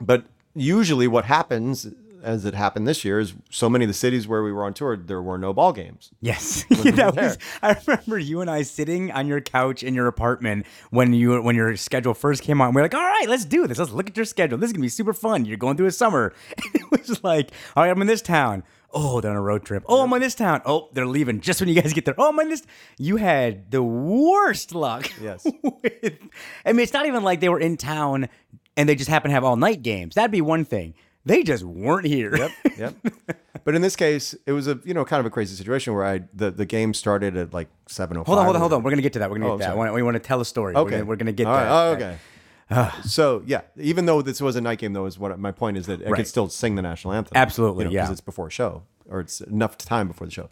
but 0.00 0.24
usually 0.54 1.06
what 1.06 1.24
happens 1.26 1.86
as 2.22 2.44
it 2.44 2.52
happened 2.52 2.86
this 2.86 3.02
year 3.04 3.18
is 3.20 3.32
so 3.48 3.70
many 3.70 3.84
of 3.84 3.88
the 3.88 3.94
cities 3.94 4.26
where 4.28 4.42
we 4.42 4.52
were 4.52 4.64
on 4.64 4.74
tour 4.74 4.94
there 4.94 5.22
were 5.22 5.38
no 5.38 5.54
ball 5.54 5.72
games 5.72 6.10
Yes, 6.20 6.66
we 6.84 6.90
that 6.90 7.16
was. 7.16 7.38
I 7.62 7.74
remember 7.86 8.18
you 8.18 8.42
and 8.42 8.50
I 8.50 8.60
sitting 8.62 9.10
on 9.12 9.26
your 9.26 9.40
couch 9.40 9.82
in 9.82 9.94
your 9.94 10.06
apartment 10.08 10.66
when 10.90 11.14
you 11.14 11.40
when 11.40 11.54
your 11.56 11.76
schedule 11.76 12.12
first 12.12 12.42
came 12.42 12.60
on. 12.60 12.74
We 12.74 12.80
are 12.80 12.84
like, 12.84 12.94
"All 12.94 13.00
right, 13.00 13.26
let's 13.28 13.44
do 13.46 13.66
this. 13.66 13.78
Let's 13.78 13.92
look 13.92 14.10
at 14.10 14.16
your 14.18 14.26
schedule. 14.26 14.58
This 14.58 14.68
is 14.68 14.72
gonna 14.74 14.82
be 14.82 14.88
super 14.90 15.14
fun. 15.14 15.46
You're 15.46 15.56
going 15.56 15.76
through 15.78 15.86
a 15.86 15.92
summer." 15.92 16.34
And 16.58 16.74
it 16.74 17.08
was 17.08 17.24
like, 17.24 17.52
"All 17.74 17.84
right, 17.84 17.90
I'm 17.90 18.00
in 18.02 18.06
this 18.08 18.20
town. 18.20 18.64
Oh, 18.92 19.20
they're 19.20 19.30
on 19.30 19.36
a 19.36 19.40
road 19.42 19.64
trip. 19.64 19.84
Oh, 19.86 20.02
I'm 20.02 20.12
in 20.14 20.20
this 20.20 20.34
town. 20.34 20.62
Oh, 20.66 20.88
they're 20.92 21.06
leaving 21.06 21.40
just 21.40 21.60
when 21.60 21.68
you 21.68 21.80
guys 21.80 21.92
get 21.92 22.04
there. 22.04 22.14
Oh, 22.18 22.30
I'm 22.30 22.38
in 22.40 22.48
this." 22.48 22.62
You 22.98 23.16
had 23.16 23.70
the 23.70 23.82
worst 23.82 24.74
luck. 24.74 25.10
Yes. 25.22 25.44
with, 25.62 26.18
I 26.64 26.72
mean, 26.72 26.80
it's 26.80 26.92
not 26.92 27.06
even 27.06 27.22
like 27.22 27.40
they 27.40 27.48
were 27.48 27.60
in 27.60 27.76
town 27.76 28.28
and 28.76 28.88
they 28.88 28.94
just 28.94 29.10
happen 29.10 29.28
to 29.30 29.34
have 29.34 29.44
all 29.44 29.56
night 29.56 29.82
games. 29.82 30.14
That'd 30.14 30.30
be 30.30 30.40
one 30.40 30.64
thing. 30.64 30.94
They 31.26 31.42
just 31.42 31.62
weren't 31.62 32.06
here. 32.06 32.34
yep 32.34 32.50
yep 32.78 32.94
but 33.64 33.74
in 33.74 33.82
this 33.82 33.94
case 33.94 34.34
it 34.46 34.52
was 34.52 34.66
a 34.66 34.80
you 34.84 34.94
know 34.94 35.04
kind 35.04 35.20
of 35.20 35.26
a 35.26 35.30
crazy 35.30 35.54
situation 35.54 35.92
where 35.92 36.04
i 36.06 36.22
the, 36.32 36.50
the 36.50 36.64
game 36.64 36.94
started 36.94 37.36
at 37.36 37.52
like 37.52 37.68
705 37.88 38.26
Hold 38.26 38.38
on, 38.38 38.44
hold 38.46 38.56
on, 38.56 38.60
hold 38.60 38.72
on. 38.72 38.82
We're 38.82 38.90
gonna 38.90 39.02
get 39.02 39.12
to 39.12 39.18
that. 39.18 39.30
We're 39.30 39.36
gonna 39.38 39.52
Oh, 39.52 39.58
get 39.58 39.64
to 39.66 39.70
that. 39.72 39.76
sorry. 39.76 39.92
We 39.92 40.02
want 40.02 40.14
to 40.14 40.20
tell 40.20 40.40
a 40.40 40.46
story. 40.46 40.72
We're 40.74 40.80
okay 40.80 40.90
gonna, 40.92 41.04
we're 41.04 41.16
gonna 41.16 41.32
get 41.32 41.46
All 41.46 41.52
right. 41.52 41.68
oh, 41.68 41.92
okay 41.92 42.16
so 43.04 43.42
yeah 43.46 43.62
even 43.76 44.06
though 44.06 44.22
this 44.22 44.40
was 44.40 44.56
a 44.56 44.60
night 44.60 44.78
game 44.78 44.92
though 44.92 45.06
is 45.06 45.18
what 45.18 45.38
my 45.38 45.50
point 45.52 45.76
is 45.76 45.86
that 45.86 46.00
i 46.06 46.10
Right. 46.10 46.16
could 46.18 46.26
still 46.28 46.48
sing 46.48 46.74
the 46.76 46.82
national 46.82 47.12
anthem 47.14 47.32
Absolutely, 47.36 47.84
you 47.86 47.90
know, 47.90 48.00
'cause 48.00 48.08
yeah. 48.08 48.12
it's 48.12 48.20
before 48.20 48.46
a 48.46 48.50
show 48.50 48.82
or 49.08 49.20
it's 49.20 49.40
enough 49.40 49.76
time 49.76 50.06
before 50.08 50.26
the 50.26 50.32
show 50.32 50.48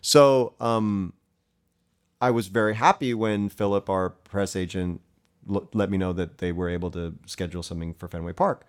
so 0.00 0.54
um 0.60 1.12
i 2.20 2.30
was 2.30 2.48
very 2.48 2.74
happy 2.74 3.12
when 3.14 3.48
philip 3.48 3.88
our 3.90 4.10
press 4.10 4.56
agent 4.56 5.00
l- 5.50 5.68
let 5.74 5.90
me 5.90 5.98
know 5.98 6.12
that 6.12 6.38
they 6.38 6.52
were 6.52 6.68
able 6.68 6.90
to 6.90 7.14
schedule 7.26 7.62
something 7.62 7.92
for 7.94 8.08
fenway 8.08 8.32
park 8.32 8.64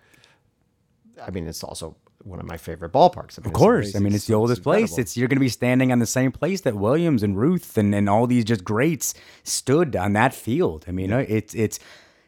i 1.25 1.31
mean 1.31 1.47
it's 1.47 1.63
also 1.63 1.95
one 2.25 2.37
of 2.39 2.45
my 2.45 2.57
favorite 2.57 2.91
ballparks 2.91 3.37
Of 3.37 3.53
course. 3.53 3.95
I 3.95 3.99
mean, 3.99 4.13
it's 4.13 4.27
the 4.27 4.33
oldest 4.33 4.61
place. 4.61 4.97
It's 4.97 5.15
you're 5.15 5.29
going 5.29 5.37
to 5.37 5.39
be 5.39 5.47
standing 5.47 5.93
on 5.93 5.99
the 5.99 6.05
same 6.05 6.33
place 6.33 6.59
that 6.61 6.75
Williams 6.75 7.23
and 7.23 7.37
Ruth 7.37 7.77
and, 7.77 7.95
and 7.95 8.09
all 8.09 8.27
these 8.27 8.43
just 8.43 8.65
greats 8.65 9.13
stood 9.45 9.95
on 9.95 10.11
that 10.19 10.33
field. 10.33 10.83
I 10.85 10.91
mean, 10.91 11.13
uh, 11.13 11.23
it's 11.29 11.55
it's 11.55 11.79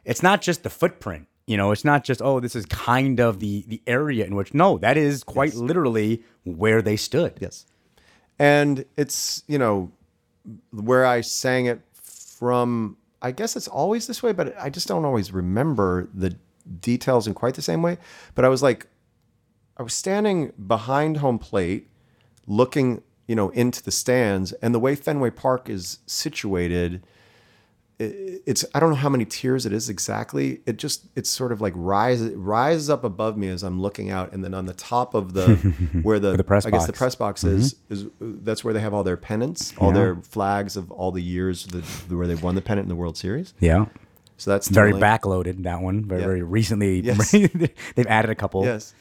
it's 0.05 0.23
not 0.23 0.41
just 0.41 0.63
the 0.63 0.69
footprint. 0.69 1.27
You 1.47 1.57
know, 1.57 1.71
it's 1.71 1.83
not 1.83 2.03
just 2.03 2.21
oh, 2.21 2.39
this 2.39 2.55
is 2.55 2.65
kind 2.65 3.19
of 3.19 3.39
the 3.39 3.65
the 3.67 3.81
area 3.87 4.25
in 4.25 4.35
which 4.35 4.53
no, 4.53 4.77
that 4.77 4.97
is 4.97 5.23
quite 5.23 5.53
literally 5.53 6.23
where 6.43 6.81
they 6.81 6.95
stood. 6.95 7.37
Yes. 7.39 7.65
And 8.41 8.85
it's, 8.97 9.43
you 9.47 9.59
know, 9.59 9.91
where 10.71 11.05
I 11.05 11.21
sang 11.21 11.67
it 11.67 11.81
from, 11.93 12.97
I 13.21 13.31
guess 13.31 13.55
it's 13.55 13.67
always 13.67 14.07
this 14.07 14.23
way, 14.23 14.31
but 14.31 14.59
I 14.59 14.71
just 14.71 14.87
don't 14.87 15.05
always 15.05 15.31
remember 15.31 16.09
the 16.11 16.35
details 16.79 17.27
in 17.27 17.35
quite 17.35 17.53
the 17.53 17.61
same 17.61 17.83
way. 17.83 17.99
But 18.33 18.43
I 18.43 18.49
was 18.49 18.63
like, 18.63 18.87
I 19.77 19.83
was 19.83 19.93
standing 19.93 20.53
behind 20.67 21.17
home 21.17 21.37
plate 21.37 21.87
looking, 22.47 23.03
you 23.27 23.35
know, 23.35 23.49
into 23.49 23.83
the 23.83 23.91
stands, 23.91 24.53
and 24.53 24.73
the 24.73 24.79
way 24.79 24.95
Fenway 24.95 25.29
Park 25.29 25.69
is 25.69 25.99
situated, 26.07 27.05
it's 28.01 28.65
I 28.73 28.79
don't 28.79 28.89
know 28.89 28.95
how 28.95 29.09
many 29.09 29.25
tiers 29.25 29.65
it 29.65 29.73
is 29.73 29.89
exactly. 29.89 30.61
It 30.65 30.77
just 30.77 31.05
it's 31.15 31.29
sort 31.29 31.51
of 31.51 31.61
like 31.61 31.73
rises 31.75 32.33
rises 32.35 32.89
up 32.89 33.03
above 33.03 33.37
me 33.37 33.47
as 33.49 33.63
I'm 33.63 33.81
looking 33.81 34.09
out, 34.09 34.33
and 34.33 34.43
then 34.43 34.53
on 34.53 34.65
the 34.65 34.73
top 34.73 35.13
of 35.13 35.33
the 35.33 35.55
where 36.01 36.19
the, 36.19 36.35
the 36.35 36.43
press 36.43 36.65
I 36.65 36.71
guess 36.71 36.85
the 36.85 36.91
box. 36.91 36.97
press 36.97 37.15
box 37.15 37.43
mm-hmm. 37.43 37.57
is 37.57 37.75
is 37.89 38.05
that's 38.19 38.63
where 38.63 38.73
they 38.73 38.79
have 38.79 38.93
all 38.93 39.03
their 39.03 39.17
pennants, 39.17 39.73
all 39.77 39.91
their 39.91 40.15
flags 40.15 40.77
of 40.77 40.91
all 40.91 41.11
the 41.11 41.21
years 41.21 41.65
that, 41.67 41.83
where 42.13 42.27
they've 42.27 42.41
won 42.41 42.55
the 42.55 42.61
pennant 42.61 42.85
in 42.85 42.89
the 42.89 42.95
World 42.95 43.17
Series. 43.17 43.53
Yeah. 43.59 43.85
So 44.37 44.49
that's 44.49 44.69
Very 44.69 44.93
backloaded 44.93 45.61
that 45.63 45.81
one. 45.81 46.05
Very 46.05 46.21
Yeah. 46.21 46.27
very 46.27 46.41
recently. 46.41 47.01
Yes. 47.01 47.31
they've 47.95 48.07
added 48.07 48.31
a 48.31 48.35
couple. 48.35 48.65
Yes, 48.65 48.95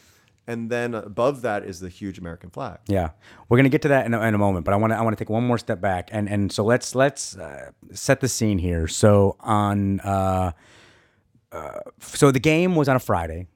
and 0.51 0.69
then 0.69 0.95
above 0.95 1.43
that 1.43 1.65
is 1.65 1.81
the 1.81 1.89
huge 1.89 2.19
American 2.19 2.51
flag. 2.51 2.79
Yeah, 2.87 3.11
we're 3.49 3.57
gonna 3.57 3.69
get 3.69 3.83
to 3.83 3.89
that 3.89 4.07
in 4.07 4.15
a, 4.15 4.21
in 4.23 4.35
a 4.35 4.39
moment, 4.39 4.65
but 4.65 4.75
I 4.75 4.77
want 4.77 4.93
to 4.93 4.99
I 4.99 5.03
want 5.03 5.17
to 5.17 5.25
take 5.25 5.31
one 5.31 5.45
more 5.45 5.59
step 5.59 5.81
back, 5.81 6.09
and 6.13 6.29
and 6.29 6.51
so 6.53 6.65
let's 6.65 6.95
let's 6.95 7.37
uh, 7.37 7.71
set 7.93 8.21
the 8.21 8.29
scene 8.29 8.59
here. 8.59 8.89
So 8.89 9.37
on, 9.41 10.01
uh, 10.01 10.53
uh, 11.53 11.81
so 12.01 12.31
the 12.31 12.41
game 12.41 12.75
was 12.75 12.89
on 12.89 12.97
a 12.97 13.01
Friday. 13.01 13.47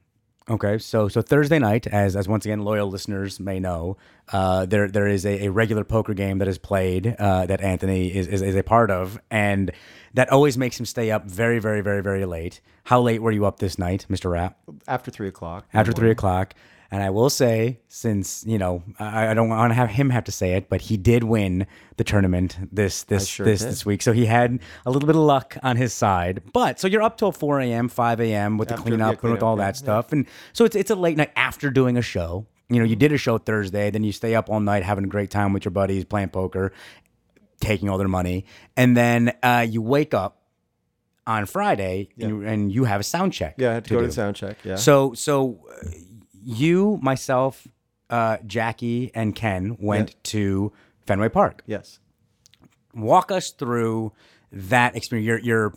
Okay, 0.47 0.77
so 0.77 1.07
so 1.07 1.21
Thursday 1.21 1.59
night, 1.59 1.87
as 1.87 2.15
as 2.15 2.27
once 2.27 2.45
again 2.45 2.61
loyal 2.61 2.87
listeners 2.87 3.39
may 3.39 3.59
know, 3.59 3.97
uh, 4.31 4.65
there 4.65 4.87
there 4.87 5.07
is 5.07 5.25
a, 5.25 5.45
a 5.45 5.51
regular 5.51 5.83
poker 5.83 6.13
game 6.13 6.37
that 6.37 6.47
is 6.47 6.59
played 6.59 7.15
uh, 7.17 7.47
that 7.47 7.61
Anthony 7.61 8.15
is, 8.15 8.27
is 8.27 8.41
is 8.41 8.55
a 8.55 8.63
part 8.63 8.91
of, 8.91 9.19
and 9.31 9.71
that 10.13 10.31
always 10.31 10.57
makes 10.57 10.79
him 10.79 10.85
stay 10.85 11.11
up 11.11 11.25
very, 11.25 11.59
very, 11.59 11.81
very, 11.81 12.01
very 12.01 12.25
late. 12.25 12.61
How 12.85 13.01
late 13.01 13.21
were 13.21 13.31
you 13.31 13.45
up 13.45 13.59
this 13.59 13.77
night, 13.77 14.05
Mr. 14.09 14.31
Rapp? 14.31 14.57
After 14.87 15.11
three 15.11 15.27
o'clock. 15.27 15.65
After 15.73 15.91
three 15.91 16.11
o'clock. 16.11 16.53
And 16.91 17.01
I 17.01 17.09
will 17.09 17.29
say, 17.29 17.79
since 17.87 18.43
you 18.45 18.57
know, 18.57 18.83
I, 18.99 19.29
I 19.29 19.33
don't 19.33 19.49
want 19.49 19.71
to 19.71 19.75
have 19.75 19.89
him 19.89 20.09
have 20.11 20.23
to 20.25 20.31
say 20.31 20.53
it, 20.53 20.69
but 20.69 20.81
he 20.81 20.97
did 20.97 21.23
win 21.23 21.65
the 21.97 22.03
tournament 22.03 22.57
this 22.71 23.03
this 23.03 23.27
sure 23.27 23.45
this 23.45 23.61
did. 23.61 23.69
this 23.69 23.85
week, 23.85 24.01
so 24.01 24.13
he 24.13 24.25
had 24.25 24.59
a 24.85 24.91
little 24.91 25.07
bit 25.07 25.15
of 25.15 25.21
luck 25.23 25.57
on 25.63 25.77
his 25.77 25.93
side. 25.93 26.41
But 26.53 26.79
so 26.79 26.87
you're 26.87 27.01
up 27.01 27.17
till 27.17 27.31
four 27.31 27.59
a.m., 27.59 27.89
five 27.89 28.19
a.m. 28.21 28.57
with 28.57 28.67
the 28.69 28.75
After- 28.75 28.83
cleanup 28.89 29.07
and 29.07 29.11
with 29.11 29.19
cleanup, 29.21 29.43
all 29.43 29.57
yeah, 29.57 29.65
that 29.65 29.77
stuff, 29.77 30.11
and 30.11 30.27
so 30.53 30.65
it's 30.65 30.75
it's 30.75 30.91
a 30.91 30.95
late 30.95 31.17
night 31.17 31.31
after 31.35 31.69
doing 31.69 31.97
a 31.97 32.01
show. 32.01 32.45
You 32.69 32.79
know, 32.79 32.85
you 32.85 32.95
did 32.95 33.11
a 33.11 33.17
show 33.17 33.37
Thursday, 33.37 33.91
then 33.91 34.03
you 34.03 34.11
stay 34.11 34.33
up 34.33 34.49
all 34.49 34.59
night 34.59 34.83
having 34.83 35.03
a 35.03 35.07
great 35.07 35.29
time 35.29 35.53
with 35.53 35.65
your 35.65 35.71
buddies 35.71 36.03
playing 36.05 36.29
poker, 36.29 36.71
taking 37.59 37.89
all 37.89 37.97
their 37.97 38.07
money, 38.07 38.45
and 38.75 38.95
then 38.97 39.33
uh, 39.43 39.65
you 39.69 39.81
wake 39.81 40.13
up 40.13 40.41
on 41.27 41.45
Friday 41.45 42.09
and, 42.19 42.29
you, 42.29 42.41
and 42.43 42.71
you 42.71 42.83
have 42.83 42.99
a 42.99 43.03
sound 43.03 43.33
check. 43.33 43.55
Yeah, 43.57 43.71
I 43.71 43.73
had 43.75 43.85
to, 43.85 43.89
go 43.91 43.95
to 43.97 44.01
do. 44.03 44.07
the 44.07 44.13
sound 44.13 44.35
check. 44.35 44.57
Yeah. 44.63 44.75
So 44.75 45.13
so 45.13 45.59
uh, 45.71 45.87
you, 46.45 46.99
myself, 47.01 47.67
uh, 48.09 48.37
Jackie, 48.45 49.11
and 49.15 49.35
Ken 49.35 49.75
went 49.79 50.11
Yeah. 50.11 50.15
to 50.23 50.73
Fenway 51.05 51.29
Park. 51.29 51.63
yes. 51.65 51.99
Walk 52.93 53.29
us 53.31 53.51
through 53.51 54.13
that 54.53 54.95
experience. 54.95 55.25
You're, 55.27 55.39
you're 55.39 55.73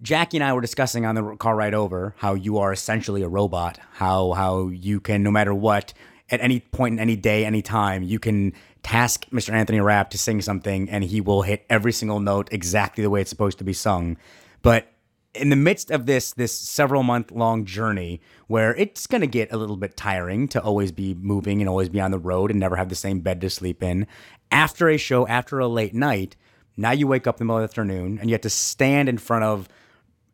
Jackie 0.00 0.38
and 0.38 0.44
I 0.44 0.52
were 0.54 0.62
discussing 0.62 1.04
on 1.04 1.14
the 1.14 1.36
car 1.36 1.54
ride 1.54 1.74
over 1.74 2.14
how 2.18 2.34
you 2.34 2.56
are 2.58 2.72
essentially 2.72 3.22
a 3.22 3.28
robot. 3.28 3.78
How 3.92 4.32
how 4.32 4.68
you 4.68 4.98
can 4.98 5.22
no 5.22 5.30
matter 5.30 5.52
what 5.54 5.92
at 6.30 6.40
any 6.40 6.60
point 6.60 6.94
in 6.94 6.98
any 7.00 7.16
day, 7.16 7.44
any 7.44 7.60
time, 7.60 8.02
you 8.02 8.18
can 8.18 8.54
task 8.82 9.26
Mr. 9.30 9.52
Anthony 9.52 9.80
Rapp 9.80 10.08
to 10.10 10.18
sing 10.18 10.40
something 10.40 10.88
and 10.88 11.04
he 11.04 11.20
will 11.20 11.42
hit 11.42 11.66
every 11.68 11.92
single 11.92 12.18
note 12.18 12.48
exactly 12.50 13.02
the 13.02 13.10
way 13.10 13.20
it's 13.20 13.30
supposed 13.30 13.58
to 13.58 13.64
be 13.64 13.74
sung. 13.74 14.16
But 14.62 14.86
in 15.34 15.48
the 15.48 15.56
midst 15.56 15.90
of 15.90 16.06
this 16.06 16.32
this 16.32 16.52
several 16.52 17.02
month 17.02 17.30
long 17.30 17.64
journey 17.64 18.20
where 18.48 18.74
it's 18.76 19.06
going 19.06 19.20
to 19.20 19.26
get 19.26 19.52
a 19.52 19.56
little 19.56 19.76
bit 19.76 19.96
tiring 19.96 20.46
to 20.48 20.62
always 20.62 20.92
be 20.92 21.14
moving 21.14 21.60
and 21.60 21.68
always 21.68 21.88
be 21.88 22.00
on 22.00 22.10
the 22.10 22.18
road 22.18 22.50
and 22.50 22.60
never 22.60 22.76
have 22.76 22.88
the 22.88 22.94
same 22.94 23.20
bed 23.20 23.40
to 23.40 23.48
sleep 23.48 23.82
in 23.82 24.06
after 24.50 24.88
a 24.88 24.98
show 24.98 25.26
after 25.26 25.58
a 25.58 25.66
late 25.66 25.94
night 25.94 26.36
now 26.76 26.90
you 26.90 27.06
wake 27.06 27.26
up 27.26 27.36
in 27.36 27.38
the 27.40 27.44
middle 27.46 27.62
of 27.62 27.62
the 27.62 27.72
afternoon 27.72 28.18
and 28.18 28.28
you 28.28 28.34
have 28.34 28.42
to 28.42 28.50
stand 28.50 29.08
in 29.08 29.18
front 29.18 29.44
of 29.44 29.68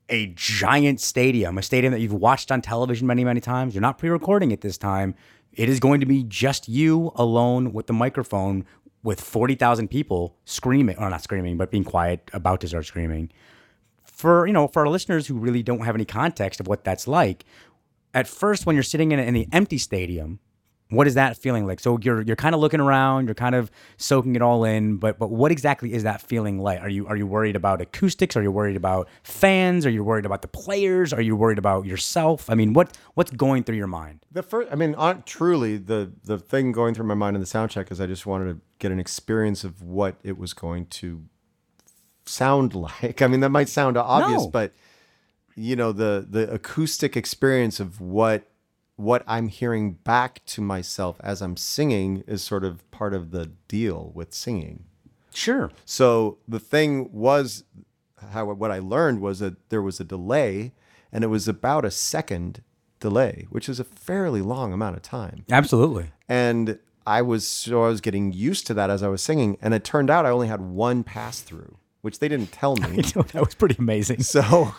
a 0.09 0.27
giant 0.35 1.01
stadium, 1.01 1.59
a 1.59 1.63
stadium 1.63 1.93
that 1.93 2.01
you've 2.01 2.15
watched 2.15 2.51
on 2.51 2.63
television 2.63 3.07
many, 3.07 3.25
many 3.25 3.41
times. 3.41 3.75
You're 3.75 3.83
not 3.83 3.99
pre 3.99 4.09
recording 4.09 4.51
it 4.51 4.61
this 4.61 4.79
time. 4.79 5.15
It 5.53 5.69
is 5.69 5.81
going 5.81 6.01
to 6.01 6.07
be 6.07 6.23
just 6.23 6.69
you 6.69 7.13
alone 7.17 7.73
with 7.73 7.87
the 7.87 7.93
microphone 7.93 8.65
with 9.03 9.21
40,000 9.21 9.89
people 9.89 10.37
screaming, 10.45 10.97
or 10.99 11.09
not 11.09 11.23
screaming, 11.23 11.57
but 11.57 11.71
being 11.71 11.85
quiet, 11.85 12.31
about 12.33 12.61
to 12.61 12.69
start 12.69 12.87
screaming. 12.87 13.31
For, 14.19 14.49
you 14.49 14.53
know, 14.53 14.67
for 14.67 14.81
our 14.81 14.89
listeners 14.89 15.29
who 15.29 15.39
really 15.39 15.63
don't 15.63 15.85
have 15.85 15.95
any 15.95 16.05
context 16.05 16.59
of 16.59 16.67
what 16.67 16.83
that's 16.83 17.07
like, 17.07 17.45
at 18.13 18.27
first 18.27 18.67
when 18.67 18.75
you're 18.75 18.83
sitting 18.83 19.13
in, 19.13 19.21
in 19.21 19.33
the 19.33 19.47
empty 19.53 19.79
stadium, 19.79 20.41
what 20.91 21.07
is 21.07 21.15
that 21.15 21.37
feeling 21.37 21.67
like? 21.67 21.79
So 21.79 21.99
you're 22.03 22.23
you're 22.23 22.35
kind 22.35 22.53
of 22.55 22.61
looking 22.61 22.81
around, 22.81 23.27
you're 23.27 23.35
kind 23.35 23.55
of 23.55 23.71
soaking 23.97 24.35
it 24.35 24.43
all 24.43 24.65
in, 24.65 24.97
but 24.97 25.19
but 25.19 25.31
what 25.31 25.53
exactly 25.53 25.93
is 25.93 26.03
that 26.03 26.21
feeling 26.21 26.59
like? 26.59 26.81
Are 26.81 26.89
you 26.89 27.07
are 27.07 27.17
you 27.17 27.27
worried 27.27 27.57
about 27.57 27.81
acoustics? 27.81 28.37
Are 28.37 28.43
you 28.43 28.51
worried 28.51 28.77
about 28.77 29.09
fans? 29.23 29.85
Are 29.85 29.91
you 29.91 30.03
worried 30.03 30.27
about 30.27 30.43
the 30.43 30.49
players? 30.49 31.13
Are 31.13 31.21
you 31.21 31.37
worried 31.37 31.59
about 31.59 31.85
yourself? 31.87 32.49
I 32.51 32.55
mean, 32.55 32.73
what 32.73 32.97
what's 33.15 33.31
going 33.31 33.65
through 33.65 33.77
your 33.77 33.87
mind? 33.87 34.25
The 34.33 34.43
first, 34.43 34.73
I 34.73 34.75
mean, 34.75 34.95
on, 34.95 35.23
truly, 35.25 35.77
the 35.77 36.11
the 36.25 36.39
thing 36.39 36.73
going 36.73 36.95
through 36.95 37.07
my 37.07 37.15
mind 37.15 37.37
in 37.37 37.41
the 37.41 37.47
sound 37.47 37.71
check 37.71 37.93
is 37.93 38.01
I 38.01 38.07
just 38.07 38.27
wanted 38.27 38.47
to 38.55 38.61
get 38.79 38.91
an 38.91 38.99
experience 38.99 39.63
of 39.63 39.83
what 39.83 40.17
it 40.25 40.39
was 40.39 40.55
going 40.55 40.87
to 40.87 41.25
sound 42.29 42.75
like. 42.75 43.23
I 43.23 43.27
mean, 43.27 43.41
that 43.41 43.51
might 43.51 43.69
sound 43.69 43.97
obvious, 43.97 44.43
No. 44.45 44.49
but 44.51 44.73
you 45.57 45.75
know, 45.75 45.93
the 45.93 46.27
the 46.29 46.51
acoustic 46.53 47.17
experience 47.17 47.81
of 47.81 48.01
what 48.01 48.49
what 48.97 49.23
I'm 49.27 49.49
hearing 49.49 49.93
back 49.93 50.45
to 50.47 50.61
myself 50.61 51.17
as 51.21 51.41
I'm 51.41 51.57
singing 51.57 52.25
is 52.27 52.43
sort 52.43 52.65
of 52.65 52.89
part 52.91 53.15
of 53.15 53.31
the 53.31 53.47
deal 53.69 54.11
with 54.15 54.35
singing. 54.35 54.85
Sure. 55.33 55.71
So 55.85 56.39
the 56.49 56.59
thing 56.59 57.11
was, 57.13 57.63
how 58.33 58.47
what 58.47 58.73
I 58.73 58.81
learned 58.81 59.21
was 59.21 59.39
that 59.39 59.69
there 59.69 59.83
was 59.83 60.01
a 60.01 60.05
delay, 60.05 60.73
and 61.13 61.23
it 61.23 61.29
was 61.29 61.47
about 61.47 61.85
a 61.85 61.91
second 61.93 62.63
delay, 62.99 63.47
which 63.51 63.69
is 63.69 63.79
a 63.79 63.85
fairly 63.85 64.43
long 64.43 64.73
amount 64.73 64.97
of 64.97 65.03
time. 65.03 65.45
Absolutely. 65.51 66.11
And 66.29 66.81
I 67.07 67.23
was 67.23 67.47
so 67.47 67.85
I 67.85 67.89
was 67.89 68.01
getting 68.01 68.33
used 68.33 68.67
to 68.67 68.75
that 68.75 68.91
as 68.91 69.03
I 69.03 69.09
was 69.09 69.23
singing, 69.23 69.57
and 69.63 69.75
it 69.75 69.85
turned 69.85 70.11
out 70.11 70.27
I 70.27 70.31
only 70.31 70.49
had 70.49 70.61
one 70.61 71.05
pass 71.05 71.41
through, 71.41 71.77
which 72.09 72.21
they 72.21 72.29
didn't 72.29 72.51
tell 72.53 72.75
me. 72.77 73.03
that 73.03 73.35
was 73.45 73.55
pretty 73.55 73.77
amazing. 73.79 74.23
so 74.23 74.75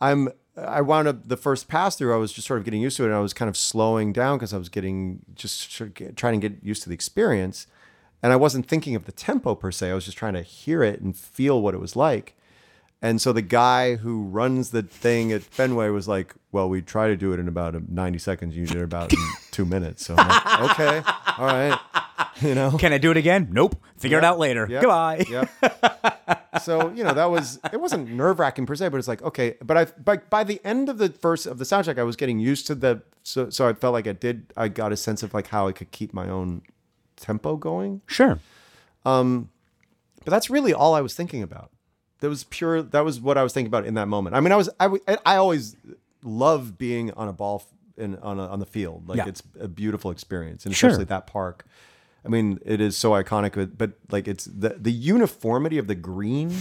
I'm 0.00 0.30
I 0.56 0.80
wound 0.80 1.06
up 1.06 1.28
the 1.28 1.36
first 1.36 1.68
pass 1.68 1.96
through. 1.96 2.14
I 2.14 2.16
was 2.16 2.32
just 2.32 2.46
sort 2.46 2.58
of 2.58 2.64
getting 2.64 2.80
used 2.80 2.96
to 2.96 3.02
it, 3.02 3.08
and 3.08 3.14
I 3.14 3.20
was 3.20 3.34
kind 3.34 3.50
of 3.50 3.58
slowing 3.58 4.14
down 4.14 4.38
because 4.38 4.54
I 4.54 4.56
was 4.58 4.70
getting 4.70 5.20
just 5.34 5.70
sort 5.70 5.88
of 5.88 5.94
get- 5.94 6.16
trying 6.16 6.40
to 6.40 6.48
get 6.48 6.64
used 6.64 6.82
to 6.84 6.88
the 6.88 6.94
experience, 6.94 7.66
and 8.22 8.32
I 8.32 8.36
wasn't 8.36 8.66
thinking 8.66 8.94
of 8.94 9.04
the 9.04 9.12
tempo 9.12 9.54
per 9.54 9.70
se. 9.70 9.90
I 9.90 9.94
was 9.94 10.06
just 10.06 10.16
trying 10.16 10.32
to 10.32 10.40
hear 10.40 10.82
it 10.82 11.02
and 11.02 11.14
feel 11.14 11.60
what 11.60 11.74
it 11.74 11.80
was 11.80 11.94
like. 11.94 12.32
And 13.02 13.20
so 13.20 13.34
the 13.34 13.42
guy 13.42 13.96
who 13.96 14.22
runs 14.22 14.70
the 14.70 14.82
thing 14.82 15.30
at 15.30 15.42
Fenway 15.42 15.90
was 15.90 16.08
like, 16.08 16.34
"Well, 16.52 16.70
we 16.70 16.80
try 16.80 17.08
to 17.08 17.16
do 17.18 17.34
it 17.34 17.38
in 17.38 17.48
about 17.48 17.74
uh, 17.74 17.80
90 17.86 18.18
seconds. 18.18 18.56
You 18.56 18.64
did 18.66 18.78
it 18.78 18.82
about 18.82 19.12
in 19.12 19.18
two 19.50 19.66
minutes." 19.66 20.06
So 20.06 20.14
I'm 20.16 20.26
like, 20.26 20.70
"Okay, 20.70 21.02
all 21.36 21.46
right." 21.46 21.78
You 22.40 22.54
know, 22.54 22.70
Can 22.78 22.92
I 22.94 22.98
do 22.98 23.10
it 23.10 23.16
again? 23.18 23.48
Nope. 23.50 23.76
Figure 23.98 24.16
it 24.18 24.24
out 24.24 24.38
later. 24.38 24.66
Yep. 24.68 24.80
Goodbye. 24.82 25.24
Yep. 25.28 26.42
so 26.62 26.90
you 26.92 27.02
know 27.04 27.12
that 27.14 27.30
was 27.30 27.58
it 27.72 27.80
wasn't 27.80 28.10
nerve 28.10 28.38
wracking 28.38 28.66
per 28.66 28.74
se, 28.74 28.88
but 28.88 28.98
it's 28.98 29.08
like 29.08 29.22
okay. 29.22 29.56
But 29.64 29.76
I 29.76 29.84
but 30.02 30.28
by 30.30 30.44
the 30.44 30.60
end 30.64 30.88
of 30.88 30.98
the 30.98 31.08
first 31.10 31.46
of 31.46 31.58
the 31.58 31.64
soundtrack, 31.64 31.98
I 31.98 32.02
was 32.02 32.16
getting 32.16 32.38
used 32.38 32.66
to 32.68 32.74
the 32.74 33.02
so 33.22 33.50
so 33.50 33.68
I 33.68 33.72
felt 33.74 33.92
like 33.92 34.06
I 34.06 34.12
did. 34.12 34.52
I 34.56 34.68
got 34.68 34.92
a 34.92 34.96
sense 34.96 35.22
of 35.22 35.34
like 35.34 35.48
how 35.48 35.68
I 35.68 35.72
could 35.72 35.90
keep 35.90 36.12
my 36.14 36.28
own 36.28 36.62
tempo 37.16 37.56
going. 37.56 38.02
Sure. 38.06 38.38
Um, 39.04 39.50
but 40.24 40.30
that's 40.30 40.50
really 40.50 40.72
all 40.74 40.94
I 40.94 41.00
was 41.00 41.14
thinking 41.14 41.42
about. 41.42 41.70
That 42.20 42.28
was 42.28 42.44
pure. 42.44 42.82
That 42.82 43.04
was 43.04 43.20
what 43.20 43.36
I 43.38 43.42
was 43.42 43.52
thinking 43.52 43.68
about 43.68 43.84
in 43.86 43.94
that 43.94 44.08
moment. 44.08 44.34
I 44.36 44.40
mean, 44.40 44.52
I 44.52 44.56
was 44.56 44.68
I 44.80 44.88
I 45.24 45.36
always 45.36 45.76
love 46.22 46.76
being 46.78 47.12
on 47.12 47.28
a 47.28 47.32
ball 47.32 47.62
in 47.96 48.16
on 48.16 48.38
a, 48.38 48.46
on 48.48 48.58
the 48.58 48.66
field. 48.66 49.08
Like 49.08 49.18
Yeah. 49.18 49.28
it's 49.28 49.42
a 49.60 49.68
beautiful 49.68 50.10
experience, 50.10 50.66
and 50.66 50.74
Sure. 50.74 50.88
especially 50.90 51.04
that 51.06 51.26
park. 51.26 51.66
I 52.26 52.28
mean, 52.28 52.58
it 52.64 52.80
is 52.80 52.96
so 52.96 53.12
iconic, 53.12 53.54
but, 53.54 53.78
but 53.78 53.92
like 54.10 54.28
it's 54.28 54.44
the 54.44 54.76
the 54.78 54.92
uniformity 54.92 55.78
of 55.78 55.86
the 55.86 55.94
green. 55.94 56.54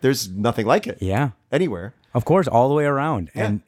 There's 0.00 0.28
nothing 0.30 0.66
like 0.66 0.86
it. 0.86 0.98
Yeah. 1.00 1.30
anywhere. 1.52 1.94
Of 2.14 2.24
course, 2.24 2.48
all 2.48 2.68
the 2.68 2.74
way 2.74 2.84
around. 2.84 3.30
Yeah. 3.34 3.44
And 3.46 3.62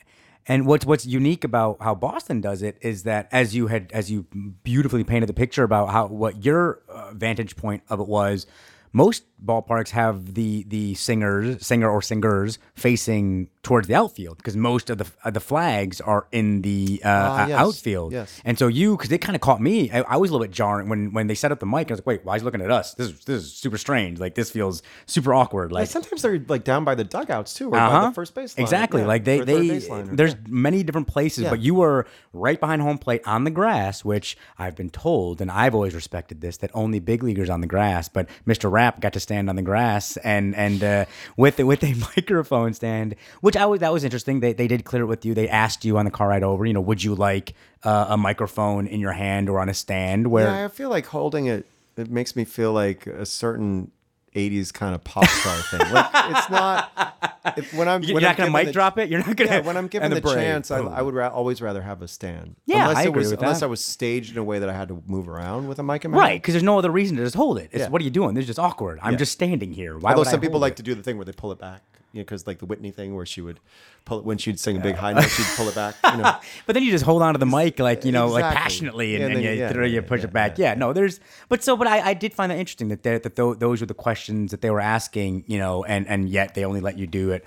and 0.46 0.66
what's 0.66 0.84
what's 0.84 1.06
unique 1.06 1.44
about 1.44 1.78
how 1.80 1.94
Boston 1.94 2.40
does 2.40 2.62
it 2.62 2.76
is 2.80 3.04
that 3.04 3.28
as 3.30 3.54
you 3.54 3.68
had 3.68 3.90
as 3.92 4.10
you 4.10 4.26
beautifully 4.64 5.04
painted 5.04 5.28
the 5.28 5.34
picture 5.34 5.62
about 5.62 5.90
how 5.90 6.06
what 6.06 6.44
your 6.44 6.82
uh, 6.88 7.12
vantage 7.12 7.56
point 7.56 7.82
of 7.88 8.00
it 8.00 8.08
was, 8.08 8.46
most 8.92 9.24
ballparks 9.44 9.90
have 9.90 10.34
the 10.34 10.64
the 10.64 10.94
singers 10.94 11.64
singer 11.64 11.88
or 11.88 12.02
singers 12.02 12.58
facing 12.74 13.48
towards 13.62 13.86
the 13.86 13.94
outfield 13.94 14.36
because 14.38 14.56
most 14.56 14.90
of 14.90 14.98
the 14.98 15.06
uh, 15.24 15.30
the 15.30 15.38
flags 15.40 16.00
are 16.00 16.26
in 16.32 16.62
the 16.62 17.00
uh, 17.04 17.08
Ah, 17.08 17.44
uh, 17.44 17.46
yes. 17.46 17.60
outfield. 17.60 18.12
Yes. 18.12 18.40
And 18.44 18.58
so 18.58 18.66
you, 18.66 18.96
because 18.96 19.12
it 19.12 19.18
kind 19.18 19.36
of 19.36 19.40
caught 19.40 19.60
me, 19.60 19.88
I, 19.92 20.00
I 20.02 20.16
was 20.16 20.30
a 20.30 20.32
little 20.32 20.44
bit 20.44 20.52
jarring 20.52 20.88
when 20.88 21.12
when 21.12 21.28
they 21.28 21.36
set 21.36 21.52
up 21.52 21.60
the 21.60 21.66
mic. 21.66 21.88
I 21.90 21.92
was 21.94 22.00
like, 22.00 22.06
wait, 22.06 22.24
why 22.24 22.34
is 22.34 22.42
he 22.42 22.44
looking 22.44 22.60
at 22.60 22.70
us? 22.72 22.94
This 22.94 23.08
is 23.08 23.24
this 23.24 23.42
is 23.44 23.52
super 23.52 23.78
strange. 23.78 24.18
Like 24.18 24.34
this 24.34 24.50
feels 24.50 24.82
super 25.06 25.32
awkward. 25.32 25.70
Like 25.70 25.82
Like 25.82 25.90
sometimes 25.90 26.22
they're 26.22 26.44
like 26.48 26.64
down 26.64 26.84
by 26.84 26.96
the 26.96 27.04
dugouts 27.04 27.54
too, 27.54 27.70
or 27.70 27.76
uh-huh. 27.76 28.08
the 28.08 28.14
first 28.14 28.34
baseline. 28.34 28.58
Exactly. 28.58 29.02
Yeah, 29.02 29.06
like 29.06 29.24
they 29.24 29.40
they 29.40 29.78
there's 29.78 30.34
many 30.48 30.82
different 30.82 31.06
places, 31.06 31.44
Yeah. 31.44 31.50
but 31.50 31.60
you 31.60 31.74
were 31.76 32.06
right 32.32 32.58
behind 32.58 32.82
home 32.82 32.98
plate 32.98 33.22
on 33.26 33.44
the 33.44 33.50
grass, 33.50 34.04
which 34.04 34.36
I've 34.58 34.74
been 34.74 34.90
told, 34.90 35.40
and 35.40 35.50
I've 35.52 35.74
always 35.74 35.94
respected 35.94 36.40
this, 36.40 36.56
that 36.58 36.70
only 36.74 36.98
big 36.98 37.22
leaguers 37.22 37.48
on 37.48 37.60
the 37.60 37.66
grass. 37.68 38.08
But 38.08 38.28
Mr. 38.46 38.70
Rapp 38.70 39.00
got 39.00 39.12
to 39.12 39.20
stand 39.20 39.48
on 39.48 39.54
the 39.54 39.62
grass 39.62 40.16
and 40.18 40.56
and 40.56 40.82
uh, 40.82 41.04
with 41.36 41.58
with 41.60 41.84
a 41.84 41.94
microphone 42.16 42.74
stand, 42.74 43.14
which 43.40 43.51
I 43.56 43.66
was 43.66 43.80
that 43.80 43.92
was 43.92 44.04
interesting. 44.04 44.40
They 44.40 44.52
they 44.52 44.68
did 44.68 44.84
clear 44.84 45.02
it 45.02 45.06
with 45.06 45.24
you. 45.24 45.34
They 45.34 45.48
asked 45.48 45.84
you 45.84 45.98
on 45.98 46.04
the 46.04 46.10
car 46.10 46.28
ride 46.28 46.42
over, 46.42 46.64
you 46.66 46.72
know, 46.72 46.80
would 46.80 47.02
you 47.02 47.14
like 47.14 47.54
uh, 47.82 48.06
a 48.10 48.16
microphone 48.16 48.86
in 48.86 49.00
your 49.00 49.12
hand 49.12 49.48
or 49.48 49.60
on 49.60 49.68
a 49.68 49.74
stand? 49.74 50.28
Where 50.28 50.46
yeah, 50.46 50.64
I 50.64 50.68
feel 50.68 50.88
like 50.90 51.06
holding 51.06 51.46
it. 51.46 51.66
It 51.96 52.10
makes 52.10 52.34
me 52.36 52.44
feel 52.44 52.72
like 52.72 53.06
a 53.06 53.26
certain. 53.26 53.90
80s 54.34 54.72
kind 54.72 54.94
of 54.94 55.04
pop 55.04 55.26
star 55.26 55.58
thing. 55.58 55.92
Like 55.92 56.06
it's 56.14 56.48
not 56.48 57.34
if, 57.54 57.74
when 57.74 57.86
I'm 57.86 58.02
you're 58.02 58.14
when 58.14 58.22
not 58.22 58.30
I'm 58.40 58.46
gonna 58.46 58.50
mic 58.50 58.66
the- 58.68 58.72
drop 58.72 58.96
it. 58.96 59.10
You're 59.10 59.20
not 59.20 59.36
gonna. 59.36 59.50
Yeah, 59.50 59.60
when 59.60 59.76
I'm 59.76 59.88
given 59.88 60.10
and 60.10 60.24
the, 60.24 60.34
chance, 60.34 60.70
I, 60.70 60.78
I 60.78 61.02
would 61.02 61.12
ra- 61.12 61.28
always 61.28 61.60
rather 61.60 61.82
have 61.82 62.00
a 62.00 62.08
stand. 62.08 62.56
Yeah, 62.64 62.84
unless 62.84 62.96
I 62.96 63.02
it 63.02 63.08
agree 63.08 63.18
was 63.24 63.30
with 63.32 63.40
unless 63.42 63.60
that. 63.60 63.66
I 63.66 63.68
was 63.68 63.84
staged 63.84 64.32
in 64.32 64.38
a 64.38 64.42
way 64.42 64.58
that 64.58 64.70
I 64.70 64.72
had 64.72 64.88
to 64.88 65.02
move 65.06 65.28
around 65.28 65.68
with 65.68 65.78
a 65.80 65.82
mic 65.82 66.06
in 66.06 66.12
my 66.12 66.16
Right, 66.16 66.40
because 66.40 66.54
there's 66.54 66.62
no 66.62 66.78
other 66.78 66.90
reason 66.90 67.18
to 67.18 67.24
just 67.24 67.34
hold 67.36 67.58
it. 67.58 67.68
It's 67.72 67.80
Yeah. 67.82 67.88
what 67.90 68.00
are 68.00 68.04
you 68.04 68.10
doing? 68.10 68.32
This 68.34 68.44
is 68.44 68.46
just 68.46 68.58
awkward. 68.58 69.00
I'm 69.02 69.12
Yeah. 69.12 69.18
just 69.18 69.32
standing 69.32 69.70
here. 69.74 69.98
Why 69.98 70.12
Although 70.14 70.24
some 70.30 70.40
people 70.40 70.54
hold 70.54 70.62
like 70.62 70.76
to 70.76 70.82
do 70.82 70.94
the 70.94 71.02
thing 71.02 71.18
where 71.18 71.26
they 71.26 71.32
pull 71.32 71.52
it 71.52 71.58
back. 71.58 71.82
You 72.12 72.20
know, 72.20 72.24
because 72.24 72.46
like 72.46 72.58
the 72.58 72.66
Whitney 72.66 72.90
thing 72.90 73.14
where 73.14 73.26
she 73.26 73.40
would 73.40 73.58
pull 74.04 74.18
it 74.18 74.24
when 74.24 74.38
she'd 74.38 74.60
sing 74.60 74.76
a 74.76 74.80
big 74.80 74.96
high 74.96 75.12
note, 75.12 75.28
she'd 75.28 75.46
pull 75.56 75.68
it 75.68 75.74
back. 75.74 75.94
You 76.04 76.22
know, 76.22 76.36
But 76.66 76.74
then 76.74 76.82
you 76.82 76.90
just 76.90 77.04
hold 77.04 77.22
on 77.22 77.34
to 77.34 77.38
the 77.38 77.46
mic, 77.46 77.78
like 77.78 78.04
you 78.04 78.12
know, 78.12 78.28
like 78.28 78.54
passionately, 78.54 79.14
and, 79.14 79.20
Yeah, 79.20 79.26
and 79.26 79.36
then 79.36 79.42
you, 79.42 79.50
yeah, 79.60 79.72
throw- 79.72 79.84
you 79.86 80.02
push 80.02 80.20
yeah, 80.20 80.26
it 80.26 80.32
back. 80.32 80.58
Yeah, 80.58 80.74
no, 80.74 80.92
there's. 80.92 81.20
But 81.48 81.62
so, 81.64 81.76
but 81.76 81.86
I, 81.86 82.10
I 82.10 82.14
did 82.14 82.34
find 82.34 82.50
that 82.50 82.58
interesting 82.58 82.88
that 82.88 83.02
that 83.02 83.36
tho- 83.36 83.54
those 83.54 83.80
were 83.80 83.86
the 83.86 83.94
questions 83.94 84.50
that 84.50 84.60
they 84.60 84.70
were 84.70 84.80
asking, 84.80 85.44
you 85.46 85.58
know, 85.58 85.84
and 85.84 86.06
and 86.08 86.28
yet 86.28 86.54
they 86.54 86.64
only 86.64 86.80
let 86.80 86.98
you 86.98 87.06
do 87.06 87.30
it 87.30 87.44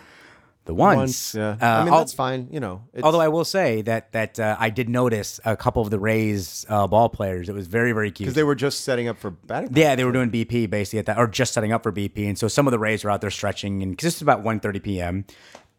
the 0.65 0.73
once. 0.73 0.97
once, 0.97 1.35
yeah. 1.35 1.57
Uh, 1.61 1.81
I 1.81 1.83
mean, 1.85 1.93
that's 1.93 2.13
fine. 2.13 2.47
You 2.51 2.59
know, 2.59 2.83
it's, 2.93 3.03
Although 3.03 3.21
I 3.21 3.27
will 3.27 3.45
say 3.45 3.81
that 3.83 4.11
that 4.11 4.39
uh, 4.39 4.55
I 4.59 4.69
did 4.69 4.89
notice 4.89 5.39
a 5.45 5.55
couple 5.55 5.81
of 5.81 5.89
the 5.91 5.99
Rays 5.99 6.65
uh, 6.69 6.87
ball 6.87 7.09
players. 7.09 7.49
It 7.49 7.55
was 7.55 7.67
very 7.67 7.91
very 7.91 8.11
cute. 8.11 8.25
because 8.25 8.35
they 8.35 8.43
were 8.43 8.55
just 8.55 8.81
setting 8.81 9.07
up 9.07 9.17
for 9.17 9.29
batting. 9.31 9.69
Yeah, 9.73 9.95
they 9.95 10.03
were 10.03 10.11
doing 10.11 10.29
BP 10.31 10.69
basically 10.69 10.99
at 10.99 11.05
that, 11.07 11.17
or 11.17 11.27
just 11.27 11.53
setting 11.53 11.71
up 11.71 11.83
for 11.83 11.91
BP, 11.91 12.27
and 12.27 12.37
so 12.37 12.47
some 12.47 12.67
of 12.67 12.71
the 12.71 12.79
Rays 12.79 13.03
were 13.03 13.11
out 13.11 13.21
there 13.21 13.31
stretching, 13.31 13.81
and 13.83 13.91
because 13.93 14.05
this 14.05 14.15
is 14.15 14.21
about 14.21 14.43
1.30 14.43 14.83
p.m. 14.83 15.25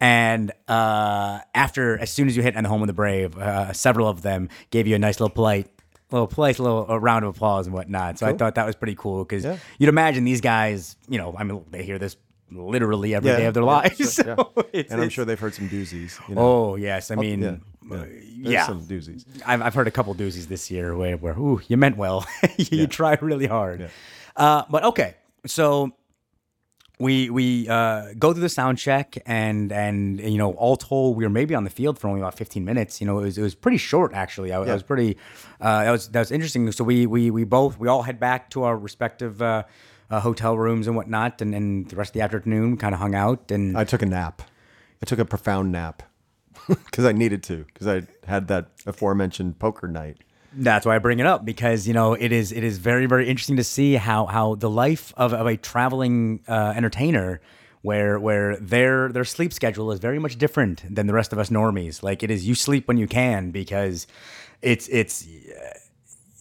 And 0.00 0.52
uh, 0.68 1.40
after, 1.54 1.98
as 1.98 2.10
soon 2.10 2.28
as 2.28 2.36
you 2.36 2.42
hit 2.42 2.54
on 2.56 2.64
the 2.64 2.68
home 2.68 2.82
of 2.82 2.86
the 2.86 2.92
brave, 2.92 3.36
uh, 3.38 3.72
several 3.72 4.08
of 4.08 4.20
them 4.22 4.50
gave 4.70 4.86
you 4.86 4.94
a 4.94 4.98
nice 4.98 5.18
little 5.20 5.34
polite, 5.34 5.68
little 6.10 6.26
polite 6.26 6.58
little 6.58 6.86
a 6.88 6.98
round 6.98 7.24
of 7.24 7.34
applause 7.34 7.66
and 7.66 7.74
whatnot. 7.74 8.18
So 8.18 8.26
I 8.26 8.34
thought 8.34 8.56
that 8.56 8.66
was 8.66 8.76
pretty 8.76 8.94
cool 8.94 9.24
because 9.24 9.44
Yeah. 9.44 9.56
you'd 9.78 9.88
imagine 9.88 10.24
these 10.24 10.42
guys, 10.42 10.96
you 11.08 11.16
know, 11.16 11.34
I 11.38 11.44
mean, 11.44 11.64
they 11.70 11.82
hear 11.82 11.98
this 11.98 12.14
literally 12.50 13.14
every 13.14 13.30
day 13.30 13.46
of 13.46 13.54
their 13.54 13.62
yeah, 13.62 13.68
lives. 13.68 13.96
sure, 13.96 14.06
so 14.36 14.52
yeah. 14.56 14.62
it's- 14.72 14.92
and 14.92 15.00
I'm 15.02 15.08
sure 15.08 15.24
they've 15.24 15.38
heard 15.38 15.54
some 15.54 15.68
doozies. 15.68 16.18
You 16.28 16.34
know? 16.34 16.40
Oh 16.40 16.74
yes, 16.76 17.10
I 17.10 17.16
mean, 17.16 17.42
yeah, 17.42 17.96
uh, 17.96 18.04
yeah. 18.04 18.50
Yeah. 18.50 18.66
some 18.66 18.82
doozies. 18.82 19.24
I've, 19.46 19.62
I've 19.62 19.74
heard 19.74 19.88
a 19.88 19.90
couple 19.90 20.14
doozies 20.14 20.46
this 20.48 20.70
year 20.70 20.96
where, 20.96 21.16
where 21.16 21.36
ooh, 21.38 21.60
you 21.68 21.76
meant 21.76 21.96
well. 21.96 22.26
you 22.56 22.66
Yeah. 22.80 22.86
tried 22.86 23.22
really 23.22 23.46
hard. 23.46 23.80
Yeah. 23.80 23.88
Uh, 24.36 24.62
but 24.70 24.84
okay, 24.84 25.14
so 25.46 25.92
we 26.98 27.28
we 27.28 27.68
uh, 27.68 28.14
go 28.18 28.32
through 28.32 28.42
the 28.42 28.48
sound 28.48 28.78
check 28.78 29.18
and 29.26 29.70
and 29.70 30.18
you 30.20 30.38
know 30.38 30.52
all 30.52 30.76
told 30.76 31.16
we 31.16 31.24
were 31.24 31.30
maybe 31.30 31.54
on 31.54 31.64
the 31.64 31.70
field 31.70 31.98
for 31.98 32.08
only 32.08 32.20
about 32.20 32.34
15 32.36 32.64
minutes. 32.64 33.00
You 33.00 33.06
know 33.06 33.18
it 33.18 33.22
was 33.22 33.38
it 33.38 33.42
was 33.42 33.54
pretty 33.54 33.76
short 33.78 34.12
actually. 34.14 34.52
I, 34.52 34.58
I 34.60 34.72
was 34.72 34.82
pretty 34.82 35.16
uh, 35.60 35.84
that 35.84 35.90
was 35.90 36.08
that 36.08 36.20
was 36.20 36.30
interesting. 36.30 36.70
So 36.72 36.84
we 36.84 37.06
we 37.06 37.30
we 37.30 37.44
both 37.44 37.78
we 37.78 37.88
all 37.88 38.02
head 38.02 38.18
back 38.20 38.50
to 38.50 38.62
our 38.64 38.76
respective. 38.78 39.42
Uh, 39.42 39.64
uh, 40.10 40.20
hotel 40.20 40.56
rooms 40.56 40.86
and 40.86 40.96
whatnot, 40.96 41.40
and, 41.42 41.54
and 41.54 41.88
the 41.88 41.96
rest 41.96 42.10
of 42.10 42.14
the 42.14 42.20
afternoon 42.20 42.76
kind 42.76 42.94
of 42.94 43.00
hung 43.00 43.14
out. 43.14 43.50
And 43.50 43.76
I 43.76 43.84
took 43.84 44.02
a 44.02 44.06
nap. 44.06 44.42
I 45.02 45.06
took 45.06 45.18
a 45.18 45.24
profound 45.24 45.72
nap 45.72 46.02
because 46.68 47.04
I 47.04 47.12
needed 47.12 47.42
to 47.44 47.64
because 47.64 47.86
I 47.86 48.02
had 48.26 48.48
that 48.48 48.70
aforementioned 48.86 49.58
poker 49.58 49.88
night. 49.88 50.18
That's 50.58 50.86
why 50.86 50.96
I 50.96 50.98
bring 50.98 51.18
it 51.18 51.26
up 51.26 51.44
because 51.44 51.86
you 51.86 51.92
know 51.92 52.14
it 52.14 52.32
is 52.32 52.50
it 52.50 52.64
is 52.64 52.78
very 52.78 53.06
very 53.06 53.28
interesting 53.28 53.56
to 53.56 53.64
see 53.64 53.94
how 53.94 54.26
how 54.26 54.54
the 54.54 54.70
life 54.70 55.12
of, 55.16 55.34
of 55.34 55.46
a 55.46 55.56
traveling 55.56 56.40
uh, 56.48 56.72
entertainer 56.74 57.40
where 57.82 58.18
where 58.18 58.56
their 58.56 59.12
their 59.12 59.24
sleep 59.24 59.52
schedule 59.52 59.92
is 59.92 60.00
very 60.00 60.18
much 60.18 60.36
different 60.38 60.82
than 60.92 61.06
the 61.06 61.12
rest 61.12 61.32
of 61.32 61.38
us 61.38 61.50
normies. 61.50 62.02
Like 62.02 62.22
it 62.22 62.30
is 62.30 62.46
you 62.46 62.54
sleep 62.54 62.88
when 62.88 62.96
you 62.96 63.06
can 63.06 63.50
because 63.50 64.06
it's 64.62 64.88
it's 64.88 65.26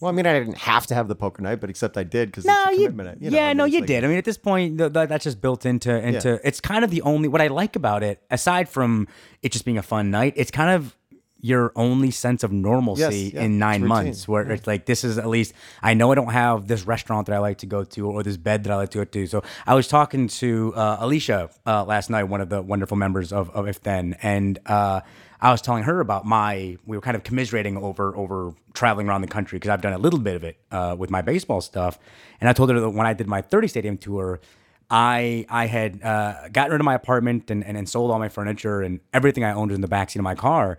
Well, 0.00 0.10
I 0.10 0.12
mean, 0.12 0.26
I 0.26 0.38
didn't 0.38 0.58
have 0.58 0.86
to 0.88 0.94
have 0.94 1.08
the 1.08 1.14
poker 1.14 1.42
night, 1.42 1.60
but 1.60 1.70
except 1.70 1.96
I 1.96 2.02
did 2.04 2.28
because 2.28 2.44
no 2.44 2.64
it's 2.68 2.78
a 2.78 2.80
you. 2.80 2.88
You 2.88 2.92
know, 2.92 3.14
yeah 3.20 3.44
I 3.46 3.48
mean, 3.48 3.56
no 3.56 3.64
you 3.64 3.80
like- 3.80 3.86
did. 3.86 4.04
I 4.04 4.08
mean 4.08 4.18
at 4.18 4.24
this 4.24 4.36
point 4.38 4.78
th- 4.78 4.92
th- 4.92 5.08
that's 5.08 5.24
just 5.24 5.40
built 5.40 5.64
into 5.64 5.96
into 5.96 6.40
it's 6.46 6.60
kind 6.60 6.84
of 6.84 6.90
the 6.90 7.02
only 7.02 7.28
what 7.28 7.40
I 7.40 7.46
like 7.48 7.76
about 7.76 8.02
it 8.02 8.22
aside 8.30 8.68
from 8.68 9.08
it 9.42 9.52
just 9.52 9.64
being 9.64 9.78
a 9.78 9.82
fun 9.82 10.10
night. 10.10 10.34
It's 10.36 10.50
kind 10.50 10.70
of 10.70 10.96
your 11.40 11.70
only 11.76 12.10
sense 12.10 12.42
of 12.42 12.50
normalcy 12.50 13.32
yeah, 13.34 13.42
in 13.42 13.58
nine 13.58 13.86
months 13.86 14.26
where 14.26 14.50
it's 14.50 14.66
like 14.66 14.86
this 14.86 15.04
is 15.04 15.18
at 15.18 15.28
least 15.28 15.52
I 15.82 15.94
know 15.94 16.10
I 16.10 16.14
don't 16.14 16.32
have 16.32 16.66
this 16.66 16.86
restaurant 16.86 17.26
that 17.26 17.34
I 17.34 17.38
like 17.38 17.58
to 17.58 17.66
go 17.66 17.84
to 17.84 18.06
or 18.08 18.22
this 18.22 18.36
bed 18.36 18.64
that 18.64 18.72
I 18.72 18.76
like 18.76 18.90
to 18.90 18.98
go 18.98 19.04
to. 19.04 19.26
So 19.26 19.42
I 19.66 19.74
was 19.74 19.86
talking 19.86 20.28
to 20.28 20.72
uh, 20.74 20.96
Alicia 21.00 21.50
uh, 21.66 21.84
last 21.84 22.10
night, 22.10 22.24
one 22.24 22.40
of 22.40 22.48
the 22.48 22.62
wonderful 22.62 22.96
members 22.96 23.32
of, 23.32 23.50
of 23.50 23.68
If 23.68 23.82
Then, 23.82 24.16
and 24.22 24.58
uh, 24.66 25.02
I 25.40 25.50
was 25.50 25.60
telling 25.60 25.84
her 25.84 26.00
about 26.00 26.24
my 26.24 26.78
we 26.86 26.96
were 26.96 27.02
kind 27.02 27.16
of 27.16 27.22
commiserating 27.22 27.76
over 27.76 28.16
over 28.16 28.54
traveling 28.72 29.08
around 29.08 29.20
the 29.20 29.28
country 29.28 29.58
because 29.58 29.70
I've 29.70 29.82
done 29.82 29.92
a 29.92 29.98
little 29.98 30.20
bit 30.20 30.36
of 30.36 30.44
it 30.44 30.56
uh, 30.70 30.96
with 30.98 31.10
my 31.10 31.20
baseball 31.20 31.60
stuff, 31.60 31.98
and 32.40 32.48
I 32.48 32.54
told 32.54 32.70
her 32.70 32.80
that 32.80 32.90
when 32.90 33.06
I 33.06 33.12
did 33.12 33.26
my 33.26 33.42
30 33.42 33.68
stadium 33.68 33.98
tour. 33.98 34.40
I 34.88 35.46
I 35.48 35.66
had 35.66 36.00
uh, 36.00 36.48
gotten 36.52 36.70
rid 36.70 36.80
of 36.80 36.84
my 36.84 36.94
apartment 36.94 37.50
and, 37.50 37.64
and, 37.64 37.76
and 37.76 37.88
sold 37.88 38.12
all 38.12 38.20
my 38.20 38.28
furniture 38.28 38.82
and 38.82 39.00
everything 39.12 39.42
I 39.42 39.50
owned 39.50 39.72
in 39.72 39.80
the 39.80 39.88
backseat 39.88 40.14
of 40.14 40.22
my 40.22 40.36
car. 40.36 40.78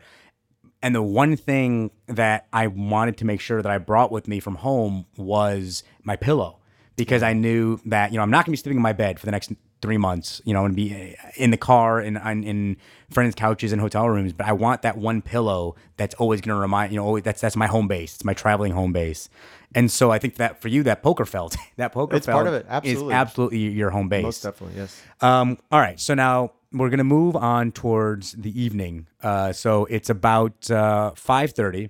And 0.82 0.93
the 0.93 1.01
one 1.01 1.36
thing 1.36 1.91
that 2.07 2.47
I 2.53 2.67
wanted 2.67 3.17
to 3.17 3.25
make 3.25 3.41
sure 3.41 3.61
that 3.61 3.71
I 3.71 3.78
brought 3.78 4.11
with 4.11 4.28
me 4.28 4.39
from 4.39 4.55
home 4.55 5.05
was 5.17 5.84
my 6.03 6.15
pillow 6.15 6.59
because 6.95 7.23
I 7.23 7.34
knew 7.34 7.80
that, 7.86 8.11
you 8.11 8.17
know, 8.17 8.23
I'm 8.23 8.30
not 8.32 8.45
going 8.45 8.45
to 8.45 8.51
be 8.51 8.57
sleeping 8.57 8.78
in 8.78 8.84
my 8.84 8.93
bed 8.93 9.19
for 9.19 9.25
the 9.25 9.32
next 9.32 9.51
three 9.82 9.97
months. 9.97 10.41
You 10.45 10.53
know, 10.53 10.65
I'm 10.65 10.73
going 10.73 10.89
to 10.89 10.95
be 10.95 11.15
in 11.36 11.51
the 11.51 11.57
car 11.57 11.99
and 11.99 12.17
in, 12.17 12.43
in 12.43 12.78
friends' 13.09 13.36
couches 13.36 13.71
and 13.71 13.82
hotel 13.82 14.07
rooms, 14.09 14.34
but 14.34 14.47
I 14.47 14.53
want 14.53 14.82
that 14.84 14.97
one 14.97 15.21
pillow 15.21 15.75
that's 15.97 16.15
always 16.15 16.41
going 16.41 16.55
to 16.55 16.59
remind, 16.61 16.91
you 16.91 16.97
know, 16.97 17.05
always, 17.05 17.23
that's, 17.23 17.41
that's 17.41 17.55
my 17.55 17.67
home 17.67 17.88
base. 17.88 18.15
It's 18.15 18.23
my 18.25 18.34
traveling 18.34 18.71
home 18.73 18.93
base. 18.93 19.30
And 19.75 19.91
so 19.91 20.11
I 20.11 20.17
think 20.17 20.36
that 20.36 20.61
for 20.61 20.69
you, 20.69 20.84
that 20.84 21.03
poker 21.03 21.25
felt, 21.25 21.55
that 21.78 21.91
poker 21.91 22.15
It's 22.15 22.25
felt 22.25 22.36
part 22.38 22.47
of 22.47 22.53
it. 22.53 22.65
absolutely. 22.69 23.13
absolutely 23.13 23.57
your 23.57 23.89
home 23.89 24.09
base. 24.09 24.23
Most 24.23 24.43
definitely, 24.43 24.78
yes. 24.78 25.01
Um, 25.21 25.57
all 25.71 25.80
right, 25.80 25.99
so 25.99 26.13
now 26.13 26.53
we're 26.72 26.89
gonna 26.89 27.03
move 27.03 27.36
on 27.36 27.72
towards 27.72 28.34
the 28.34 28.59
evening. 28.59 29.07
Uh, 29.22 29.53
so 29.53 29.86
it's 29.86 30.09
about 30.09 30.70
uh, 30.70 31.11
five 31.15 31.51
thirty, 31.51 31.89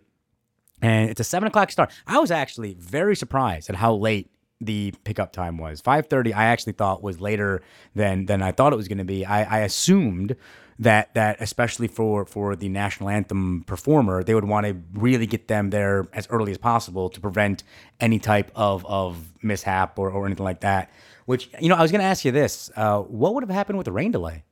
and 0.82 1.10
it's 1.10 1.20
a 1.20 1.24
seven 1.24 1.48
o'clock 1.48 1.72
start. 1.72 1.92
I 2.06 2.20
was 2.20 2.32
actually 2.32 2.76
very 2.76 3.16
surprised 3.16 3.70
at 3.70 3.76
how 3.76 3.94
late 3.96 4.32
the 4.60 4.94
pickup 5.04 5.32
time 5.32 5.58
was. 5.58 5.82
Five 5.82 6.08
thirty, 6.08 6.34
I 6.34 6.46
actually 6.46 6.74
thought 6.74 7.04
was 7.04 7.20
later 7.20 7.62
than 7.96 8.26
than 8.26 8.42
I 8.42 8.52
thought 8.52 8.74
it 8.74 8.78
was 8.78 8.88
to 8.88 9.04
be. 9.04 9.26
I, 9.26 9.60
I 9.60 9.60
assumed 9.62 10.36
that 10.80 11.14
that 11.16 11.38
especially 11.40 11.88
for 11.88 12.26
for 12.26 12.56
the 12.56 12.70
national 12.70 13.10
anthem 13.10 13.64
performer, 13.66 14.24
they 14.24 14.36
would 14.36 14.46
want 14.46 14.66
to 14.68 14.78
really 14.94 15.26
get 15.26 15.48
them 15.48 15.70
there 15.70 16.08
as 16.14 16.28
early 16.30 16.52
as 16.52 16.58
possible 16.58 17.10
to 17.10 17.20
prevent 17.20 17.64
any 18.00 18.20
type 18.20 18.52
of 18.56 18.86
of 18.86 19.34
mishap 19.42 19.98
or, 19.98 20.10
or 20.10 20.26
anything 20.26 20.46
like 20.46 20.62
that. 20.62 20.92
Which 21.26 21.50
you 21.60 21.70
know, 21.70 21.76
I 21.76 21.82
was 21.82 21.92
going 21.92 22.02
to 22.02 22.08
ask 22.08 22.24
you 22.24 22.32
this: 22.32 22.72
uh, 22.76 23.00
what 23.00 23.34
would 23.34 23.44
have 23.44 23.50
happened 23.50 23.78
with 23.78 23.86
the 23.86 23.92
rain 23.92 24.12
delay? 24.12 24.44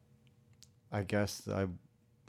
I 0.96 1.04
guess 1.04 1.48
I 1.54 1.66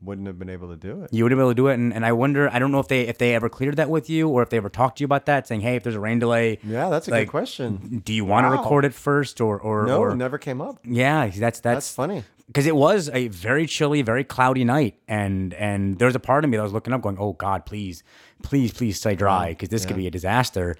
wouldn't 0.02 0.26
have 0.26 0.38
been 0.38 0.50
able 0.50 0.68
to 0.68 0.76
do 0.76 1.02
it. 1.04 1.12
You 1.12 1.24
would 1.24 1.32
have 1.32 1.36
been 1.38 1.44
able 1.44 1.52
to 1.52 1.54
do 1.54 1.68
it, 1.68 1.74
and, 1.74 1.94
and 1.94 2.04
I 2.04 2.12
wonder. 2.12 2.50
I 2.52 2.58
don't 2.58 2.72
know 2.72 2.80
if 2.80 2.88
they 2.88 3.02
if 3.02 3.16
they 3.18 3.34
ever 3.34 3.48
cleared 3.48 3.76
that 3.76 3.88
with 3.88 4.10
you, 4.10 4.28
or 4.28 4.42
if 4.42 4.50
they 4.50 4.56
ever 4.56 4.68
talked 4.68 4.98
to 4.98 5.02
you 5.02 5.06
about 5.06 5.26
that, 5.26 5.46
saying, 5.46 5.60
"Hey, 5.62 5.76
if 5.76 5.82
there's 5.84 5.94
a 5.94 6.00
rain 6.00 6.18
delay, 6.18 6.58
Yeah, 6.62 6.88
that's 6.88 7.08
a 7.08 7.10
like, 7.12 7.26
good 7.26 7.30
question. 7.30 8.02
Do 8.04 8.12
you 8.12 8.24
want 8.24 8.44
to 8.44 8.50
Wow. 8.50 8.56
record 8.56 8.84
it 8.84 8.92
first, 8.94 9.40
or 9.40 9.58
or 9.58 9.86
No, 9.86 10.00
or, 10.00 10.10
it 10.10 10.16
never 10.16 10.36
came 10.38 10.60
up. 10.60 10.78
Yeah, 10.84 11.26
that's 11.28 11.38
that's 11.38 11.60
That's 11.62 11.94
funny. 11.94 12.24
because 12.48 12.66
it 12.66 12.76
was 12.76 13.08
a 13.10 13.28
very 13.28 13.66
chilly, 13.66 14.02
very 14.02 14.24
cloudy 14.24 14.64
night, 14.64 14.96
and 15.08 15.54
and 15.54 15.98
there's 15.98 16.14
a 16.16 16.20
part 16.20 16.44
of 16.44 16.50
me 16.50 16.56
that 16.56 16.62
was 16.62 16.72
looking 16.72 16.92
up, 16.92 17.00
going, 17.02 17.16
"Oh 17.18 17.32
God, 17.32 17.64
please, 17.64 18.02
please, 18.42 18.72
please 18.72 18.98
stay 18.98 19.14
dry, 19.14 19.50
because 19.50 19.68
this 19.70 19.86
could 19.86 19.96
be 19.96 20.06
a 20.06 20.10
disaster." 20.10 20.76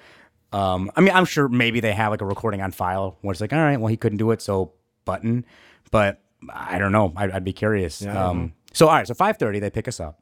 Um, 0.53 0.91
I 0.95 1.01
mean, 1.01 1.15
I'm 1.15 1.25
sure 1.25 1.49
maybe 1.49 1.81
they 1.81 1.93
have 1.93 2.11
like 2.13 2.21
a 2.21 2.27
recording 2.27 2.61
on 2.63 2.71
file 2.71 3.17
where 3.23 3.33
it's 3.33 3.41
like, 3.41 3.53
"All 3.53 3.59
right, 3.59 3.79
well, 3.79 3.89
he 3.89 3.97
couldn't 3.97 4.19
do 4.19 4.31
it, 4.31 4.43
so 4.43 4.73
button," 5.05 5.45
but 5.91 6.21
I 6.53 6.79
don't 6.79 6.93
know. 6.93 7.13
I'd, 7.17 7.31
I'd 7.31 7.45
be 7.45 7.53
curious. 7.53 8.03
Yeah, 8.03 8.29
um, 8.29 8.53
so 8.73 8.89
all 8.89 8.95
right, 8.95 9.07
so 9.07 9.15
5:30 9.15 9.61
they 9.61 9.71
pick 9.71 9.89
us 9.89 10.01
up. 10.01 10.21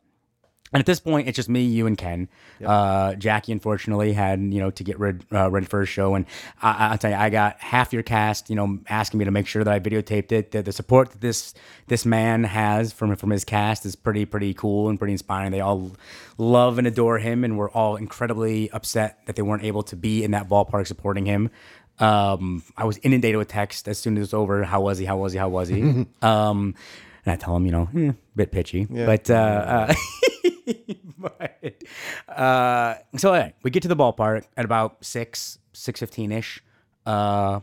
And 0.72 0.80
at 0.80 0.86
this 0.86 0.98
point, 0.98 1.28
it's 1.28 1.36
just 1.36 1.48
me, 1.48 1.62
you, 1.62 1.86
and 1.86 1.96
Ken. 1.96 2.28
Uh, 2.64 3.14
Jackie, 3.14 3.52
unfortunately, 3.52 4.12
had 4.12 4.40
you 4.40 4.58
know 4.58 4.72
to 4.72 4.82
get 4.82 4.98
rid, 4.98 5.24
uh, 5.32 5.48
ready 5.48 5.66
for 5.66 5.78
his 5.78 5.88
show, 5.88 6.16
and 6.16 6.26
I, 6.62 6.88
I'll 6.88 6.98
tell 6.98 7.12
you, 7.12 7.16
I 7.16 7.30
got 7.30 7.60
half 7.60 7.92
your 7.92 8.02
cast, 8.02 8.50
you 8.50 8.56
know, 8.56 8.80
asking 8.88 9.18
me 9.18 9.24
to 9.24 9.30
make 9.30 9.46
sure 9.46 9.62
that 9.62 9.72
I 9.72 9.78
videotaped 9.78 10.32
it. 10.32 10.50
The, 10.50 10.62
the 10.62 10.72
support 10.72 11.12
that 11.12 11.20
this 11.20 11.54
this 11.86 12.04
man 12.04 12.42
has 12.42 12.92
from 12.92 13.14
from 13.14 13.30
his 13.30 13.44
cast 13.44 13.86
is 13.86 13.94
pretty 13.94 14.24
pretty 14.24 14.52
cool 14.52 14.88
and 14.88 14.98
pretty 14.98 15.12
inspiring. 15.12 15.52
They 15.52 15.60
all 15.60 15.92
love 16.38 16.78
and 16.78 16.88
adore 16.88 17.18
him, 17.18 17.44
and 17.44 17.56
we're 17.56 17.70
all 17.70 17.94
incredibly 17.94 18.68
upset 18.72 19.24
that 19.26 19.36
they 19.36 19.42
weren't 19.42 19.62
able 19.62 19.84
to 19.84 19.94
be 19.94 20.24
in 20.24 20.32
that 20.32 20.48
ballpark 20.48 20.88
supporting 20.88 21.24
him. 21.26 21.50
Um, 21.98 22.62
I 22.76 22.84
was 22.84 22.98
inundated 22.98 23.38
with 23.38 23.48
text 23.48 23.88
as 23.88 23.98
soon 23.98 24.16
as 24.16 24.18
it 24.18 24.20
was 24.20 24.34
over. 24.34 24.64
How 24.64 24.80
was 24.80 24.98
he? 24.98 25.04
How 25.04 25.16
was 25.16 25.32
he? 25.32 25.38
How 25.38 25.48
was 25.48 25.68
he? 25.68 25.82
um, 26.22 26.74
and 27.24 27.32
I 27.32 27.36
tell 27.36 27.56
him, 27.56 27.66
you 27.66 27.72
know, 27.72 27.88
eh, 27.96 28.12
bit 28.36 28.52
pitchy, 28.52 28.84
but 28.84 29.30
uh, 29.30 29.34
uh, 29.88 29.94
but 31.18 31.74
uh, 32.28 32.94
so 33.16 33.32
anyway, 33.32 33.54
we 33.62 33.70
get 33.70 33.82
to 33.82 33.88
the 33.88 33.96
ballpark 33.96 34.44
at 34.56 34.64
about 34.64 35.04
six 35.04 35.58
six 35.72 36.00
fifteen 36.00 36.32
ish. 36.32 36.62
Uh, 37.06 37.60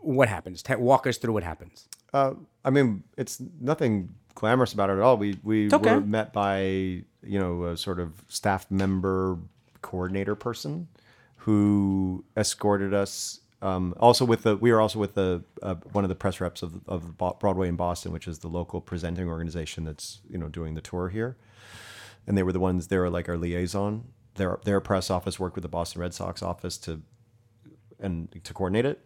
what 0.00 0.28
happens? 0.28 0.62
Ta 0.62 0.76
walk 0.76 1.06
us 1.06 1.16
through 1.18 1.32
what 1.32 1.42
happens. 1.42 1.88
Uh, 2.12 2.34
I 2.64 2.70
mean, 2.70 3.04
it's 3.16 3.40
nothing 3.60 4.14
glamorous 4.34 4.72
about 4.72 4.90
it 4.90 4.94
at 4.94 5.00
all. 5.00 5.16
We 5.16 5.38
we 5.42 5.72
okay. 5.72 5.94
were 5.94 6.00
met 6.00 6.32
by 6.32 6.60
you 6.60 7.38
know 7.38 7.64
a 7.64 7.76
sort 7.76 8.00
of 8.00 8.12
staff 8.28 8.70
member 8.70 9.38
coordinator 9.82 10.34
person 10.34 10.88
who 11.36 12.24
escorted 12.36 12.94
us. 12.94 13.40
Um, 13.60 13.94
also 13.98 14.24
with 14.24 14.42
the 14.44 14.56
we 14.56 14.70
are 14.70 14.80
also 14.80 14.98
with 14.98 15.14
the 15.14 15.42
uh, 15.62 15.74
one 15.92 16.04
of 16.04 16.08
the 16.08 16.14
press 16.14 16.40
reps 16.40 16.62
of 16.62 16.80
of 16.86 17.16
Broadway 17.18 17.68
in 17.68 17.76
Boston, 17.76 18.12
which 18.12 18.28
is 18.28 18.38
the 18.38 18.48
local 18.48 18.80
presenting 18.80 19.28
organization 19.28 19.84
that's 19.84 20.20
you 20.30 20.38
know 20.38 20.48
doing 20.48 20.74
the 20.74 20.80
tour 20.80 21.08
here, 21.08 21.36
and 22.26 22.38
they 22.38 22.42
were 22.44 22.52
the 22.52 22.60
ones 22.60 22.86
they 22.86 22.98
were 22.98 23.10
like 23.10 23.28
our 23.28 23.36
liaison. 23.36 24.04
Their 24.36 24.60
their 24.64 24.80
press 24.80 25.10
office 25.10 25.40
worked 25.40 25.56
with 25.56 25.62
the 25.62 25.68
Boston 25.68 26.00
Red 26.00 26.14
Sox 26.14 26.40
office 26.40 26.78
to 26.78 27.02
and 28.00 28.28
to 28.44 28.54
coordinate 28.54 28.86
it. 28.86 29.00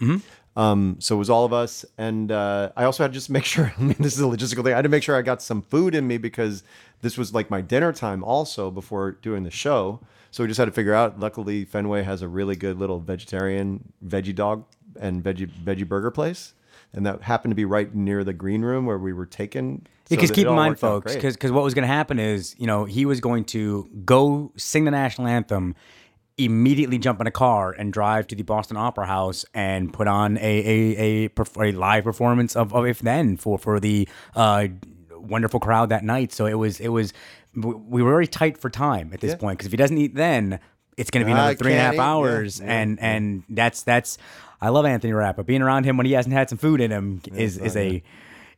Um, 0.54 0.96
so 0.98 1.14
it 1.14 1.18
was 1.18 1.30
all 1.30 1.46
of 1.46 1.54
us, 1.54 1.86
and 1.96 2.30
uh, 2.30 2.72
I 2.76 2.84
also 2.84 3.04
had 3.04 3.12
to 3.12 3.14
just 3.14 3.30
make 3.30 3.44
sure. 3.46 3.72
I 3.78 3.82
mean, 3.82 3.96
this 3.98 4.14
is 4.14 4.20
a 4.20 4.24
logistical 4.24 4.62
thing. 4.64 4.74
I 4.74 4.76
had 4.76 4.82
to 4.82 4.90
make 4.90 5.02
sure 5.02 5.16
I 5.16 5.22
got 5.22 5.40
some 5.40 5.62
food 5.62 5.94
in 5.94 6.06
me 6.06 6.18
because 6.18 6.62
this 7.02 7.18
was 7.18 7.34
like 7.34 7.50
my 7.50 7.60
dinner 7.60 7.92
time 7.92 8.24
also 8.24 8.70
before 8.70 9.12
doing 9.12 9.42
the 9.42 9.50
show. 9.50 10.00
So 10.30 10.42
we 10.42 10.48
just 10.48 10.58
had 10.58 10.64
to 10.64 10.72
figure 10.72 10.94
out. 10.94 11.20
Luckily, 11.20 11.64
Fenway 11.64 12.04
has 12.04 12.22
a 12.22 12.28
really 12.28 12.56
good 12.56 12.78
little 12.78 13.00
vegetarian 13.00 13.92
veggie 14.04 14.34
dog 14.34 14.64
and 14.98 15.22
veggie 15.22 15.50
veggie 15.50 15.86
burger 15.86 16.10
place, 16.10 16.54
and 16.94 17.04
that 17.04 17.22
happened 17.22 17.50
to 17.50 17.56
be 17.56 17.66
right 17.66 17.94
near 17.94 18.24
the 18.24 18.32
green 18.32 18.62
room 18.62 18.86
where 18.86 18.98
we 18.98 19.12
were 19.12 19.26
taken. 19.26 19.86
Because 20.08 20.28
so 20.28 20.34
keep 20.34 20.46
in 20.46 20.54
mind, 20.54 20.78
folks, 20.78 21.14
because 21.14 21.52
what 21.52 21.64
was 21.64 21.74
going 21.74 21.82
to 21.82 21.92
happen 21.92 22.18
is, 22.18 22.54
you 22.58 22.66
know, 22.66 22.84
he 22.84 23.04
was 23.04 23.20
going 23.20 23.44
to 23.46 23.88
go 24.04 24.52
sing 24.56 24.84
the 24.84 24.90
national 24.90 25.26
anthem, 25.26 25.74
immediately 26.38 26.98
jump 26.98 27.20
in 27.20 27.26
a 27.26 27.30
car 27.30 27.72
and 27.72 27.92
drive 27.92 28.26
to 28.28 28.34
the 28.34 28.42
Boston 28.42 28.76
Opera 28.76 29.06
House 29.06 29.44
and 29.54 29.92
put 29.92 30.08
on 30.08 30.38
a 30.38 30.40
a, 30.40 31.24
a, 31.26 31.62
a 31.62 31.72
live 31.72 32.04
performance 32.04 32.56
of, 32.56 32.74
of 32.74 32.86
If 32.86 33.00
Then 33.00 33.36
for 33.36 33.58
for 33.58 33.80
the 33.80 34.08
uh, 34.34 34.68
wonderful 35.22 35.60
crowd 35.60 35.88
that 35.90 36.04
night. 36.04 36.32
So 36.32 36.46
it 36.46 36.54
was 36.54 36.80
it 36.80 36.88
was 36.88 37.12
we 37.54 38.02
were 38.02 38.10
very 38.10 38.26
tight 38.26 38.58
for 38.58 38.70
time 38.70 39.10
at 39.12 39.20
this 39.20 39.34
point 39.34 39.58
because 39.58 39.66
if 39.66 39.72
he 39.72 39.76
doesn't 39.76 39.98
eat 39.98 40.14
then, 40.14 40.58
it's 40.96 41.10
going 41.10 41.24
to 41.24 41.26
be 41.26 41.32
I 41.32 41.38
another 41.38 41.54
three 41.54 41.72
and 41.72 41.80
a 41.80 41.84
half 41.84 41.94
eat, 41.94 42.00
hours, 42.00 42.60
yeah, 42.60 42.80
and 42.80 43.00
and 43.00 43.42
that's 43.48 43.82
that's 43.82 44.18
I 44.60 44.68
love 44.68 44.86
Anthony 44.86 45.12
Rapp, 45.12 45.36
but 45.36 45.46
being 45.46 45.62
around 45.62 45.84
him 45.84 45.96
when 45.96 46.06
he 46.06 46.12
hasn't 46.12 46.34
had 46.34 46.48
some 46.48 46.58
food 46.58 46.80
in 46.80 46.90
him 46.90 47.20
is 47.34 47.58
is 47.58 47.76
a 47.76 48.02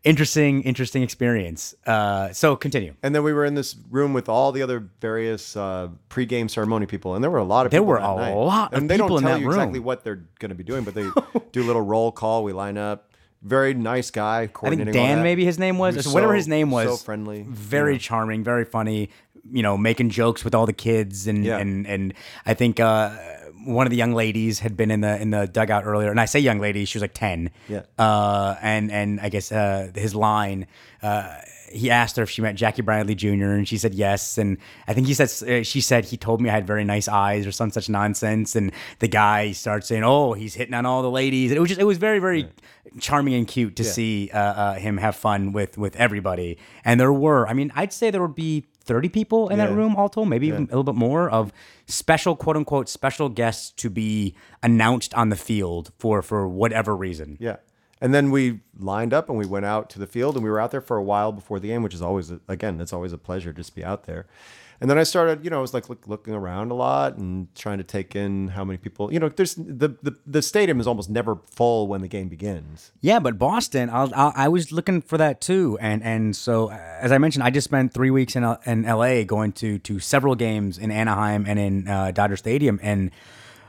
interesting 0.04 0.62
interesting 0.62 1.02
experience. 1.02 1.74
Uh, 1.86 2.32
so 2.32 2.54
continue. 2.56 2.94
And 3.02 3.14
then 3.14 3.22
we 3.22 3.32
were 3.32 3.44
in 3.44 3.54
this 3.54 3.74
room 3.90 4.12
with 4.12 4.28
all 4.28 4.52
the 4.52 4.62
other 4.62 4.86
various 5.00 5.56
uh, 5.56 5.88
pre-game 6.08 6.48
ceremony 6.48 6.86
people, 6.86 7.14
and 7.14 7.24
there 7.24 7.30
were 7.30 7.38
a 7.38 7.44
lot 7.44 7.66
of 7.66 7.72
people. 7.72 7.86
There 7.86 7.94
were 7.94 7.98
a 7.98 8.16
night. 8.16 8.34
lot 8.34 8.72
of 8.72 8.78
and 8.78 8.90
they 8.90 8.96
people 8.96 9.08
don't 9.08 9.18
in 9.18 9.22
tell 9.24 9.32
that 9.34 9.40
you 9.40 9.48
exactly 9.48 9.80
what 9.80 10.04
they're 10.04 10.24
going 10.38 10.50
to 10.50 10.54
be 10.54 10.64
doing, 10.64 10.84
but 10.84 10.94
they 10.94 11.08
do 11.52 11.62
a 11.62 11.66
little 11.66 11.82
roll 11.82 12.12
call. 12.12 12.44
We 12.44 12.52
line 12.52 12.78
up. 12.78 13.10
Very 13.44 13.74
nice 13.74 14.10
guy. 14.10 14.48
I 14.62 14.68
think 14.70 14.90
Dan, 14.92 15.22
maybe 15.22 15.44
his 15.44 15.58
name 15.58 15.76
was, 15.78 15.94
He 15.96 16.00
so 16.02 16.12
whatever 16.14 16.34
his 16.34 16.48
name 16.48 16.70
was. 16.70 16.88
So 16.88 16.96
friendly. 16.96 17.44
very 17.48 17.92
Yeah. 17.94 17.98
charming, 17.98 18.42
very 18.42 18.64
funny. 18.64 19.10
You 19.52 19.62
know, 19.62 19.76
making 19.76 20.08
jokes 20.10 20.42
with 20.44 20.54
all 20.54 20.64
the 20.64 20.72
kids, 20.72 21.26
and 21.26 21.44
Yeah. 21.44 21.58
and 21.58 21.86
and 21.86 22.14
I 22.46 22.54
think 22.54 22.80
uh, 22.80 23.10
one 23.66 23.86
of 23.86 23.90
the 23.90 23.96
young 23.96 24.14
ladies 24.14 24.60
had 24.60 24.74
been 24.76 24.90
in 24.90 25.02
the 25.02 25.20
in 25.20 25.30
the 25.30 25.46
dugout 25.46 25.84
earlier, 25.84 26.10
and 26.10 26.18
I 26.18 26.24
say 26.24 26.40
young 26.40 26.58
lady, 26.60 26.86
she 26.86 26.96
was 26.96 27.02
like 27.02 27.12
ten. 27.12 27.50
Yeah. 27.68 27.82
Uh, 27.98 28.56
and 28.62 28.90
and 28.90 29.20
I 29.20 29.28
guess 29.28 29.52
uh, 29.52 29.90
his 29.94 30.14
line. 30.14 30.66
Uh, 31.02 31.28
he 31.74 31.90
asked 31.90 32.16
her 32.16 32.22
if 32.22 32.30
she 32.30 32.40
met 32.42 32.54
Jackie 32.54 32.82
Bradley 32.82 33.14
Jr. 33.14 33.28
and 33.52 33.66
she 33.68 33.76
said 33.78 33.94
yes. 33.94 34.38
And 34.38 34.58
I 34.86 34.94
think 34.94 35.06
he 35.06 35.14
said 35.14 35.28
uh, 35.48 35.62
she 35.62 35.80
said 35.80 36.04
he 36.06 36.16
told 36.16 36.40
me 36.40 36.48
I 36.48 36.52
had 36.52 36.66
very 36.66 36.84
nice 36.84 37.08
eyes 37.08 37.46
or 37.46 37.52
some 37.52 37.70
such 37.70 37.88
nonsense. 37.88 38.54
And 38.56 38.72
the 39.00 39.08
guy 39.08 39.52
starts 39.52 39.88
saying, 39.88 40.04
"Oh, 40.04 40.32
he's 40.32 40.54
hitting 40.54 40.74
on 40.74 40.86
all 40.86 41.02
the 41.02 41.10
ladies." 41.10 41.50
And 41.50 41.58
it 41.58 41.60
was 41.60 41.68
just 41.68 41.80
it 41.80 41.84
was 41.84 41.98
very 41.98 42.18
very 42.18 42.48
charming 43.00 43.34
and 43.34 43.48
cute 43.48 43.76
to 43.76 43.82
see 43.84 44.30
uh, 44.32 44.38
uh, 44.38 44.74
him 44.74 44.98
have 44.98 45.16
fun 45.16 45.52
with 45.52 45.76
with 45.76 45.96
everybody. 45.96 46.58
And 46.84 47.00
there 47.00 47.12
were, 47.12 47.48
I 47.48 47.52
mean, 47.52 47.72
I'd 47.74 47.92
say 47.92 48.10
there 48.10 48.22
would 48.22 48.34
be. 48.34 48.66
30 48.86 49.08
people 49.08 49.48
in 49.48 49.56
that 49.56 49.72
room 49.72 49.96
all 49.96 50.10
told, 50.10 50.28
maybe 50.28 50.46
even 50.48 50.64
a 50.64 50.66
little 50.66 50.84
bit 50.84 50.94
more 50.94 51.30
of 51.30 51.54
special 51.86 52.36
quote 52.36 52.54
unquote 52.54 52.86
special 52.86 53.30
guests 53.30 53.70
to 53.70 53.88
be 53.88 54.34
announced 54.62 55.14
on 55.14 55.30
the 55.30 55.36
field 55.36 55.90
for 55.98 56.20
for 56.20 56.46
whatever 56.46 56.94
reason. 56.94 57.38
Yeah. 57.40 57.56
And 58.04 58.12
then 58.12 58.30
we 58.30 58.60
lined 58.78 59.14
up 59.14 59.30
and 59.30 59.38
we 59.38 59.46
went 59.46 59.64
out 59.64 59.88
to 59.88 59.98
the 59.98 60.06
field 60.06 60.34
and 60.34 60.44
we 60.44 60.50
were 60.50 60.60
out 60.60 60.72
there 60.72 60.82
for 60.82 60.98
a 60.98 61.02
while 61.02 61.32
before 61.32 61.58
the 61.58 61.68
game, 61.68 61.82
which 61.82 61.94
is 61.94 62.02
always, 62.02 62.30
again, 62.48 62.78
it's 62.78 62.92
always 62.92 63.14
a 63.14 63.16
pleasure 63.16 63.50
just 63.50 63.70
to 63.70 63.74
be 63.76 63.82
out 63.82 64.04
there. 64.04 64.26
And 64.78 64.90
then 64.90 64.98
I 64.98 65.04
started, 65.04 65.42
you 65.42 65.48
know, 65.48 65.56
I 65.56 65.60
was 65.62 65.72
like 65.72 65.88
look, 65.88 66.06
looking 66.06 66.34
around 66.34 66.70
a 66.70 66.74
lot 66.74 67.16
and 67.16 67.48
trying 67.54 67.78
to 67.78 67.84
take 67.84 68.14
in 68.14 68.48
how 68.48 68.62
many 68.62 68.76
people, 68.76 69.10
you 69.10 69.18
know, 69.18 69.30
there's 69.30 69.54
the, 69.54 69.96
the, 70.02 70.14
the 70.26 70.42
stadium 70.42 70.80
is 70.80 70.86
almost 70.86 71.08
never 71.08 71.38
full 71.50 71.86
when 71.86 72.02
the 72.02 72.08
game 72.08 72.28
begins. 72.28 72.92
Yeah, 73.00 73.20
but 73.20 73.38
Boston, 73.38 73.88
I'll, 73.88 74.12
I 74.14 74.48
was 74.48 74.70
looking 74.70 75.00
for 75.00 75.16
that 75.16 75.40
too, 75.40 75.78
and 75.80 76.02
and 76.02 76.36
so 76.36 76.70
as 76.70 77.10
I 77.10 77.16
mentioned, 77.16 77.42
I 77.44 77.48
just 77.48 77.64
spent 77.64 77.94
three 77.94 78.10
weeks 78.10 78.36
in 78.36 78.44
in 78.66 78.84
L.A. 78.84 79.24
going 79.24 79.52
to 79.52 79.78
to 79.78 79.98
several 79.98 80.34
games 80.34 80.76
in 80.76 80.90
Anaheim 80.90 81.46
and 81.46 81.58
in 81.58 81.88
uh, 81.88 82.10
Dodger 82.10 82.36
Stadium, 82.36 82.78
and 82.82 83.12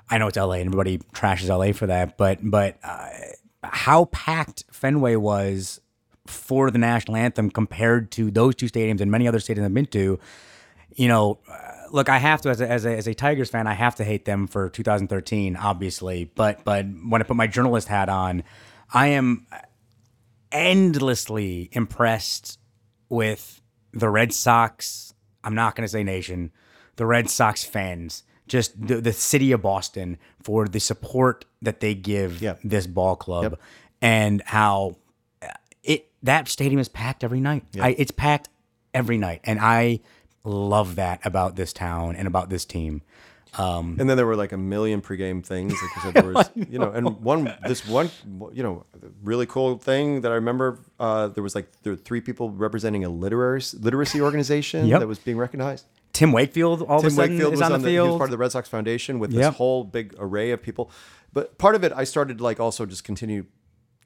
I 0.10 0.18
know 0.18 0.28
it's 0.28 0.36
L.A. 0.38 0.58
and 0.58 0.68
everybody 0.68 0.98
trashes 1.14 1.48
L.A. 1.48 1.72
for 1.72 1.88
that, 1.88 2.18
but 2.18 2.40
but 2.42 2.78
uh, 2.84 3.08
how 3.72 4.06
packed 4.06 4.64
Fenway 4.72 5.16
was 5.16 5.82
for 6.28 6.72
the 6.72 6.78
national 6.78 7.18
anthem 7.18 7.50
compared 7.50 8.12
to 8.12 8.32
those 8.32 8.56
two 8.56 8.66
stadiums 8.66 9.02
and 9.02 9.12
many 9.12 9.28
other 9.28 9.40
stadiums 9.40 9.66
I've 9.66 9.74
been 9.74 9.86
to, 9.88 10.20
you 10.96 11.08
know, 11.08 11.40
uh, 11.50 11.76
look, 11.92 12.10
I 12.10 12.18
have 12.18 12.42
to 12.42 12.50
as 12.50 12.62
a, 12.62 12.70
as 12.70 12.86
a 12.86 12.96
as 12.96 13.08
a 13.08 13.14
Tigers 13.14 13.50
fan, 13.50 13.68
I 13.68 13.74
have 13.74 13.96
to 13.96 14.04
hate 14.04 14.26
them 14.26 14.48
for 14.48 14.70
2013, 14.70 15.56
obviously. 15.56 16.32
But 16.36 16.64
but 16.64 16.86
when 17.08 17.22
I 17.22 17.26
put 17.26 17.36
my 17.36 17.48
journalist 17.48 17.88
hat 17.88 18.10
on, 18.10 18.44
I 18.94 19.08
am 19.08 19.48
endlessly 20.52 21.70
impressed 21.74 22.60
with 23.10 23.62
the 23.94 24.10
Red 24.10 24.34
Sox. 24.34 25.14
I'm 25.44 25.56
not 25.56 25.76
going 25.76 25.86
to 25.86 25.92
say 25.92 26.04
nation, 26.04 26.52
the 26.96 27.06
Red 27.06 27.30
Sox 27.30 27.64
fans, 27.64 28.24
just 28.48 28.80
the, 28.88 29.02
the 29.02 29.14
city 29.14 29.52
of 29.52 29.62
Boston 29.62 30.18
for 30.44 30.68
the 30.68 30.80
support 30.80 31.46
that 31.62 31.80
they 31.80 31.96
give 31.96 32.42
Yep. 32.42 32.60
this 32.64 32.88
ball 32.88 33.16
club, 33.16 33.44
Yep. 33.44 33.60
and 34.02 34.42
how 34.46 34.98
uh, 35.42 35.48
it 35.84 36.08
that 36.24 36.48
stadium 36.48 36.80
is 36.80 36.88
packed 36.90 37.24
every 37.24 37.40
night. 37.40 37.64
I, 37.80 37.96
it's 37.98 38.12
packed 38.12 38.50
every 38.94 39.18
night, 39.18 39.42
and 39.44 39.60
I 39.60 40.00
love 40.44 40.96
that 40.96 41.26
about 41.26 41.56
this 41.56 41.74
town 41.74 42.16
and 42.16 42.28
about 42.28 42.50
this 42.50 42.66
team. 42.66 43.02
And 43.58 43.98
then 43.98 44.18
there 44.18 44.26
were 44.26 44.36
like 44.36 44.52
a 44.52 44.58
million 44.58 45.02
pregame 45.02 45.42
things. 45.44 45.74
Like 45.82 45.96
you 45.96 46.02
said, 46.02 46.14
there 46.24 46.34
was, 46.34 46.50
you 46.70 46.78
know, 46.78 46.92
and 46.92 47.22
one, 47.22 47.54
this 47.66 47.88
one, 47.88 48.10
you 48.54 48.62
know, 48.62 48.86
really 49.24 49.46
cool 49.46 49.78
thing 49.78 50.22
that 50.22 50.32
I 50.32 50.36
remember, 50.36 50.80
uh, 51.00 51.30
there 51.30 51.42
was 51.42 51.56
like, 51.56 51.70
there 51.84 51.94
were 51.94 51.98
three 51.98 52.20
people 52.20 52.50
representing 52.50 53.06
a 53.06 53.10
literary, 53.10 53.62
literacy 53.80 54.20
organization 54.28 54.88
Yep. 54.88 55.00
that 55.00 55.08
was 55.08 55.20
being 55.20 55.38
recognized. 55.38 55.86
Tim 56.16 56.32
Wakefield 56.32 56.82
all 56.84 57.00
of 57.00 57.06
a 57.06 57.10
sudden 57.12 57.32
Wakefield 57.34 57.54
is 57.54 57.60
was 57.60 57.66
on 57.70 57.72
the 57.74 57.78
the, 57.86 57.92
he 57.92 58.00
was 58.00 58.08
field. 58.08 58.18
part 58.20 58.30
of 58.30 58.32
the 58.32 58.38
Red 58.38 58.52
Sox 58.52 58.70
Foundation 58.70 59.20
with 59.20 59.32
Yep. 59.32 59.42
this 59.42 59.56
whole 59.58 59.84
big 59.84 60.16
array 60.18 60.52
of 60.52 60.62
people. 60.64 60.90
But 61.34 61.58
part 61.58 61.76
of 61.76 61.84
it, 61.84 61.92
I 61.94 62.06
started 62.06 62.38
to 62.38 62.44
like 62.44 62.60
also 62.60 62.86
just 62.86 63.04
continue 63.04 63.46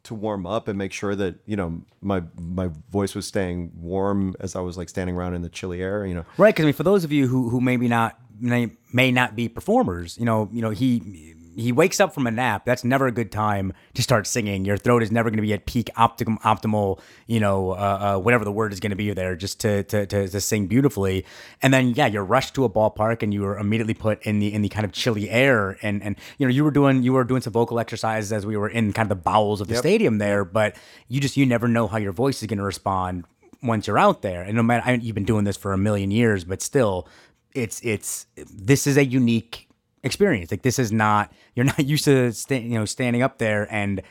to 0.03 0.15
warm 0.15 0.45
up 0.47 0.67
and 0.67 0.77
make 0.77 0.91
sure 0.93 1.13
that 1.15 1.35
you 1.45 1.55
know 1.55 1.81
my 2.01 2.23
my 2.39 2.69
voice 2.89 3.13
was 3.15 3.27
staying 3.27 3.71
warm 3.75 4.35
as 4.39 4.55
I 4.55 4.61
was 4.61 4.77
like 4.77 4.89
standing 4.89 5.15
around 5.15 5.35
in 5.35 5.41
the 5.43 5.49
chilly 5.49 5.81
air. 5.81 6.05
You 6.05 6.15
know, 6.15 6.25
Right, 6.37 6.53
because 6.55 6.63
I 6.63 6.67
mean, 6.67 6.73
for 6.73 6.83
those 6.83 7.03
of 7.03 7.11
you 7.11 7.27
who 7.27 7.49
who 7.49 7.61
maybe 7.61 7.87
not 7.87 8.17
may, 8.39 8.71
may 8.93 9.11
not 9.11 9.35
be 9.35 9.47
performers, 9.49 10.17
you 10.17 10.25
know, 10.25 10.49
you 10.51 10.61
know, 10.61 10.69
he 10.71 11.35
he 11.55 11.71
wakes 11.71 11.99
up 11.99 12.13
from 12.13 12.27
a 12.27 12.31
nap. 12.31 12.65
That's 12.65 12.83
never 12.83 13.07
a 13.07 13.11
good 13.11 13.31
time 13.31 13.73
to 13.93 14.03
start 14.03 14.27
singing. 14.27 14.65
Your 14.65 14.77
throat 14.77 15.03
is 15.03 15.11
never 15.11 15.29
going 15.29 15.37
to 15.37 15.43
be 15.43 15.53
at 15.53 15.65
peak 15.65 15.89
optimum 15.97 16.37
optimal, 16.43 16.99
you 17.27 17.39
know, 17.39 17.71
uh, 17.71 17.73
uh, 18.15 18.19
whatever 18.19 18.45
the 18.45 18.51
word 18.51 18.73
is 18.73 18.79
going 18.79 18.91
to 18.91 18.95
be 18.95 19.11
there, 19.13 19.35
just 19.35 19.59
to, 19.61 19.83
to 19.83 20.05
to 20.05 20.27
to 20.27 20.41
sing 20.41 20.67
beautifully. 20.67 21.25
And 21.61 21.73
then 21.73 21.89
yeah, 21.89 22.07
you're 22.07 22.23
rushed 22.23 22.55
to 22.55 22.65
a 22.65 22.69
ballpark 22.69 23.23
and 23.23 23.33
you 23.33 23.41
were 23.41 23.57
immediately 23.57 23.93
put 23.93 24.21
in 24.23 24.39
the 24.39 24.53
in 24.53 24.61
the 24.61 24.69
kind 24.69 24.85
of 24.85 24.91
chilly 24.91 25.29
air. 25.29 25.77
And 25.81 26.03
and 26.03 26.15
you 26.37 26.45
know, 26.45 26.51
you 26.51 26.63
were 26.63 26.71
doing 26.71 27.03
you 27.03 27.13
were 27.13 27.23
doing 27.23 27.41
some 27.41 27.53
vocal 27.53 27.79
exercises 27.79 28.31
as 28.31 28.45
we 28.45 28.57
were 28.57 28.69
in 28.69 28.93
kind 28.93 29.05
of 29.05 29.17
the 29.17 29.21
bowels 29.21 29.61
of 29.61 29.67
the 29.67 29.75
stadium 29.75 30.17
there. 30.17 30.45
But 30.45 30.75
you 31.07 31.19
just 31.19 31.37
you 31.37 31.45
never 31.45 31.67
know 31.67 31.87
how 31.87 31.97
your 31.97 32.13
voice 32.13 32.41
is 32.41 32.47
going 32.47 32.59
to 32.59 32.63
respond 32.63 33.25
once 33.61 33.87
you're 33.87 33.99
out 33.99 34.21
there. 34.21 34.43
And 34.43 34.55
no 34.55 34.63
matter 34.63 34.83
I 34.85 34.93
mean, 34.93 35.01
you've 35.01 35.15
been 35.15 35.25
doing 35.25 35.45
this 35.45 35.57
for 35.57 35.73
a 35.73 35.77
million 35.77 36.11
years, 36.11 36.43
but 36.43 36.61
still, 36.61 37.07
it's 37.53 37.79
it's 37.83 38.25
this 38.35 38.87
is 38.87 38.97
a 38.97 39.05
unique 39.05 39.68
experience. 40.03 40.51
Like 40.51 40.61
this 40.61 40.79
is 40.79 40.91
not 40.91 41.31
you're 41.55 41.65
not 41.65 41.79
used 41.85 42.05
to 42.05 42.31
sta- 42.33 42.61
you 42.61 42.77
know 42.79 42.85
standing 42.85 43.21
up 43.21 43.37
there 43.37 43.67
and 43.73 44.01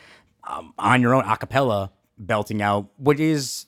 um, 0.44 0.72
on 0.78 1.00
your 1.02 1.14
own 1.14 1.24
a 1.24 1.36
cappella 1.36 1.90
belting 2.18 2.62
out 2.62 2.88
what 2.96 3.20
is 3.20 3.66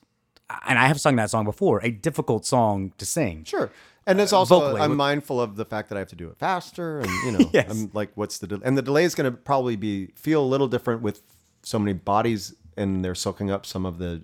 and 0.67 0.79
I 0.79 0.87
have 0.89 1.01
sung 1.01 1.17
that 1.17 1.31
song 1.31 1.45
before, 1.45 1.81
a 1.85 1.91
difficult 1.91 2.45
song 2.45 2.93
to 2.99 3.07
sing. 3.07 3.45
sure. 3.45 3.71
And 4.07 4.21
it's 4.21 4.33
also 4.33 4.59
vocally, 4.59 4.81
I'm 4.81 4.97
mindful 4.97 5.41
of 5.41 5.55
the 5.57 5.65
fact 5.65 5.91
that 5.91 5.97
I 5.97 5.99
have 6.01 6.09
to 6.09 6.17
do 6.17 6.29
it 6.31 6.37
faster, 6.39 6.99
and 7.01 7.11
you 7.25 7.33
know, 7.33 7.51
Yes. 7.53 7.71
I'm 7.71 7.91
like, 7.93 8.11
what's 8.17 8.39
the 8.39 8.47
de- 8.49 8.61
and 8.65 8.77
the 8.77 8.83
delay 8.83 9.05
is 9.05 9.15
going 9.15 9.31
to 9.31 9.37
probably 9.37 9.77
be 9.77 10.07
feel 10.17 10.43
a 10.43 10.49
little 10.49 10.67
different 10.67 11.03
with 11.03 11.23
so 11.63 11.79
many 11.79 11.93
bodies 11.93 12.55
and 12.77 13.05
they're 13.05 13.15
soaking 13.15 13.51
up 13.51 13.67
some 13.67 13.85
of 13.87 13.99
the 13.99 14.23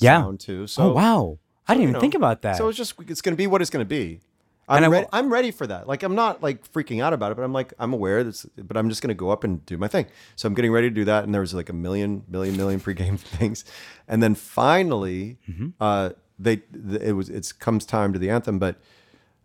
Yeah. 0.00 0.20
sound 0.20 0.40
too. 0.40 0.66
So 0.66 0.82
oh 0.82 0.92
wow. 0.92 1.38
I 1.66 1.72
didn't 1.74 1.82
even 1.84 1.92
know, 1.94 2.00
think 2.00 2.14
about 2.14 2.42
that. 2.42 2.56
So 2.58 2.68
it's 2.68 2.76
just 2.76 2.94
it's 3.08 3.22
going 3.22 3.32
to 3.32 3.36
be 3.36 3.46
what 3.46 3.62
it's 3.62 3.70
going 3.70 3.84
to 3.84 3.88
be. 3.88 4.20
I'm, 4.68 4.76
And 4.76 4.84
I 4.86 4.88
ready, 4.88 5.06
I'm 5.12 5.32
ready 5.32 5.50
for 5.50 5.66
that. 5.66 5.86
Like 5.86 6.02
I'm 6.02 6.14
not 6.14 6.42
like 6.42 6.70
freaking 6.72 7.02
out 7.02 7.12
about 7.12 7.32
it, 7.32 7.34
but 7.36 7.42
I'm 7.44 7.52
like 7.52 7.74
I'm 7.78 7.92
aware 7.92 8.24
that's. 8.24 8.44
But 8.56 8.76
I'm 8.76 8.88
just 8.88 9.02
going 9.02 9.08
to 9.08 9.14
go 9.14 9.30
up 9.30 9.44
and 9.44 9.64
do 9.66 9.76
my 9.76 9.88
thing. 9.88 10.06
So 10.36 10.46
I'm 10.46 10.54
getting 10.54 10.72
ready 10.72 10.88
to 10.88 10.94
do 10.94 11.04
that, 11.04 11.24
and 11.24 11.34
there 11.34 11.40
was 11.42 11.52
like 11.54 11.68
a 11.68 11.74
million, 11.74 12.24
million, 12.28 12.56
million 12.56 12.80
pregame 12.80 13.18
things, 13.38 13.64
and 14.08 14.22
then 14.22 14.34
finally, 14.34 15.38
Mm-hmm. 15.50 15.68
uh, 15.80 16.10
they 16.38 16.56
th- 16.56 17.02
it 17.02 17.12
was 17.12 17.28
it's 17.28 17.52
comes 17.52 17.84
time 17.84 18.12
to 18.12 18.18
the 18.18 18.30
anthem, 18.30 18.58
but 18.58 18.76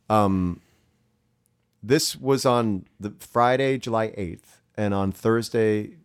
um, 0.09 0.61
this 1.84 2.15
was 2.15 2.45
on 2.45 2.86
the 2.99 3.13
Friday, 3.20 3.78
July 3.78 4.07
8th, 4.09 4.59
and 4.76 4.93
on 4.93 5.11
Thursday, 5.11 5.97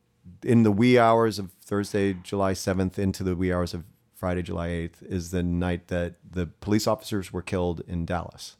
in 0.42 0.62
the 0.62 0.70
wee 0.72 0.98
hours 0.98 1.38
of 1.38 1.50
Thursday, 1.62 2.12
July 2.14 2.52
7th, 2.52 2.98
into 2.98 3.22
the 3.24 3.34
wee 3.34 3.52
hours 3.52 3.74
of 3.74 3.84
Friday, 4.14 4.42
July 4.42 4.68
8th, 4.68 5.02
is 5.02 5.30
the 5.30 5.42
night 5.42 5.88
that 5.88 6.14
the 6.28 6.46
police 6.46 6.86
officers 6.86 7.32
were 7.32 7.42
killed 7.42 7.82
in 7.88 8.04
Dallas. 8.04 8.56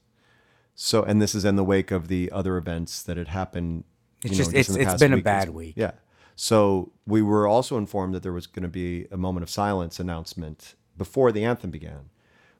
So, 0.74 1.02
and 1.02 1.22
this 1.22 1.34
is 1.34 1.44
in 1.44 1.56
the 1.56 1.64
wake 1.64 1.90
of 1.90 2.08
the 2.08 2.30
other 2.32 2.56
events 2.56 3.02
that 3.02 3.16
had 3.16 3.28
happened 3.28 3.84
It's 4.22 4.36
just- 4.36 4.52
know, 4.52 4.58
it's- 4.58 4.74
the 4.74 4.80
it's 4.80 4.90
past 4.92 5.00
been 5.00 5.12
a 5.12 5.18
bad 5.22 5.50
week. 5.50 5.74
Yeah. 5.76 5.92
So 6.36 6.90
we 7.06 7.22
were 7.22 7.46
also 7.46 7.78
informed 7.78 8.14
that 8.14 8.22
there 8.24 8.32
was 8.32 8.46
going 8.48 8.64
to 8.64 8.68
be 8.68 9.06
a 9.12 9.16
moment 9.16 9.42
of 9.44 9.50
silence 9.50 10.00
announcement 10.00 10.74
before 10.98 11.30
the 11.30 11.44
anthem 11.44 11.70
began, 11.70 12.10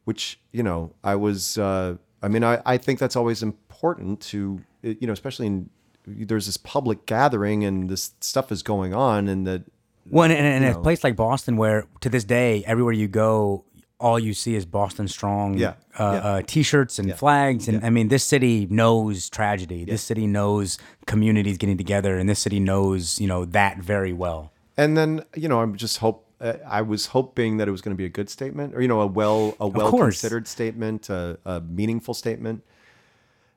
which 0.05 0.39
you 0.53 0.62
know 0.62 0.93
I 1.03 1.17
was. 1.17 1.59
Uh, 1.59 1.97
I 2.23 2.29
mean, 2.29 2.45
I, 2.45 2.62
I 2.65 2.79
think 2.79 2.99
that's 3.01 3.17
always 3.17 3.43
important 3.43 4.21
to 4.33 4.61
you 4.83 5.07
know, 5.07 5.12
especially 5.12 5.47
in 5.47 5.71
there's 6.07 6.47
this 6.47 6.57
public 6.59 7.07
gathering 7.07 7.65
and 7.65 7.89
this 7.89 8.12
stuff 8.21 8.53
is 8.53 8.62
going 8.62 8.95
on, 8.95 9.27
and 9.27 9.47
that 9.47 9.62
Well, 10.09 10.25
and, 10.25 10.33
and, 10.33 10.47
and 10.47 10.65
you 10.75 10.79
a 10.79 10.83
place 10.83 11.03
like 11.03 11.17
Boston, 11.17 11.57
where 11.57 11.87
to 12.01 12.09
this 12.09 12.23
day, 12.25 12.62
everywhere 12.67 12.93
you 12.93 13.09
go, 13.09 13.65
all 14.05 14.19
you 14.19 14.35
see 14.35 14.55
is 14.55 14.65
Boston 14.67 15.09
strong 15.09 15.57
Yeah, 15.57 15.75
Uh, 15.99 16.13
yeah. 16.13 16.29
Uh, 16.29 16.43
t-shirts 16.55 16.99
and 16.99 17.07
flags. 17.23 17.69
And 17.69 17.85
I 17.89 17.91
mean, 17.97 18.09
this 18.09 18.25
city 18.35 18.67
knows 18.81 19.31
tragedy. 19.31 19.85
This 19.85 20.03
city 20.11 20.27
knows 20.27 20.79
communities 21.13 21.57
getting 21.63 21.79
together, 21.85 22.13
and 22.19 22.29
this 22.29 22.41
city 22.47 22.61
knows 22.61 23.21
you 23.23 23.29
know 23.33 23.45
that 23.59 23.75
very 23.93 24.13
well. 24.25 24.53
And 24.77 24.91
then 24.99 25.11
you 25.43 25.49
know, 25.49 25.61
I'm 25.63 25.75
just 25.77 25.97
hope. 26.05 26.19
uh, 26.41 26.55
I 26.79 26.83
was 26.83 27.03
hoping 27.17 27.51
that 27.59 27.67
it 27.69 27.71
was 27.77 27.83
going 27.85 27.97
to 27.97 28.03
be 28.05 28.09
a 28.13 28.15
good 28.19 28.29
statement, 28.39 28.75
or 28.75 28.81
you 28.83 28.89
know, 28.93 29.01
a 29.01 29.07
well, 29.21 29.43
a 29.59 29.69
well 29.79 29.91
considered 30.07 30.47
statement, 30.47 31.09
a, 31.09 31.39
a 31.45 31.61
meaningful 31.61 32.15
statement. 32.15 32.63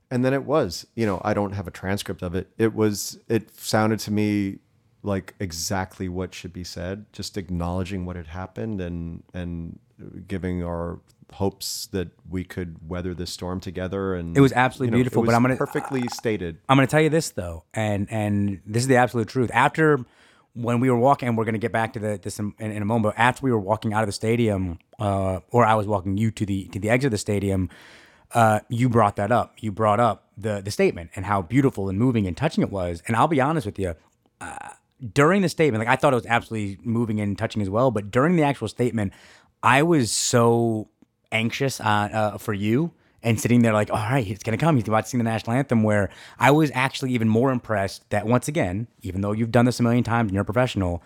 And 0.09 0.23
then 0.23 0.33
it 0.33 0.45
was. 0.45 0.87
You 0.95 1.05
know, 1.09 1.17
I 1.29 1.33
don't 1.33 1.53
have 1.59 1.67
a 1.67 1.71
transcript 1.81 2.21
of 2.21 2.33
it. 2.39 2.45
It 2.57 2.71
was. 2.73 3.19
It 3.27 3.43
sounded 3.57 3.99
to 4.07 4.11
me 4.11 4.59
like 5.03 5.33
exactly 5.39 6.07
what 6.17 6.33
should 6.33 6.53
be 6.53 6.63
said, 6.63 7.05
just 7.11 7.37
acknowledging 7.37 8.05
what 8.05 8.15
had 8.15 8.27
happened 8.27 8.79
and 8.79 9.23
and 9.33 9.79
giving 10.27 10.63
our 10.63 10.99
hopes 11.33 11.87
that 11.91 12.07
we 12.29 12.43
could 12.43 12.87
weather 12.87 13.13
this 13.13 13.31
storm 13.31 13.59
together. 13.59 14.15
And 14.15 14.37
It 14.37 14.41
was 14.41 14.53
absolutely 14.53 14.87
you 14.87 14.91
know, 14.91 14.97
beautiful, 14.97 15.23
It 15.23 15.25
but 15.27 15.35
I'm 15.35 15.41
gonna- 15.41 15.57
perfectly 15.57 16.07
stated. 16.07 16.57
I'm 16.69 16.77
going 16.77 16.87
to 16.87 16.91
tell 16.91 17.01
you 17.01 17.09
this 17.09 17.31
though, 17.31 17.63
and 17.73 18.07
and 18.09 18.61
this 18.65 18.83
is 18.83 18.87
the 18.87 18.95
absolute 18.95 19.27
truth. 19.27 19.51
After 19.53 20.05
when 20.53 20.79
we 20.79 20.89
were 20.89 20.97
walking, 20.97 21.27
and 21.27 21.37
we're 21.37 21.43
going 21.43 21.53
to 21.53 21.59
get 21.59 21.71
back 21.71 21.93
to 21.93 21.99
the, 21.99 22.19
this 22.21 22.39
in, 22.39 22.53
in 22.59 22.81
a 22.81 22.85
moment. 22.85 23.15
But 23.15 23.21
after 23.21 23.43
we 23.43 23.51
were 23.51 23.59
walking 23.59 23.93
out 23.93 24.01
of 24.01 24.07
the 24.07 24.13
stadium, 24.13 24.79
uh, 24.99 25.39
or 25.51 25.63
I 25.65 25.75
was 25.75 25.85
walking 25.85 26.17
you 26.17 26.31
to 26.31 26.45
the 26.45 26.65
to 26.69 26.79
the 26.79 26.89
exit 26.89 27.07
of 27.07 27.11
the 27.11 27.17
stadium, 27.19 27.69
uh, 28.33 28.61
you 28.69 28.89
brought 28.89 29.17
that 29.17 29.31
up. 29.31 29.55
You 29.59 29.71
brought 29.71 29.99
up 29.99 30.29
the 30.37 30.61
the 30.61 30.71
statement 30.71 31.11
and 31.15 31.25
how 31.25 31.41
beautiful 31.41 31.89
and 31.89 31.99
moving 31.99 32.25
and 32.25 32.35
touching 32.35 32.63
it 32.63 32.71
was. 32.71 33.03
And 33.07 33.15
I'll 33.15 33.27
be 33.27 33.39
honest 33.41 33.65
with 33.65 33.77
you, 33.77 33.93
uh, 34.41 34.69
during 35.13 35.41
the 35.43 35.49
statement, 35.49 35.85
like 35.85 35.93
I 35.93 35.95
thought 35.99 36.13
it 36.13 36.15
was 36.15 36.25
absolutely 36.25 36.79
moving 36.83 37.19
and 37.19 37.37
touching 37.37 37.61
as 37.61 37.69
well. 37.69 37.91
But 37.91 38.09
during 38.09 38.35
the 38.35 38.43
actual 38.43 38.67
statement, 38.67 39.13
I 39.63 39.83
was 39.83 40.11
so 40.11 40.89
anxious 41.31 41.79
uh, 41.79 41.83
uh, 41.83 42.37
for 42.37 42.53
you 42.53 42.91
and 43.23 43.39
sitting 43.39 43.61
there 43.61 43.73
like, 43.73 43.89
all 43.91 43.97
right, 43.97 44.25
he's 44.25 44.39
gonna 44.39 44.57
come. 44.57 44.75
He's 44.75 44.87
about 44.87 45.05
to 45.05 45.09
sing 45.09 45.17
the 45.17 45.23
national 45.23 45.55
anthem. 45.55 45.83
Where 45.83 46.09
I 46.39 46.51
was 46.51 46.71
actually 46.73 47.11
even 47.11 47.27
more 47.27 47.51
impressed 47.51 48.09
that 48.09 48.25
once 48.25 48.47
again, 48.47 48.87
even 49.01 49.21
though 49.21 49.31
you've 49.31 49.51
done 49.51 49.65
this 49.65 49.79
a 49.79 49.83
million 49.83 50.03
times 50.03 50.29
and 50.29 50.33
you're 50.33 50.43
a 50.43 50.45
professional, 50.45 51.03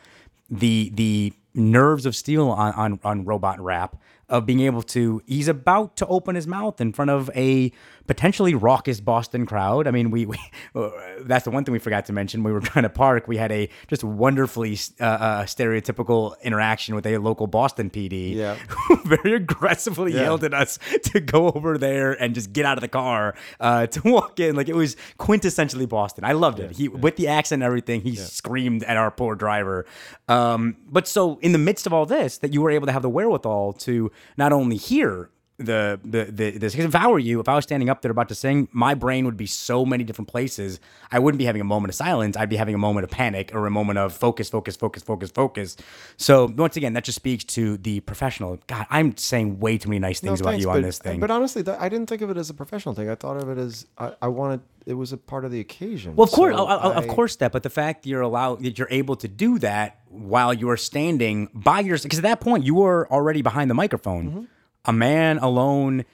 the 0.50 0.92
the 0.94 1.34
nerves 1.54 2.06
of 2.06 2.16
steel 2.16 2.50
on 2.50 2.74
on, 2.74 3.00
on 3.04 3.26
robot 3.26 3.60
rap 3.60 3.98
of 4.30 4.46
being 4.46 4.62
able 4.62 4.82
to 4.82 5.22
he's 5.26 5.48
about 5.48 5.98
to 5.98 6.08
open 6.08 6.36
his 6.36 6.48
mouth 6.48 6.80
in 6.80 6.94
front 6.94 7.12
of 7.12 7.30
a 7.36 7.72
potentially 8.08 8.56
raucous 8.56 9.00
Boston 9.00 9.46
crowd. 9.46 9.88
I 9.88 9.92
mean, 9.92 10.12
we, 10.12 10.26
we 10.26 10.38
that's 11.22 11.46
the 11.46 11.52
one 11.52 11.64
thing 11.64 11.74
we 11.74 11.80
forgot 11.80 12.06
to 12.06 12.14
mention. 12.14 12.44
We 12.44 12.52
were 12.52 12.60
trying 12.72 12.84
to 12.84 12.90
park. 12.90 13.28
We 13.28 13.38
had 13.38 13.52
a 13.52 13.70
just 13.88 14.04
wonderfully 14.04 14.78
uh, 15.00 15.04
uh, 15.04 15.44
stereotypical 15.46 16.34
interaction 16.42 16.96
with 16.96 17.06
a 17.06 17.18
local 17.18 17.48
Boston 17.48 17.90
PD 17.90 18.36
Yeah. 18.36 18.56
who 18.70 18.98
very 19.04 19.34
aggressively 19.36 20.14
Yeah. 20.14 20.22
yelled 20.24 20.44
at 20.44 20.54
us 20.54 20.80
to 21.06 21.20
go 21.20 21.50
over 21.52 21.78
there 21.78 22.12
and 22.14 22.34
just 22.36 22.52
get 22.54 22.66
out 22.66 22.78
of 22.78 22.82
the 22.82 22.88
car 22.88 23.36
uh, 23.60 23.88
to 23.88 24.02
walk 24.04 24.40
in. 24.40 24.56
Like 24.56 24.70
it 24.70 24.76
was 24.76 24.96
quintessentially 25.20 25.88
Boston. 25.88 26.24
I 26.24 26.34
loved 26.34 26.60
it. 26.60 26.72
He 26.72 26.88
with 26.88 27.16
the 27.16 27.28
accent 27.28 27.62
and 27.62 27.68
everything. 27.68 28.02
He 28.02 28.16
screamed 28.16 28.84
at 28.84 28.98
our 28.98 29.12
poor 29.12 29.36
driver. 29.36 29.86
Um, 30.28 30.78
but 30.90 31.08
so 31.08 31.38
in 31.42 31.52
the 31.52 31.58
midst 31.58 31.86
of 31.86 31.94
all 31.94 32.06
this, 32.06 32.38
that 32.40 32.54
you 32.54 32.62
were 32.62 32.72
able 32.72 32.88
to 32.88 32.92
have 32.94 33.02
the 33.02 33.10
wherewithal 33.10 33.74
to 33.74 34.12
not 34.38 34.52
only 34.54 34.78
hear 34.78 35.30
the 35.62 36.00
the 36.04 36.24
the 36.26 36.52
this 36.58 36.74
because 36.74 36.86
if 36.86 36.96
I 36.96 37.08
were 37.08 37.20
you, 37.20 37.40
if 37.40 37.48
I 37.50 37.56
was 37.56 37.64
standing 37.64 37.90
up 37.90 38.02
there 38.02 38.12
about 38.12 38.30
to 38.30 38.36
sing, 38.36 38.68
my 38.72 38.94
brain 38.94 39.26
would 39.26 39.38
be 39.38 39.46
so 39.46 39.86
many 39.86 40.04
different 40.04 40.28
places. 40.28 40.80
I 41.12 41.20
wouldn't 41.20 41.40
be 41.40 41.46
having 41.46 41.62
a 41.62 41.66
moment 41.66 41.90
of 41.90 41.96
silence. 41.96 42.36
I'd 42.38 42.50
be 42.50 42.56
having 42.58 42.76
a 42.76 42.78
moment 42.78 43.04
of 43.06 43.10
panic 43.12 43.52
or 43.54 43.66
a 43.68 43.72
moment 43.72 44.00
of 44.00 44.14
focus, 44.14 44.50
focus, 44.50 44.76
focus, 44.76 45.04
focus, 45.04 45.32
focus. 45.32 45.78
So 46.18 46.46
once 46.58 46.76
again, 46.78 46.94
that 46.94 47.04
just 47.04 47.16
speaks 47.16 47.44
to 47.46 47.78
the 47.78 48.00
professional. 48.02 48.60
God, 48.68 48.86
I'm 48.90 49.16
saying 49.18 49.60
way 49.60 49.78
too 49.78 49.90
many 49.90 50.00
nice 50.00 50.20
things 50.20 50.40
No, 50.40 50.44
about 50.44 50.52
thanks, 50.52 50.64
you 50.64 50.70
on 50.70 50.78
but- 50.82 50.86
this 50.86 51.00
thing. 51.00 51.20
But 51.20 51.32
honestly, 51.32 51.64
I 51.68 51.90
didn't 51.90 52.08
think 52.10 52.22
of 52.22 52.30
it 52.30 52.38
as 52.38 52.50
a 52.50 52.54
professional 52.54 52.96
thing. 52.96 53.10
I 53.10 53.16
thought 53.16 53.38
of 53.38 53.50
it 53.50 53.58
as 53.58 53.86
I, 53.98 54.14
I 54.22 54.28
wanted. 54.28 54.62
It 54.84 54.96
was 54.96 55.14
a 55.14 55.18
part 55.18 55.46
of 55.46 55.52
the 55.52 55.60
occasion. 55.60 56.16
Well, 56.16 56.24
of 56.26 56.32
course, 56.32 56.56
So 56.56 56.68
of- 56.68 56.82
of, 56.98 57.04
of 57.04 57.08
course, 57.08 57.36
that. 57.36 57.52
But 57.52 57.62
the 57.62 57.70
fact 57.70 58.02
that 58.04 58.10
you're 58.10 58.22
allowed, 58.22 58.64
that 58.64 58.80
you're 58.80 58.88
able 58.90 59.16
to 59.18 59.28
do 59.28 59.60
that 59.60 60.00
while 60.10 60.54
you're 60.56 60.76
standing 60.78 61.50
by 61.54 61.82
your, 61.82 62.00
because 62.00 62.18
at 62.18 62.24
that 62.24 62.40
point 62.42 62.66
you 62.66 62.74
were 62.76 63.08
already 63.12 63.42
behind 63.44 63.70
the 63.70 63.76
microphone, 63.76 64.26
Mm-hmm. 64.30 64.44
A 64.86 64.94
man 64.94 65.38
alone. 65.40 66.06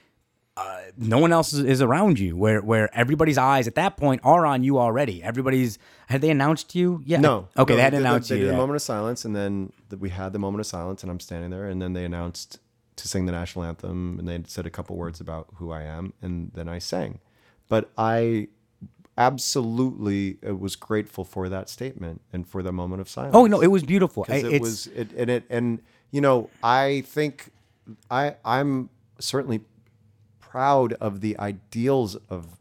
Uh, 0.55 0.79
no 0.97 1.19
one 1.19 1.31
else 1.31 1.53
is, 1.53 1.59
is 1.63 1.81
around 1.83 2.17
you. 2.17 2.35
Where 2.35 2.61
where 2.61 2.89
everybody's 2.97 3.37
eyes 3.37 3.67
at 3.67 3.75
that 3.75 3.95
point 3.97 4.21
are 4.23 4.45
on 4.45 4.63
you 4.63 4.79
already. 4.79 5.21
Everybody's 5.21 5.77
had 6.07 6.21
they 6.21 6.31
announced 6.31 6.73
you? 6.73 7.01
Yeah. 7.05 7.19
No. 7.19 7.47
Okay, 7.57 7.73
no, 7.73 7.77
they 7.77 7.81
hadn't 7.83 7.99
did- 8.01 8.07
announced 8.07 8.29
They 8.29 8.39
you. 8.39 8.45
did 8.45 8.55
moment 8.55 8.75
of 8.75 8.81
silence, 8.81 9.23
and 9.23 9.35
then 9.35 9.71
th- 9.91 9.99
we 9.99 10.09
had 10.09 10.33
the 10.33 10.39
moment 10.39 10.61
of 10.61 10.65
silence, 10.65 11.03
and 11.03 11.11
I'm 11.11 11.19
standing 11.19 11.51
there, 11.51 11.67
and 11.69 11.79
then 11.81 11.93
they 11.93 12.05
announced 12.05 12.59
to 12.95 13.07
sing 13.07 13.27
the 13.27 13.31
national 13.31 13.65
anthem, 13.65 14.17
and 14.17 14.27
they 14.27 14.41
said 14.47 14.65
a 14.65 14.71
couple 14.71 14.95
words 14.95 15.21
about 15.21 15.47
who 15.57 15.71
I 15.71 15.83
am, 15.83 16.13
and 16.23 16.49
then 16.55 16.67
I 16.67 16.79
sang. 16.79 17.19
But 17.69 17.91
I 17.95 18.47
absolutely 19.37 20.37
uh, 20.47 20.55
was 20.55 20.75
grateful 20.75 21.23
for 21.23 21.49
that 21.49 21.69
statement 21.69 22.21
and 22.33 22.47
for 22.47 22.63
the 22.63 22.71
moment 22.71 23.01
of 23.01 23.09
silence. 23.09 23.35
Oh 23.35 23.45
no, 23.45 23.61
it 23.61 23.67
was 23.67 23.83
beautiful. 23.83 24.25
I- 24.29 24.37
it 24.37 24.61
was 24.61 24.87
it 24.87 25.11
and 25.15 25.29
it 25.29 25.43
and 25.49 25.81
you 26.11 26.21
know 26.21 26.49
I 26.63 27.03
think 27.05 27.51
I 28.09 28.35
I'm 28.43 28.89
certainly 29.19 29.61
proud 30.39 30.93
of 30.93 31.21
the 31.21 31.37
ideals 31.39 32.15
of 32.29 32.57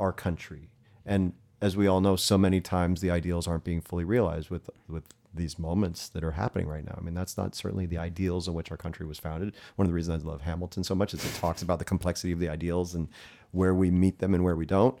our 0.00 0.12
country 0.12 0.70
and 1.06 1.32
as 1.60 1.76
we 1.76 1.86
all 1.86 2.00
know 2.00 2.16
so 2.16 2.38
many 2.38 2.60
times 2.60 3.00
the 3.00 3.10
ideals 3.10 3.46
aren't 3.46 3.64
being 3.64 3.80
fully 3.80 4.04
realized 4.04 4.50
with 4.50 4.70
with 4.88 5.04
these 5.34 5.58
moments 5.58 6.08
that 6.08 6.24
are 6.24 6.32
happening 6.32 6.66
right 6.66 6.84
now. 6.84 6.96
I 6.98 7.00
mean 7.02 7.14
that's 7.14 7.36
not 7.36 7.54
certainly 7.54 7.86
the 7.86 7.98
ideals 7.98 8.48
on 8.48 8.54
which 8.54 8.70
our 8.70 8.76
country 8.76 9.06
was 9.06 9.18
founded. 9.18 9.54
One 9.76 9.86
of 9.86 9.90
the 9.90 9.94
reasons 9.94 10.24
I 10.24 10.28
love 10.28 10.42
Hamilton 10.42 10.84
so 10.84 10.94
much 10.94 11.14
is 11.14 11.24
it 11.24 11.34
talks 11.34 11.62
about 11.62 11.78
the 11.78 11.84
complexity 11.84 12.32
of 12.32 12.38
the 12.38 12.48
ideals 12.48 12.94
and 12.94 13.08
where 13.52 13.74
we 13.74 13.90
meet 13.90 14.18
them 14.18 14.34
and 14.34 14.44
where 14.44 14.56
we 14.56 14.66
don't. 14.66 14.98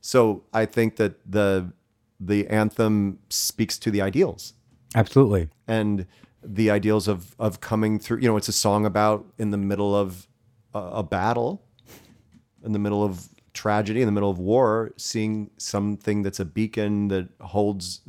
So 0.00 0.44
I 0.52 0.66
think 0.66 0.96
that 0.96 1.14
the 1.30 1.72
the 2.20 2.46
anthem 2.48 3.18
speaks 3.30 3.78
to 3.78 3.90
the 3.90 4.00
ideals 4.00 4.54
absolutely. 4.94 5.48
and 5.66 6.06
the 6.44 6.70
ideals 6.70 7.08
of 7.08 7.34
of 7.38 7.60
coming 7.60 7.98
through. 7.98 8.18
You 8.18 8.28
know, 8.28 8.36
it's 8.36 8.48
a 8.48 8.52
song 8.52 8.84
about 8.86 9.24
in 9.38 9.50
the 9.50 9.56
middle 9.56 9.94
of 9.96 10.28
a, 10.74 10.78
a 10.78 11.02
battle, 11.02 11.62
in 12.62 12.72
the 12.72 12.78
middle 12.78 13.02
of 13.02 13.28
tragedy, 13.52 14.00
in 14.02 14.06
the 14.06 14.12
middle 14.12 14.30
of 14.30 14.38
war, 14.38 14.92
seeing 14.96 15.50
something 15.58 16.22
that's 16.22 16.40
a 16.40 16.44
beacon 16.44 17.08
that 17.08 17.28
holds 17.40 18.00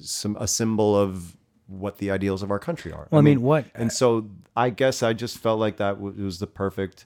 some 0.00 0.36
a 0.38 0.46
symbol 0.46 0.94
of 0.96 1.36
what 1.66 1.98
the 1.98 2.10
ideals 2.10 2.42
of 2.42 2.50
our 2.50 2.58
country 2.58 2.92
are. 2.92 3.08
Well, 3.10 3.18
I 3.18 3.22
mean, 3.22 3.42
what- 3.42 3.66
And 3.74 3.92
so 3.92 4.30
I 4.56 4.70
guess 4.70 5.02
I 5.02 5.12
just 5.12 5.38
felt 5.38 5.58
like 5.60 5.76
that 5.78 6.00
was 6.00 6.38
the 6.38 6.46
perfect 6.46 7.04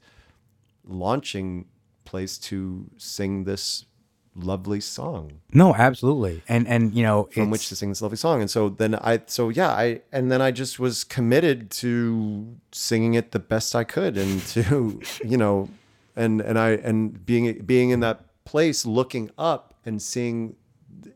launching 0.84 1.66
place 2.05 2.38
to 2.38 2.86
sing 2.96 3.44
this 3.44 3.86
lovely 4.35 4.80
song 4.80 5.41
No, 5.53 5.74
absolutely. 5.74 6.43
And 6.49 6.66
and 6.66 6.95
you 6.95 7.03
know, 7.03 7.24
from 7.24 7.51
which 7.51 7.68
to 7.68 7.76
sing 7.76 7.91
this 7.91 8.01
lovely 8.01 8.16
song. 8.16 8.41
And 8.41 8.51
so 8.51 8.70
then 8.70 8.95
I, 8.95 9.20
so 9.26 9.51
yeah, 9.51 9.70
I, 9.70 10.01
and 10.11 10.33
then 10.33 10.41
I 10.41 10.51
just 10.51 10.78
was 10.78 11.05
committed 11.05 11.70
to 11.72 12.57
singing 12.72 13.14
it 13.14 13.33
the 13.33 13.39
best 13.39 13.76
I 13.76 13.85
could 13.85 14.16
and 14.16 14.41
to, 14.47 15.01
you 15.24 15.37
know, 15.37 15.68
and, 16.16 16.41
and 16.41 16.59
I, 16.59 16.70
and 16.70 17.24
being, 17.24 17.62
being 17.64 17.91
in 17.91 18.01
that 18.01 18.45
place, 18.45 18.87
looking 18.87 19.30
up 19.37 19.74
and 19.85 20.01
seeing, 20.01 20.57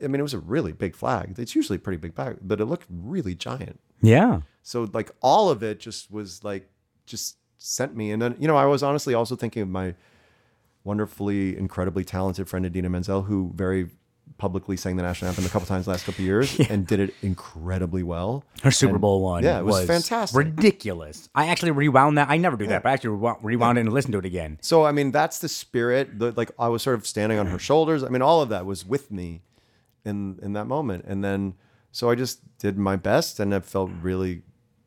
I 0.02 0.06
mean, 0.06 0.20
it 0.20 0.22
was 0.22 0.34
a 0.34 0.38
really 0.38 0.72
big 0.72 0.94
flag. 0.94 1.38
It's 1.38 1.54
usually 1.54 1.76
a 1.76 1.80
pretty 1.80 1.98
big 1.98 2.14
flag, 2.14 2.38
but 2.42 2.60
it 2.60 2.66
looked 2.66 2.86
really 2.90 3.34
giant. 3.34 3.80
yeah. 4.02 4.40
So 4.62 4.90
like 4.92 5.12
all 5.22 5.48
of 5.48 5.62
it 5.62 5.78
just 5.78 6.10
was 6.10 6.42
like, 6.42 6.68
just 7.06 7.36
sent 7.56 7.94
me. 7.96 8.10
And 8.10 8.20
then, 8.20 8.36
you 8.38 8.48
know, 8.48 8.56
I 8.56 8.66
was 8.66 8.82
honestly 8.82 9.14
also 9.14 9.36
thinking 9.36 9.62
of 9.62 9.68
my 9.68 9.94
wonderfully, 10.86 11.56
incredibly 11.58 12.04
talented 12.04 12.48
friend 12.48 12.64
Idina 12.64 12.88
Menzel, 12.88 13.22
who 13.22 13.52
very 13.54 13.90
publicly 14.38 14.76
sang 14.76 14.96
the 14.96 15.02
national 15.02 15.28
anthem 15.28 15.46
a 15.46 15.48
couple 15.48 15.66
times 15.66 15.86
last 15.86 16.04
couple 16.04 16.20
of 16.22 16.26
years 16.26 16.58
and 16.70 16.86
did 16.86 17.00
it 17.00 17.14
incredibly 17.22 18.02
well. 18.02 18.44
Her 18.62 18.70
Super 18.70 18.94
And- 18.94 19.00
Bowl 19.00 19.22
one, 19.22 19.42
yeah, 19.44 19.58
it 19.58 19.64
was, 19.64 19.86
fantastic. 19.86 20.36
ridiculous. 20.36 21.28
I 21.34 21.46
actually 21.46 21.70
rewound 21.72 22.18
that. 22.18 22.28
I 22.28 22.36
never 22.36 22.56
do 22.56 22.66
that, 22.68 22.82
but 22.82 22.90
I 22.90 22.92
actually 22.92 23.10
rewound, 23.10 23.38
rewound 23.42 23.78
it 23.78 23.82
and 23.82 23.92
listened 23.92 24.12
to 24.12 24.18
it 24.18 24.24
again. 24.24 24.58
So 24.62 24.84
I 24.84 24.92
mean, 24.92 25.10
that's 25.10 25.38
the 25.38 25.48
spirit. 25.48 26.18
The, 26.18 26.32
like 26.32 26.50
I 26.58 26.68
was 26.68 26.82
sort 26.82 26.96
of 26.96 27.06
standing 27.06 27.38
on 27.38 27.46
her 27.46 27.58
shoulders. 27.58 28.02
I 28.02 28.08
mean, 28.08 28.22
all 28.22 28.40
of 28.42 28.48
that 28.50 28.64
was 28.66 28.84
with 28.86 29.10
me 29.10 29.42
in 30.04 30.38
in 30.42 30.52
that 30.54 30.66
moment. 30.66 31.04
And 31.06 31.24
then 31.24 31.54
so 31.92 32.10
I 32.10 32.14
just 32.14 32.40
did 32.58 32.76
my 32.76 32.96
best, 32.96 33.40
and 33.40 33.54
it 33.54 33.64
felt 33.64 33.90
really, 34.02 34.42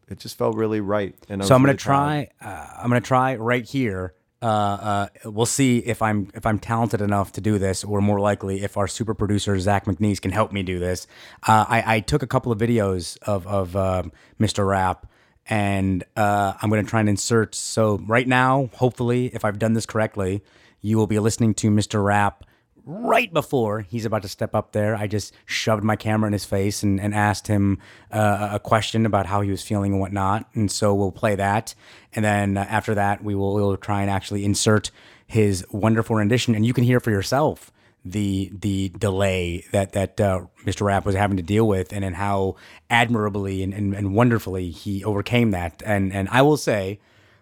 it 0.07 0.19
just 0.19 0.37
felt 0.37 0.55
really 0.55 0.79
right. 0.79 1.15
And 1.27 1.41
I 1.41 1.45
So 1.45 1.55
I'm 1.55 1.61
gonna 1.61 1.69
really 1.69 1.77
try. 1.77 2.27
Uh, 2.39 2.67
I'm 2.77 2.89
gonna 2.89 3.01
try 3.01 3.35
right 3.35 3.65
here 3.65 4.13
Uh, 4.41 4.45
uh, 4.45 5.07
we'll 5.25 5.45
see 5.45 5.79
if 5.79 6.01
I'm 6.01 6.29
if 6.33 6.45
I'm 6.45 6.59
talented 6.59 7.01
enough 7.01 7.33
to 7.33 7.41
do 7.41 7.57
this, 7.57 7.83
or 7.83 7.99
more 7.99 8.19
likely, 8.19 8.63
if 8.63 8.77
our 8.77 8.87
super 8.87 9.13
producer 9.13 9.59
Zach 9.59 9.85
McNeese 9.85 10.21
can 10.21 10.31
help 10.31 10.51
me 10.51 10.63
do 10.63 10.79
this. 10.79 11.07
Uh, 11.45 11.65
I, 11.67 11.95
I 11.95 11.99
took 11.99 12.23
a 12.23 12.27
couple 12.27 12.51
of 12.51 12.57
videos 12.57 13.17
of 13.23 13.45
of 13.47 13.75
um 13.75 14.11
Mr. 14.39 14.65
Rapp, 14.65 15.07
and 15.47 16.03
uh, 16.15 16.53
I'm 16.61 16.69
going 16.69 16.83
to 16.83 16.89
try 16.89 17.01
and 17.01 17.09
insert. 17.09 17.53
So 17.53 17.99
right 18.07 18.27
now, 18.27 18.69
hopefully, 18.75 19.27
if 19.33 19.43
I've 19.43 19.59
done 19.59 19.73
this 19.73 19.85
correctly, 19.85 20.41
you 20.81 20.97
will 20.97 21.07
be 21.07 21.19
listening 21.19 21.53
to 21.55 21.69
Mr. 21.69 22.03
Rapp 22.03 22.45
right 22.89 23.31
before 23.31 23.81
he's 23.81 24.05
about 24.05 24.23
to 24.23 24.27
step 24.27 24.55
up 24.55 24.71
there, 24.71 24.95
I 24.95 25.05
just 25.05 25.33
shoved 25.45 25.83
my 25.83 25.95
camera 25.95 26.27
in 26.27 26.33
his 26.33 26.45
face 26.45 26.81
and, 26.81 26.99
and 26.99 27.13
asked 27.13 27.47
him 27.47 27.77
uh, 28.11 28.49
a 28.53 28.59
question 28.59 29.05
about 29.05 29.27
how 29.27 29.41
he 29.41 29.51
was 29.51 29.61
feeling 29.61 29.91
and 29.93 30.01
whatnot. 30.01 30.49
And 30.55 30.71
so 30.71 30.95
we'll 30.95 31.11
play 31.11 31.35
that. 31.35 31.75
And 32.13 32.25
then 32.25 32.57
uh, 32.57 32.65
after 32.67 32.95
that, 32.95 33.23
we 33.23 33.35
will 33.35 33.53
we'll 33.53 33.77
try 33.77 34.01
and 34.01 34.09
actually 34.09 34.43
insert 34.43 34.89
his 35.27 35.63
wonderful 35.69 36.15
rendition. 36.15 36.55
And 36.55 36.65
you 36.65 36.73
can 36.73 36.83
hear 36.83 36.99
for 36.99 37.11
yourself 37.11 37.71
the 38.03 38.49
the 38.57 38.89
delay 38.89 39.65
that 39.71 39.91
that 39.91 40.19
uh, 40.19 40.41
Mr. 40.65 40.81
Rapp 40.81 41.05
was 41.05 41.15
having 41.15 41.37
to 41.37 41.43
deal 41.43 41.67
with, 41.67 41.93
and 41.93 42.03
and 42.03 42.15
how 42.15 42.55
admirably 42.89 43.61
and, 43.61 43.73
and, 43.73 43.93
and 43.93 44.15
wonderfully 44.15 44.71
he 44.71 45.03
overcame 45.03 45.51
that. 45.51 45.83
And 45.85 46.11
and 46.11 46.27
I 46.29 46.41
will 46.41 46.57
say, 46.57 46.99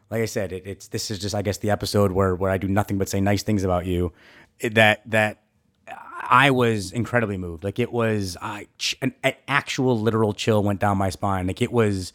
like 0.10 0.22
I 0.22 0.26
said, 0.26 0.52
it, 0.52 0.64
it's 0.66 0.88
this 0.88 1.10
is 1.10 1.20
just 1.20 1.36
I 1.36 1.42
guess 1.42 1.60
the 1.60 1.70
episode 1.70 2.12
where 2.12 2.36
where 2.36 2.52
I 2.52 2.58
do 2.58 2.68
nothing 2.68 2.98
but 2.98 3.08
say 3.08 3.22
nice 3.22 3.44
things 3.44 3.64
about 3.64 3.86
you. 3.86 4.12
That 4.62 5.02
that 5.10 5.42
I 6.30 6.52
was 6.52 6.92
incredibly 6.92 7.38
moved. 7.38 7.64
Like 7.64 7.80
it 7.80 7.92
was 7.92 8.38
I 8.42 8.68
an, 9.02 9.14
an 9.24 9.34
actual 9.48 10.00
literal 10.00 10.34
chill 10.34 10.64
went 10.64 10.80
down 10.80 10.98
my 10.98 11.10
spine. 11.10 11.48
Like 11.48 11.62
it 11.62 11.72
was. 11.72 12.14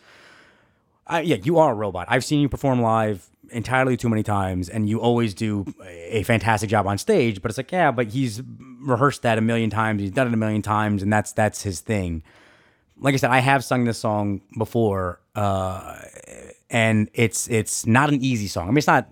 Uh, 1.05 1.21
yeah, 1.23 1.37
you 1.43 1.59
are 1.59 1.73
a 1.73 1.75
robot. 1.75 2.07
I've 2.09 2.25
seen 2.25 2.41
you 2.41 2.49
perform 2.49 2.81
live 2.81 3.29
entirely 3.51 3.97
too 3.97 4.09
many 4.09 4.23
times, 4.23 4.69
and 4.69 4.89
you 4.89 5.01
always 5.01 5.35
do 5.35 5.67
a 5.85 6.23
fantastic 6.23 6.71
job 6.71 6.87
on 6.87 6.97
stage. 6.97 7.43
But 7.43 7.51
it's 7.51 7.59
like, 7.59 7.73
yeah, 7.73 7.91
but 7.91 8.09
he's 8.09 8.41
rehearsed 8.81 9.23
that 9.23 9.37
a 9.37 9.41
million 9.41 9.69
times. 9.69 10.01
He's 10.01 10.13
done 10.13 10.29
it 10.29 10.33
a 10.33 10.37
million 10.37 10.63
times, 10.63 11.03
and 11.03 11.13
that's 11.13 11.33
that's 11.33 11.63
his 11.63 11.81
thing 11.81 12.23
like 13.03 13.15
I 13.15 13.17
said, 13.17 13.31
I 13.31 13.41
have 13.41 13.65
sung 13.65 13.85
this 13.85 13.99
song 13.99 14.41
before, 14.57 15.21
uh, 15.35 15.99
and 16.71 17.11
it's 17.13 17.49
it's 17.49 17.85
not 17.85 18.09
an 18.09 18.23
easy 18.23 18.47
song. 18.47 18.65
I 18.65 18.69
mean, 18.69 18.79
it's 18.79 18.87
not 18.87 19.09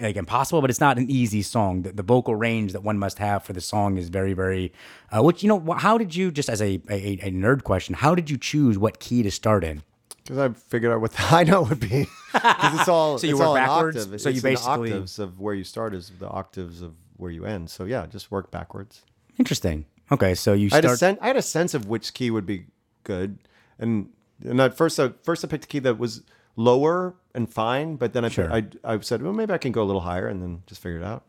like 0.00 0.16
impossible, 0.16 0.60
but 0.60 0.70
it's 0.70 0.80
not 0.80 0.98
an 0.98 1.10
easy 1.10 1.42
song. 1.42 1.82
The, 1.82 1.92
the 1.92 2.02
vocal 2.02 2.34
range 2.34 2.72
that 2.72 2.82
one 2.82 2.98
must 2.98 3.18
have 3.18 3.44
for 3.44 3.52
the 3.52 3.60
song 3.60 3.96
is 3.98 4.08
very, 4.08 4.32
very. 4.32 4.72
Uh, 5.14 5.22
which 5.22 5.42
you 5.42 5.48
know, 5.48 5.72
how 5.74 5.98
did 5.98 6.14
you 6.14 6.30
just 6.30 6.48
as 6.48 6.60
a, 6.62 6.80
a 6.90 7.18
a 7.22 7.30
nerd 7.30 7.62
question? 7.64 7.94
How 7.94 8.14
did 8.14 8.30
you 8.30 8.36
choose 8.38 8.76
what 8.78 9.00
key 9.00 9.22
to 9.22 9.30
start 9.30 9.64
in? 9.64 9.82
Because 10.22 10.38
I 10.38 10.48
figured 10.54 10.92
out 10.92 11.00
what 11.00 11.12
the 11.12 11.18
high 11.32 11.42
note 11.44 11.68
would 11.68 11.80
be. 11.80 12.06
Because 12.32 12.80
it's 12.80 12.88
all 12.88 13.18
So 13.18 13.26
you 13.26 13.34
it's 13.34 13.40
work 13.40 13.48
all 13.48 13.56
in 13.56 13.62
backwards? 13.64 13.96
octave. 13.98 14.20
So 14.20 14.28
you 14.30 14.36
It's 14.36 14.44
in 14.44 14.50
the 14.50 14.54
basically- 14.56 14.92
octaves 14.92 15.18
of 15.18 15.40
where 15.40 15.54
you 15.54 15.64
start 15.64 15.94
is 15.94 16.10
the 16.18 16.28
octaves 16.28 16.80
of 16.82 16.94
where 17.16 17.30
you 17.30 17.44
end. 17.44 17.70
So 17.70 17.84
yeah, 17.84 18.06
just 18.06 18.30
work 18.30 18.50
backwards. 18.50 19.02
Interesting. 19.38 19.84
Okay, 20.12 20.34
so 20.34 20.52
you 20.52 20.68
I 20.72 20.76
had, 20.76 20.84
a 20.84 20.88
start. 20.88 20.98
sen- 20.98 21.18
I 21.22 21.26
had 21.28 21.36
a 21.36 21.42
sense 21.42 21.72
of 21.74 21.88
which 21.88 22.12
key 22.14 22.30
would 22.30 22.44
be 22.46 22.66
good, 23.04 23.38
and 23.78 24.10
and 24.44 24.60
at 24.60 24.76
first, 24.76 24.98
I, 25.00 25.10
first 25.22 25.44
I 25.44 25.48
picked 25.48 25.64
a 25.64 25.66
key 25.68 25.78
that 25.80 25.98
was 25.98 26.22
lower 26.56 27.14
and 27.34 27.52
fine, 27.52 27.96
but 27.96 28.12
then 28.12 28.24
I 28.24 28.28
Sure. 28.28 28.52
I, 28.52 28.64
I 28.84 28.98
said, 29.00 29.22
well, 29.22 29.32
maybe 29.32 29.52
I 29.52 29.58
can 29.58 29.72
go 29.72 29.82
a 29.82 29.84
little 29.84 30.02
higher, 30.02 30.26
and 30.28 30.42
then 30.42 30.62
just 30.66 30.80
figure 30.80 30.98
it 30.98 31.04
out. 31.04 31.24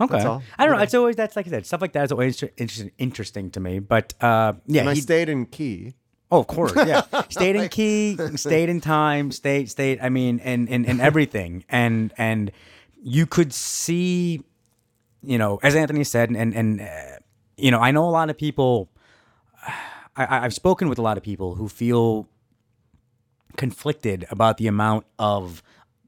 okay, 0.00 0.12
that's 0.14 0.24
all. 0.24 0.42
I 0.58 0.66
don't 0.66 0.76
know. 0.76 0.82
It's 0.82 0.94
always 0.94 1.16
that's 1.16 1.36
like 1.36 1.46
I 1.46 1.50
said, 1.50 1.66
stuff 1.66 1.80
like 1.80 1.92
that 1.92 2.04
is 2.04 2.12
always 2.12 2.42
interesting, 2.56 2.92
interesting 2.98 3.50
to 3.52 3.60
me. 3.60 3.78
But 3.80 4.14
uh, 4.20 4.54
yeah, 4.66 4.80
And 4.82 4.90
I 4.90 4.94
stayed 4.94 5.28
in 5.28 5.46
key. 5.46 5.94
Oh, 6.30 6.40
of 6.40 6.46
course, 6.46 6.72
yeah. 6.74 7.02
stayed 7.28 7.56
in 7.56 7.68
key, 7.68 8.16
stayed 8.36 8.68
in 8.70 8.80
time, 8.80 9.30
stayed, 9.32 9.68
stayed. 9.70 9.98
I 10.00 10.08
mean, 10.08 10.40
and 10.40 10.68
and 10.70 10.86
and 10.86 11.00
everything, 11.00 11.64
and 11.68 12.12
and 12.16 12.50
you 13.02 13.26
could 13.26 13.52
see, 13.52 14.42
you 15.22 15.36
know, 15.36 15.58
as 15.62 15.74
Anthony 15.76 16.04
said, 16.04 16.30
and 16.30 16.54
and 16.54 16.80
uh, 16.80 16.86
you 17.58 17.70
know, 17.70 17.80
I 17.80 17.90
know 17.90 18.04
a 18.08 18.10
lot 18.10 18.30
of 18.30 18.38
people. 18.38 18.88
I- 20.16 20.44
I've 20.44 20.52
spoken 20.54 20.88
with 20.90 20.98
a 20.98 21.02
lot 21.02 21.16
of 21.16 21.22
people 21.22 21.54
who 21.54 21.68
feel 21.68 22.28
conflicted 23.56 24.26
about 24.30 24.56
the 24.58 24.66
amount 24.66 25.06
of 25.18 25.62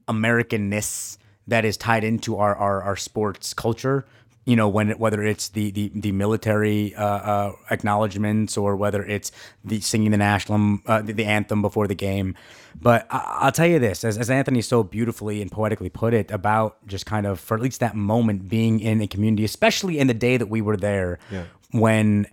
Americanness 0.08 1.18
that 1.46 1.64
is 1.64 1.76
tied 1.76 2.04
into 2.04 2.36
our, 2.38 2.54
our, 2.56 2.82
our 2.82 2.96
sports 2.96 3.52
culture. 3.54 4.04
You 4.46 4.56
know, 4.56 4.68
when 4.68 4.90
whether 4.98 5.22
it's 5.22 5.48
the 5.48 5.70
the, 5.70 5.90
the 5.94 6.12
military 6.12 6.94
uh, 6.94 7.02
uh, 7.04 7.52
acknowledgments 7.70 8.58
or 8.58 8.76
whether 8.76 9.02
it's 9.02 9.32
the 9.64 9.80
singing 9.80 10.10
the 10.10 10.18
national 10.18 10.80
uh, 10.84 11.00
the, 11.00 11.14
the 11.14 11.24
anthem 11.24 11.62
before 11.62 11.86
the 11.88 11.94
game, 11.94 12.34
but 12.78 13.06
I, 13.10 13.38
I'll 13.44 13.52
tell 13.52 13.66
you 13.66 13.78
this, 13.78 14.04
as, 14.04 14.18
as 14.18 14.28
Anthony 14.28 14.60
so 14.60 14.82
beautifully 14.82 15.40
and 15.40 15.50
poetically 15.50 15.88
put 15.88 16.12
it, 16.12 16.30
about 16.30 16.76
just 16.86 17.06
kind 17.06 17.26
of 17.26 17.40
for 17.40 17.54
at 17.56 17.62
least 17.62 17.80
that 17.80 17.96
moment 17.96 18.46
being 18.50 18.80
in 18.80 19.00
a 19.00 19.06
community, 19.06 19.44
especially 19.46 19.98
in 19.98 20.08
the 20.08 20.14
day 20.14 20.36
that 20.36 20.50
we 20.50 20.60
were 20.60 20.76
there, 20.76 21.18
Yeah. 21.30 21.44
when 21.70 22.26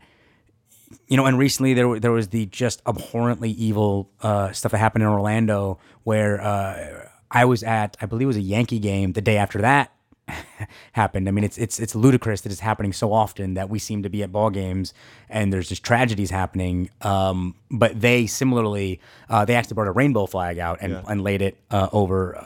you 1.11 1.17
know, 1.17 1.25
and 1.25 1.37
recently 1.37 1.73
there 1.73 1.99
there 1.99 2.13
was 2.13 2.29
the 2.29 2.45
just 2.45 2.81
abhorrently 2.87 3.51
evil 3.51 4.09
uh, 4.21 4.53
stuff 4.53 4.71
that 4.71 4.77
happened 4.77 5.03
in 5.03 5.09
Orlando, 5.09 5.77
where 6.05 6.41
uh, 6.41 7.09
I 7.29 7.43
was 7.43 7.63
at, 7.63 7.97
I 7.99 8.05
believe 8.05 8.27
it 8.27 8.27
was 8.27 8.37
a 8.37 8.41
Yankee 8.41 8.79
game 8.79 9.11
the 9.11 9.21
day 9.21 9.35
after 9.35 9.59
that 9.59 9.91
happened. 10.93 11.27
I 11.27 11.31
mean, 11.31 11.43
it's 11.43 11.57
it's 11.57 11.81
it's 11.81 11.95
ludicrous 11.95 12.39
that 12.41 12.51
it's 12.53 12.61
happening 12.61 12.93
so 12.93 13.11
often 13.11 13.55
that 13.55 13.69
we 13.69 13.77
seem 13.77 14.03
to 14.03 14.09
be 14.09 14.23
at 14.23 14.31
ball 14.31 14.49
games 14.51 14.93
and 15.27 15.51
there's 15.51 15.67
just 15.67 15.83
tragedies 15.83 16.29
happening. 16.29 16.89
Um, 17.01 17.55
but 17.69 17.99
they 17.99 18.25
similarly, 18.25 19.01
uh, 19.29 19.43
they 19.43 19.55
actually 19.55 19.75
brought 19.75 19.89
a 19.89 19.91
rainbow 19.91 20.27
flag 20.27 20.59
out 20.59 20.77
and, 20.79 20.93
and 21.09 21.21
laid 21.23 21.41
it 21.41 21.57
uh, 21.71 21.89
over. 21.91 22.37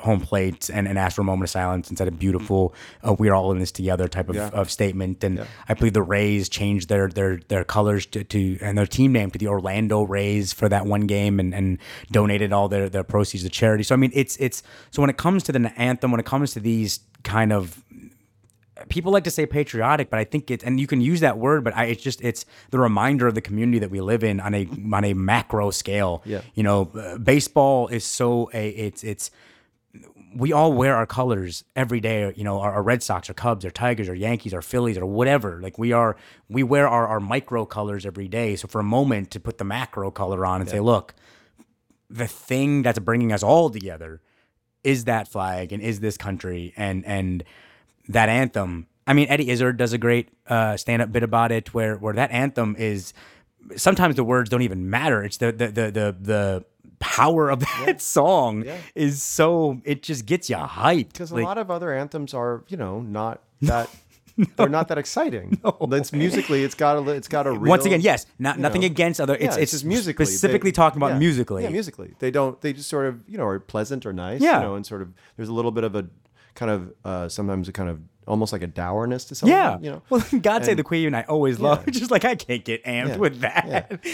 Home 0.00 0.20
plate 0.20 0.70
and, 0.70 0.86
and 0.86 0.96
asked 0.96 1.16
for 1.16 1.22
a 1.22 1.24
moment 1.24 1.44
of 1.44 1.50
silence 1.50 1.88
and 1.88 1.98
said 1.98 2.06
a 2.06 2.12
beautiful 2.12 2.72
uh, 3.06 3.12
we're 3.12 3.34
all 3.34 3.50
in 3.50 3.58
this 3.58 3.72
together 3.72 4.06
type 4.06 4.28
of, 4.28 4.36
of 4.36 4.70
statement 4.70 5.24
and 5.24 5.44
i 5.68 5.74
believe 5.74 5.92
the 5.92 6.02
rays 6.02 6.48
changed 6.48 6.88
their 6.88 7.08
their 7.08 7.40
their 7.48 7.64
colors 7.64 8.06
to, 8.06 8.22
to 8.22 8.56
and 8.60 8.78
their 8.78 8.86
team 8.86 9.12
name 9.12 9.28
to 9.28 9.38
the 9.38 9.48
orlando 9.48 10.02
rays 10.02 10.52
for 10.52 10.68
that 10.68 10.86
one 10.86 11.08
game 11.08 11.40
and, 11.40 11.52
and 11.52 11.78
donated 12.12 12.52
all 12.52 12.68
their, 12.68 12.88
their 12.88 13.02
proceeds 13.02 13.42
to 13.42 13.50
charity 13.50 13.82
so 13.82 13.92
i 13.92 13.98
mean 13.98 14.12
it's 14.14 14.36
it's 14.36 14.62
so 14.92 15.02
when 15.02 15.10
it 15.10 15.16
comes 15.16 15.42
to 15.42 15.50
the 15.50 15.72
anthem 15.76 16.12
when 16.12 16.20
it 16.20 16.26
comes 16.26 16.52
to 16.52 16.60
these 16.60 17.00
kind 17.24 17.52
of 17.52 17.82
people 18.88 19.12
like 19.12 19.24
to 19.24 19.30
say 19.30 19.46
patriotic, 19.46 20.10
but 20.10 20.18
I 20.18 20.24
think 20.24 20.50
it's 20.50 20.64
and 20.64 20.78
you 20.78 20.86
can 20.86 21.00
use 21.00 21.20
that 21.20 21.38
word, 21.38 21.64
but 21.64 21.76
I, 21.76 21.86
it's 21.86 22.02
just 22.02 22.20
it's 22.22 22.44
the 22.70 22.78
reminder 22.78 23.26
of 23.26 23.34
the 23.34 23.40
community 23.40 23.78
that 23.80 23.90
we 23.90 24.00
live 24.00 24.22
in 24.22 24.40
on 24.40 24.54
a 24.54 24.68
on 24.92 25.04
a 25.04 25.14
macro 25.14 25.70
scale. 25.70 26.22
Yeah. 26.24 26.42
you 26.54 26.62
know, 26.62 26.90
uh, 26.94 27.18
baseball 27.18 27.88
is 27.88 28.04
so 28.04 28.50
a 28.54 28.68
it's 28.68 29.02
it's 29.04 29.30
we 30.34 30.52
all 30.52 30.72
wear 30.72 30.94
our 30.96 31.06
colors 31.06 31.64
every 31.74 32.00
day. 32.00 32.32
You 32.36 32.44
know, 32.44 32.60
our, 32.60 32.72
our 32.72 32.82
Red 32.82 33.02
Sox, 33.02 33.28
our 33.28 33.34
Cubs, 33.34 33.64
our 33.64 33.70
Tigers, 33.70 34.08
our 34.08 34.14
Yankees, 34.14 34.54
our 34.54 34.62
Phillies, 34.62 34.98
or 34.98 35.06
whatever. 35.06 35.60
Like 35.62 35.78
we 35.78 35.92
are, 35.92 36.16
we 36.48 36.62
wear 36.62 36.88
our, 36.88 37.06
our 37.06 37.20
micro 37.20 37.64
colors 37.64 38.04
every 38.04 38.28
day. 38.28 38.56
So 38.56 38.68
for 38.68 38.80
a 38.80 38.84
moment 38.84 39.30
to 39.32 39.40
put 39.40 39.58
the 39.58 39.64
macro 39.64 40.10
color 40.10 40.44
on 40.44 40.60
and 40.60 40.68
say, 40.68 40.80
look, 40.80 41.14
the 42.10 42.26
thing 42.26 42.82
that's 42.82 42.98
bringing 42.98 43.32
us 43.32 43.42
all 43.42 43.70
together 43.70 44.20
is 44.84 45.04
that 45.04 45.28
flag 45.28 45.72
and 45.72 45.82
is 45.82 46.00
this 46.00 46.16
country 46.16 46.72
and 46.76 47.04
and 47.04 47.44
that 48.08 48.28
anthem. 48.28 48.86
I 49.06 49.12
mean, 49.12 49.28
Eddie 49.28 49.50
Izzard 49.50 49.76
does 49.76 49.92
a 49.92 49.98
great 49.98 50.28
uh, 50.46 50.76
stand-up 50.76 51.12
bit 51.12 51.22
about 51.22 51.52
it, 51.52 51.74
where 51.74 51.96
where 51.96 52.14
that 52.14 52.30
anthem 52.30 52.76
is. 52.78 53.12
Sometimes 53.76 54.16
the 54.16 54.24
words 54.24 54.48
don't 54.48 54.62
even 54.62 54.88
matter. 54.88 55.22
It's 55.22 55.36
the 55.38 55.52
the 55.52 55.66
the 55.68 55.90
the, 55.90 56.16
the 56.20 56.64
power 57.00 57.50
of 57.50 57.60
that 57.86 58.00
song 58.00 58.64
is 58.94 59.22
so 59.22 59.80
it 59.84 60.02
just 60.02 60.26
gets 60.26 60.48
you 60.50 60.56
hyped. 60.56 61.12
Because 61.12 61.32
Like, 61.32 61.42
a 61.42 61.46
lot 61.46 61.58
of 61.58 61.70
other 61.70 61.92
anthems 61.92 62.34
are, 62.34 62.64
you 62.68 62.76
know, 62.76 63.00
not 63.00 63.42
that. 63.62 63.88
They're 64.56 64.68
not 64.68 64.86
that 64.86 64.98
exciting. 64.98 65.58
No. 65.64 65.76
It's 65.90 66.12
musically, 66.12 66.62
it's 66.62 66.76
got 66.76 66.96
a, 66.96 67.10
it's 67.10 67.26
got 67.26 67.48
a 67.48 67.50
real. 67.50 67.68
once 67.70 67.84
again, 67.86 68.00
yes, 68.00 68.24
not 68.38 68.56
nothing 68.60 68.82
know, 68.82 68.86
against 68.86 69.20
other. 69.20 69.34
It's 69.34 69.56
yeah, 69.56 69.62
it's 69.62 69.72
just 69.72 69.84
musically. 69.84 70.26
specifically 70.26 70.70
They- 70.70 70.74
talking 70.76 70.98
about 70.98 71.12
yeah, 71.14 71.18
musically. 71.18 71.64
Yeah, 71.64 71.70
musically. 71.70 72.14
They 72.20 72.30
don't. 72.30 72.60
They 72.60 72.72
just 72.72 72.88
sort 72.88 73.06
of, 73.06 73.28
you 73.28 73.36
know, 73.36 73.44
are 73.46 73.58
pleasant 73.58 74.06
or 74.06 74.12
nice. 74.12 74.40
Yeah. 74.40 74.58
You 74.60 74.66
know, 74.66 74.74
and 74.76 74.86
sort 74.86 75.02
of. 75.02 75.12
There's 75.36 75.48
a 75.48 75.52
little 75.52 75.72
bit 75.72 75.82
of 75.82 75.96
a 75.96 76.06
kind 76.54 76.70
of 76.70 76.92
uh, 77.04 77.28
sometimes 77.28 77.68
a 77.68 77.72
kind 77.72 77.90
of 77.90 77.98
almost 78.28 78.52
like 78.52 78.62
a 78.62 78.68
dourness 78.68 79.24
to 79.24 79.34
something. 79.34 79.56
Yeah, 79.56 79.78
You 79.80 79.90
know. 79.90 80.02
Well, 80.08 80.24
God 80.40 80.64
save 80.64 80.76
the 80.76 80.84
Queen. 80.84 81.14
I 81.16 81.22
always 81.22 81.58
love. 81.58 81.82
Yeah. 81.86 81.92
Just 81.94 82.12
like 82.12 82.24
I 82.24 82.36
can't 82.36 82.64
get 82.64 82.84
amped 82.84 83.08
Yeah, 83.08 83.16
with 83.16 83.40
that. 83.40 84.04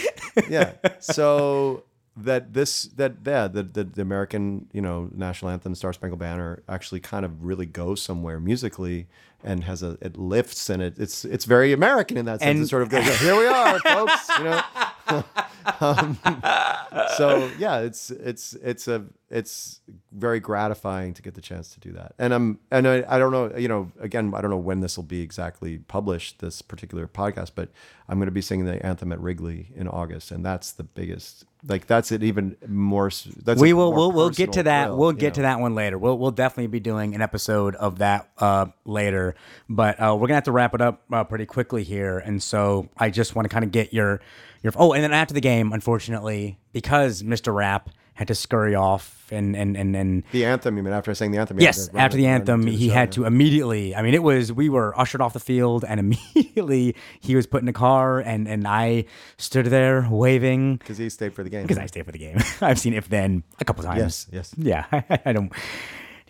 yeah. 0.49 0.73
So 1.01 1.83
that 2.17 2.53
this 2.55 2.85
that 2.97 3.15
yeah 3.27 3.49
the, 3.49 3.63
the 3.63 3.85
the 3.85 4.03
American 4.03 4.69
you 4.73 4.81
know 4.81 5.09
national 5.13 5.51
anthem 5.51 5.75
Star 5.75 5.93
Spangled 5.93 6.21
Banner 6.21 6.63
actually 6.69 7.01
kind 7.01 7.25
of 7.25 7.45
really 7.45 7.67
goes 7.67 8.01
somewhere 8.01 8.39
musically 8.39 9.07
and 9.43 9.65
has 9.65 9.83
a 9.83 9.99
it 10.01 10.17
lifts 10.17 10.71
and 10.71 10.81
it 10.83 10.99
it's 10.99 11.25
it's 11.25 11.45
very 11.45 11.73
American 11.73 12.17
in 12.17 12.25
that 12.27 12.41
sense. 12.41 12.51
And- 12.57 12.63
it 12.65 12.69
sort 12.69 12.83
of 12.83 12.89
goes 12.89 13.05
here 13.21 13.37
we 13.37 13.47
are 13.47 13.79
folks 13.81 14.29
you 14.39 14.45
know. 14.45 14.63
um, 15.81 16.19
so 17.17 17.51
yeah, 17.59 17.81
it's 17.81 18.11
it's 18.11 18.55
it's 18.55 18.89
a 18.89 19.05
it's 19.31 19.81
very 20.13 20.39
gratifying 20.39 21.13
to 21.13 21.23
get 21.23 21.35
the 21.35 21.41
chance 21.41 21.71
to 21.71 21.81
do 21.81 21.93
that. 21.93 22.15
And 22.19 22.33
I'm 22.33 22.59
and 22.71 22.87
I, 22.87 23.05
I 23.09 23.19
don't 23.19 23.33
know, 23.33 23.53
you 23.57 23.69
know, 23.69 23.91
again, 23.99 24.33
I 24.35 24.41
don't 24.41 24.51
know 24.51 24.57
when 24.57 24.81
this 24.81 24.97
will 24.97 25.05
be 25.05 25.21
exactly 25.23 25.79
published, 25.79 26.39
this 26.39 26.63
particular 26.63 27.09
podcast, 27.09 27.53
but 27.55 27.71
I'm 28.09 28.19
going 28.19 28.27
to 28.27 28.33
be 28.33 28.41
singing 28.43 28.67
the 28.67 28.85
anthem 28.85 29.13
at 29.13 29.21
Wrigley 29.21 29.73
in 29.75 29.89
August, 29.89 30.31
and 30.31 30.45
that's 30.45 30.73
the 30.73 30.85
biggest. 30.85 31.45
Like 31.67 31.87
that's 31.87 32.13
it, 32.13 32.23
even 32.23 32.57
more. 32.69 33.11
That's 33.43 33.61
we 33.61 33.73
will 33.73 33.93
we'll 33.93 34.13
we'll 34.13 34.31
get 34.31 34.53
to 34.53 34.63
that 34.65 34.87
thrill, 34.87 34.99
we'll 34.99 35.13
get 35.13 35.35
to 35.35 35.43
that 35.43 35.61
one 35.61 35.75
later 35.75 35.97
we'll 35.97 36.19
we'll 36.19 36.31
definitely 36.31 36.67
be 36.67 36.81
doing 36.81 37.15
an 37.15 37.23
episode 37.23 37.75
of 37.77 37.99
that 37.99 38.29
uh 38.39 38.67
later 38.85 39.35
but 39.69 39.99
uh 39.99 40.15
we're 40.15 40.27
gonna 40.27 40.35
have 40.35 40.45
to 40.45 40.53
wrap 40.53 40.75
it 40.75 40.81
up 40.83 41.03
uh, 41.11 41.25
pretty 41.25 41.47
quickly 41.47 41.83
here 41.83 42.19
and 42.19 42.43
so 42.43 42.89
i 42.99 43.09
just 43.09 43.35
want 43.35 43.45
to 43.45 43.49
kind 43.49 43.65
of 43.65 43.71
get 43.71 43.93
your 43.95 44.21
your 44.65 44.73
oh 44.77 44.93
and 44.93 45.05
then 45.05 45.13
after 45.13 45.35
the 45.35 45.41
game 45.41 45.73
unfortunately 45.73 46.59
because 46.73 47.23
mr 47.23 47.55
Rapp 47.55 47.91
had 48.15 48.29
to 48.29 48.35
scurry 48.35 48.75
off 48.75 49.27
and 49.31 49.57
and 49.57 49.77
and 49.77 49.95
and 49.97 50.23
The 50.31 50.45
anthem, 50.45 50.77
you 50.77 50.83
mean 50.83 50.93
after 50.93 51.11
I 51.11 51.15
sang 51.15 51.33
the 51.33 51.39
anthem? 51.39 51.61
Yes, 51.61 51.89
after 51.95 52.17
the 52.17 52.27
anthem, 52.27 52.63
the 52.63 52.75
he 52.75 52.89
show, 52.89 52.95
had 52.95 53.09
yeah. 53.09 53.13
to 53.13 53.25
immediately. 53.27 53.95
I 53.95 54.03
mean, 54.03 54.15
it 54.15 54.23
was 54.23 54.53
we 54.53 54.69
were 54.69 54.99
ushered 54.99 55.21
off 55.21 55.33
the 55.33 55.41
field, 55.41 55.85
and 55.87 55.99
immediately 56.35 56.95
he 57.21 57.35
was 57.35 57.47
put 57.47 57.63
in 57.63 57.69
a 57.69 57.73
car, 57.73 58.21
and 58.21 58.47
and 58.47 58.67
I 58.67 59.07
stood 59.37 59.67
there 59.67 60.07
waving 60.11 60.77
because 60.77 60.99
he 60.99 61.09
stayed 61.09 61.35
for 61.35 61.43
the 61.43 61.51
game. 61.51 61.63
because 61.63 61.79
I 61.79 61.87
stayed 61.87 62.07
for 62.07 62.13
the 62.13 62.19
game. 62.19 62.39
I've 62.61 62.79
seen 62.79 62.95
if 62.95 63.09
then 63.09 63.43
a 63.61 63.65
couple 63.65 63.83
times. 63.83 64.29
Yes, 64.33 64.55
yes. 64.55 64.55
Yeah, 64.57 64.85
I 65.27 65.33
don't 65.33 65.53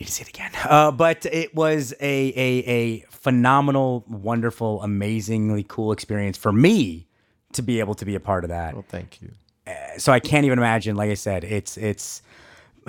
need 0.01 0.07
to 0.07 0.13
see 0.13 0.23
it 0.23 0.29
again. 0.29 0.53
Uh, 0.65 0.91
but 0.91 1.27
it 1.27 1.55
was 1.55 1.93
a, 2.01 2.33
a 2.37 2.59
a 2.67 3.01
phenomenal, 3.11 4.05
wonderful, 4.09 4.83
amazingly 4.83 5.65
cool 5.69 5.93
experience 5.93 6.39
for 6.39 6.53
me 6.53 7.09
to 7.55 7.63
be 7.63 7.81
able 7.81 7.95
to 7.95 8.05
be 8.05 8.15
a 8.15 8.21
part 8.21 8.45
of 8.45 8.51
that. 8.51 8.75
Well, 8.75 8.85
thank 8.89 9.21
you. 9.23 9.31
So 9.99 10.13
I 10.13 10.21
can't 10.21 10.45
even 10.45 10.59
imagine. 10.59 10.95
Like 10.97 11.11
I 11.11 11.15
said, 11.15 11.45
it's 11.45 11.77
it's. 11.77 12.23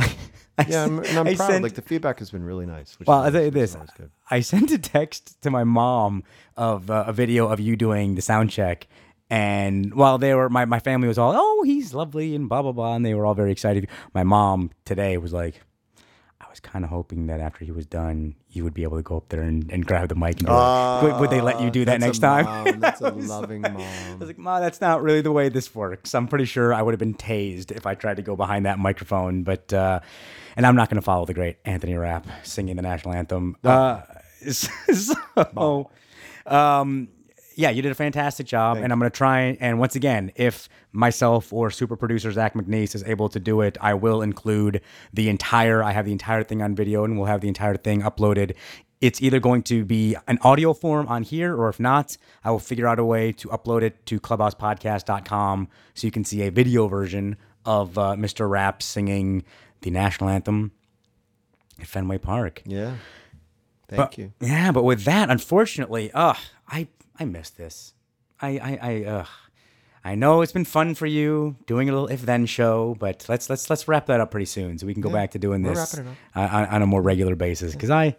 I 0.58 0.66
Yeah, 0.70 0.84
I'm, 0.86 1.00
and 1.00 1.18
I'm 1.20 1.28
I 1.28 1.36
proud. 1.36 1.50
sent- 1.50 1.64
like 1.64 1.74
the 1.76 1.82
feedback 1.82 2.20
has 2.20 2.32
been 2.32 2.44
really 2.44 2.66
nice. 2.66 2.98
Which 3.00 3.08
well, 3.08 3.22
is 3.22 3.26
I'll 3.26 3.32
tell 3.32 3.42
you 3.42 3.48
always- 3.50 3.76
which 3.76 3.90
is 3.90 3.96
this. 3.98 4.10
I 4.32 4.40
sent 4.42 4.72
a 4.72 4.78
text 4.78 5.42
to 5.42 5.52
my 5.52 5.64
mom 5.64 6.24
of 6.58 6.90
uh, 6.90 7.04
a 7.08 7.14
video 7.14 7.48
of 7.48 7.60
you 7.60 7.76
doing 7.76 8.16
the 8.16 8.22
sound 8.22 8.50
check. 8.52 8.88
And 9.30 9.94
while 9.96 10.18
they 10.18 10.34
were, 10.36 10.50
my, 10.50 10.66
my 10.66 10.80
family 10.80 11.08
was 11.08 11.18
all, 11.18 11.34
oh, 11.36 11.64
he's 11.66 11.94
lovely 11.94 12.36
and 12.36 12.48
blah, 12.48 12.62
blah, 12.62 12.72
blah. 12.72 12.96
And 12.96 13.06
they 13.06 13.14
were 13.16 13.26
all 13.26 13.34
very 13.34 13.52
excited. 13.52 13.88
My 14.14 14.24
mom 14.24 14.70
today 14.86 15.18
was 15.18 15.34
like, 15.34 15.62
was 16.56 16.62
kind 16.62 16.86
of 16.86 16.90
hoping 16.92 17.28
that 17.28 17.42
after 17.42 17.66
he 17.66 17.72
was 17.72 17.86
done, 17.86 18.34
you 18.50 18.64
would 18.64 18.74
be 18.74 18.84
able 18.84 18.96
to 18.96 19.04
go 19.04 19.18
up 19.18 19.28
there 19.28 19.42
and, 19.42 19.70
and 19.72 19.86
grab 19.86 20.08
the 20.08 20.16
mic 20.16 20.38
and 20.40 20.48
do 20.48 20.54
it. 20.54 21.04
Would, 21.04 21.20
would 21.20 21.30
they 21.30 21.42
let 21.42 21.60
you 21.60 21.70
do 21.70 21.84
that 21.84 22.00
next 22.00 22.20
time? 22.20 22.46
mom. 22.46 22.80
That's 22.80 23.02
a 23.02 23.08
I 23.08 23.10
was 23.12 23.28
loving 23.28 23.62
like- 23.62 23.74
mom. 23.74 23.82
I 23.82 24.16
was 24.16 24.28
like, 24.30 24.38
Ma, 24.38 24.62
that's 24.62 24.80
not 24.80 25.04
really 25.04 25.20
the 25.20 25.34
way 25.34 25.50
this 25.50 25.76
works. 25.76 26.16
I'm 26.16 26.30
pretty 26.30 26.46
sure 26.46 26.74
I 26.74 26.82
would 26.82 26.94
have 26.94 27.00
been 27.00 27.14
tased 27.14 27.72
if 27.72 27.86
I 27.86 27.94
tried 27.96 28.16
to 28.18 28.22
go 28.22 28.38
behind 28.38 28.66
that 28.68 28.80
microphone. 28.80 29.44
But, 29.44 29.74
uh, 29.74 30.00
and 30.56 30.66
I'm 30.66 30.78
not 30.78 30.90
going 30.90 30.96
to 30.96 31.02
follow 31.02 31.26
the 31.26 31.34
great 31.34 31.58
Anthony 31.66 31.96
Rapp 31.96 32.26
singing 32.44 32.78
the 32.78 32.82
national 32.82 33.14
anthem. 33.16 33.58
Uh, 33.62 34.02
so, 34.52 35.92
um, 36.46 37.10
yeah, 37.56 37.70
you 37.70 37.82
did 37.82 37.92
a 37.92 37.96
fantastic 37.96 38.46
job, 38.46 38.78
and 38.78 38.92
I'm 38.92 39.00
going 39.00 39.10
to 39.10 39.16
try. 39.18 39.58
And 39.60 39.80
once 39.80 39.96
again, 39.96 40.32
if 40.36 40.68
myself 40.92 41.52
or 41.54 41.72
super 41.72 41.96
producer 41.96 42.32
Zach 42.32 42.54
McNeese 42.54 42.96
is 42.96 43.04
able 43.04 43.30
to 43.30 43.40
do 43.40 43.62
it, 43.62 43.78
I 43.82 43.94
will 43.94 44.22
include 44.22 44.82
the 45.14 45.30
entire. 45.30 45.82
I 45.84 45.92
have 45.92 46.06
the 46.06 46.12
entire 46.12 46.44
thing 46.44 46.62
on 46.62 46.76
video, 46.76 47.04
and 47.04 47.18
we'll 47.18 47.28
have 47.28 47.42
the 47.42 47.48
entire 47.48 47.78
thing 47.78 48.02
uploaded. 48.02 48.56
It's 49.02 49.22
either 49.22 49.40
going 49.40 49.64
to 49.64 49.84
be 49.86 50.16
an 50.28 50.40
audio 50.42 50.74
form 50.74 51.08
on 51.08 51.24
here, 51.24 51.56
or 51.56 51.70
if 51.70 51.80
not, 51.80 52.18
I 52.44 52.52
will 52.52 52.60
figure 52.60 52.88
out 52.88 52.98
a 53.00 53.06
way 53.06 53.32
to 53.34 53.48
upload 53.50 53.82
it 53.84 54.06
to 54.08 54.20
clubhousepodcast.com 54.20 55.68
so 55.94 56.08
you 56.08 56.12
can 56.12 56.24
see 56.24 56.42
a 56.44 56.52
video 56.52 56.88
version 56.88 57.36
of 57.66 57.98
uh, 57.98 58.16
Mr. 58.16 58.50
Rapp 58.50 58.82
singing 58.82 59.44
the 59.82 59.92
national 59.92 60.30
anthem 60.30 60.72
at 61.80 61.88
Fenway 61.88 62.18
Park. 62.20 62.62
Yeah. 62.66 62.96
Thank 63.88 63.98
But- 63.98 64.18
you. 64.18 64.34
Yeah, 64.40 64.72
but 64.72 64.84
with 64.84 65.04
that, 65.04 65.30
unfortunately, 65.30 66.10
ugh, 66.14 66.38
I 66.68 66.88
I 67.20 67.26
miss 67.26 67.50
this. 67.50 67.94
I 68.42 68.50
I 68.58 68.80
I 68.82 69.04
ugh. 69.06 69.28
I 70.04 70.14
know 70.14 70.42
it's 70.42 70.52
been 70.52 70.66
fun 70.66 70.94
for 70.94 71.08
you 71.08 71.56
doing 71.66 71.90
a 71.90 71.92
little 71.92 72.08
if 72.08 72.22
then 72.22 72.46
show, 72.46 72.96
but 73.00 73.26
let's 73.28 73.50
let's 73.50 73.70
let's 73.72 73.88
wrap 73.88 74.06
that 74.06 74.20
up 74.20 74.30
pretty 74.30 74.46
soon 74.46 74.78
so 74.78 74.86
we 74.86 74.94
can 74.94 75.02
go 75.02 75.10
back 75.10 75.32
to 75.32 75.40
doing 75.40 75.64
this 75.64 75.98
uh, 75.98 76.04
on, 76.36 76.66
on 76.66 76.82
a 76.84 76.86
more 76.86 77.02
regular 77.02 77.36
basis 77.36 77.74
because 77.74 77.90
I 77.90 78.16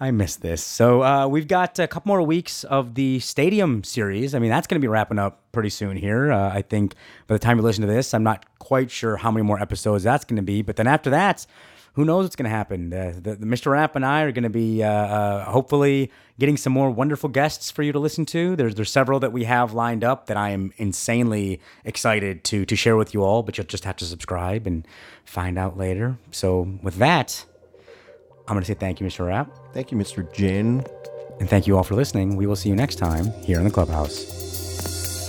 I 0.00 0.10
miss 0.10 0.36
this. 0.36 0.62
So 0.62 1.02
uh, 1.02 1.26
we've 1.28 1.46
got 1.48 1.78
a 1.78 1.86
couple 1.86 2.08
more 2.10 2.22
weeks 2.22 2.64
of 2.64 2.94
the 2.96 3.20
Stadium 3.20 3.82
series. 3.84 4.34
I 4.34 4.40
mean, 4.40 4.50
that's 4.50 4.66
going 4.66 4.80
to 4.80 4.84
be 4.84 4.88
wrapping 4.88 5.18
up 5.18 5.50
pretty 5.52 5.70
soon 5.70 5.96
here. 5.96 6.32
Uh, 6.32 6.52
I 6.52 6.62
think 6.62 6.94
by 7.28 7.34
the 7.34 7.38
time 7.38 7.56
you 7.56 7.62
listen 7.62 7.82
to 7.82 7.92
this, 7.92 8.12
I'm 8.12 8.24
not 8.24 8.44
quite 8.58 8.90
sure 8.90 9.16
how 9.16 9.30
many 9.30 9.46
more 9.46 9.60
episodes 9.60 10.04
that's 10.04 10.24
going 10.24 10.36
to 10.36 10.42
be. 10.42 10.60
But 10.60 10.76
then 10.76 10.86
after 10.86 11.08
that, 11.10 11.46
who 11.96 12.04
knows 12.04 12.24
what's 12.24 12.36
going 12.36 12.44
to 12.44 12.50
happen? 12.50 12.90
The, 12.90 13.18
the, 13.20 13.36
the 13.36 13.46
Mr. 13.46 13.72
Rapp 13.72 13.96
and 13.96 14.04
I 14.04 14.20
are 14.20 14.30
going 14.30 14.44
to 14.44 14.50
be 14.50 14.82
uh, 14.82 14.88
uh, 14.90 15.44
hopefully 15.50 16.12
getting 16.38 16.58
some 16.58 16.72
more 16.72 16.90
wonderful 16.90 17.30
guests 17.30 17.70
for 17.70 17.82
you 17.82 17.90
to 17.90 17.98
listen 17.98 18.26
to. 18.26 18.54
There's 18.54 18.74
there's 18.74 18.90
several 18.90 19.18
that 19.20 19.32
we 19.32 19.44
have 19.44 19.72
lined 19.72 20.04
up 20.04 20.26
that 20.26 20.36
I 20.36 20.50
am 20.50 20.72
insanely 20.76 21.58
excited 21.84 22.44
to 22.44 22.66
to 22.66 22.76
share 22.76 22.96
with 22.96 23.14
you 23.14 23.24
all. 23.24 23.42
But 23.42 23.56
you'll 23.56 23.66
just 23.66 23.84
have 23.84 23.96
to 23.96 24.04
subscribe 24.04 24.66
and 24.66 24.86
find 25.24 25.58
out 25.58 25.76
later. 25.76 26.18
So 26.30 26.78
with 26.82 26.96
that. 26.96 27.44
I'm 28.48 28.54
going 28.54 28.62
to 28.62 28.66
say 28.66 28.74
thank 28.74 29.00
you, 29.00 29.06
Mr. 29.06 29.26
Rapp. 29.26 29.50
Thank 29.72 29.90
you, 29.90 29.98
Mr. 29.98 30.32
Jain. 30.32 30.84
And 31.40 31.50
thank 31.50 31.66
you 31.66 31.76
all 31.76 31.82
for 31.82 31.96
listening. 31.96 32.36
We 32.36 32.46
will 32.46 32.54
see 32.54 32.68
you 32.68 32.76
next 32.76 32.94
time 32.94 33.32
here 33.42 33.58
in 33.58 33.64
the 33.64 33.70
clubhouse. 33.70 35.28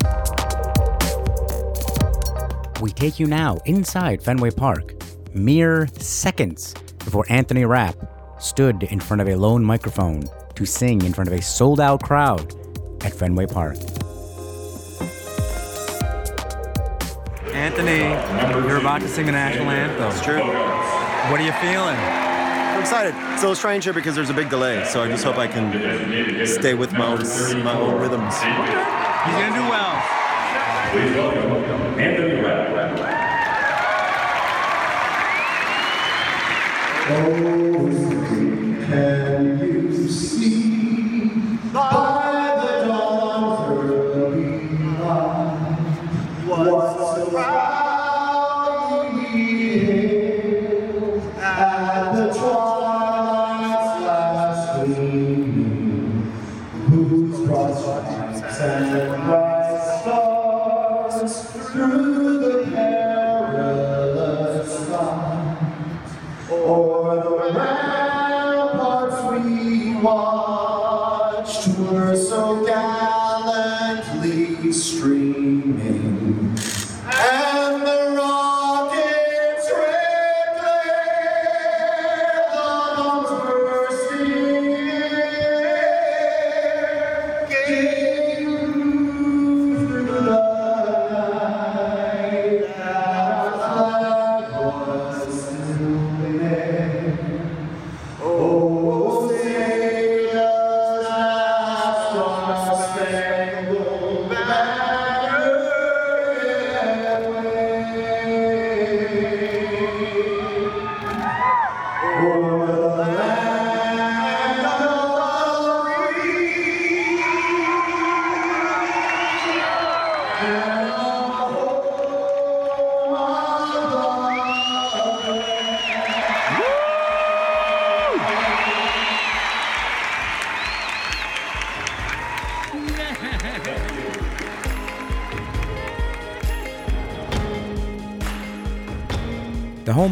We 2.80 2.91
take 2.91 3.20
you 3.20 3.26
now 3.26 3.57
inside 3.65 4.22
Fenway 4.22 4.51
Park, 4.51 4.93
mere 5.34 5.88
seconds 5.99 6.73
before 6.99 7.25
Anthony 7.30 7.65
Rapp 7.65 7.95
stood 8.39 8.84
in 8.84 8.99
front 8.99 9.21
of 9.21 9.28
a 9.28 9.36
lone 9.36 9.63
microphone 9.63 10.25
to 10.55 10.65
sing 10.65 11.01
in 11.03 11.13
front 11.13 11.28
of 11.28 11.34
a 11.34 11.41
sold 11.41 11.80
out 11.80 12.03
crowd 12.03 12.53
at 13.03 13.13
Fenway 13.13 13.45
Park. 13.47 13.78
Anthony, 17.53 17.99
you're 18.67 18.78
about 18.78 19.01
to 19.01 19.07
sing 19.07 19.25
the 19.25 19.32
national 19.32 19.69
anthem. 19.69 20.11
It's 20.11 20.21
true. 20.23 20.39
What 20.39 21.41
are 21.41 21.45
you 21.45 21.51
feeling? 21.53 21.97
I'm 21.97 22.82
excited. 22.82 23.15
It's 23.34 23.41
a 23.41 23.45
little 23.45 23.55
strange 23.55 23.84
here 23.84 23.93
because 23.93 24.15
there's 24.15 24.30
a 24.30 24.34
big 24.34 24.49
delay, 24.49 24.86
so 24.86 25.01
I 25.01 25.07
just 25.07 25.23
hope 25.23 25.38
I 25.38 25.47
can 25.47 26.45
stay 26.45 26.75
with 26.75 26.93
my 26.93 27.07
own, 27.07 27.63
my 27.63 27.73
own 27.73 27.99
rhythms. 27.99 28.36
He's 28.36 29.36
going 29.36 29.51
to 29.51 29.59
do 29.59 29.67
well. 29.67 29.93
Can 37.08 37.76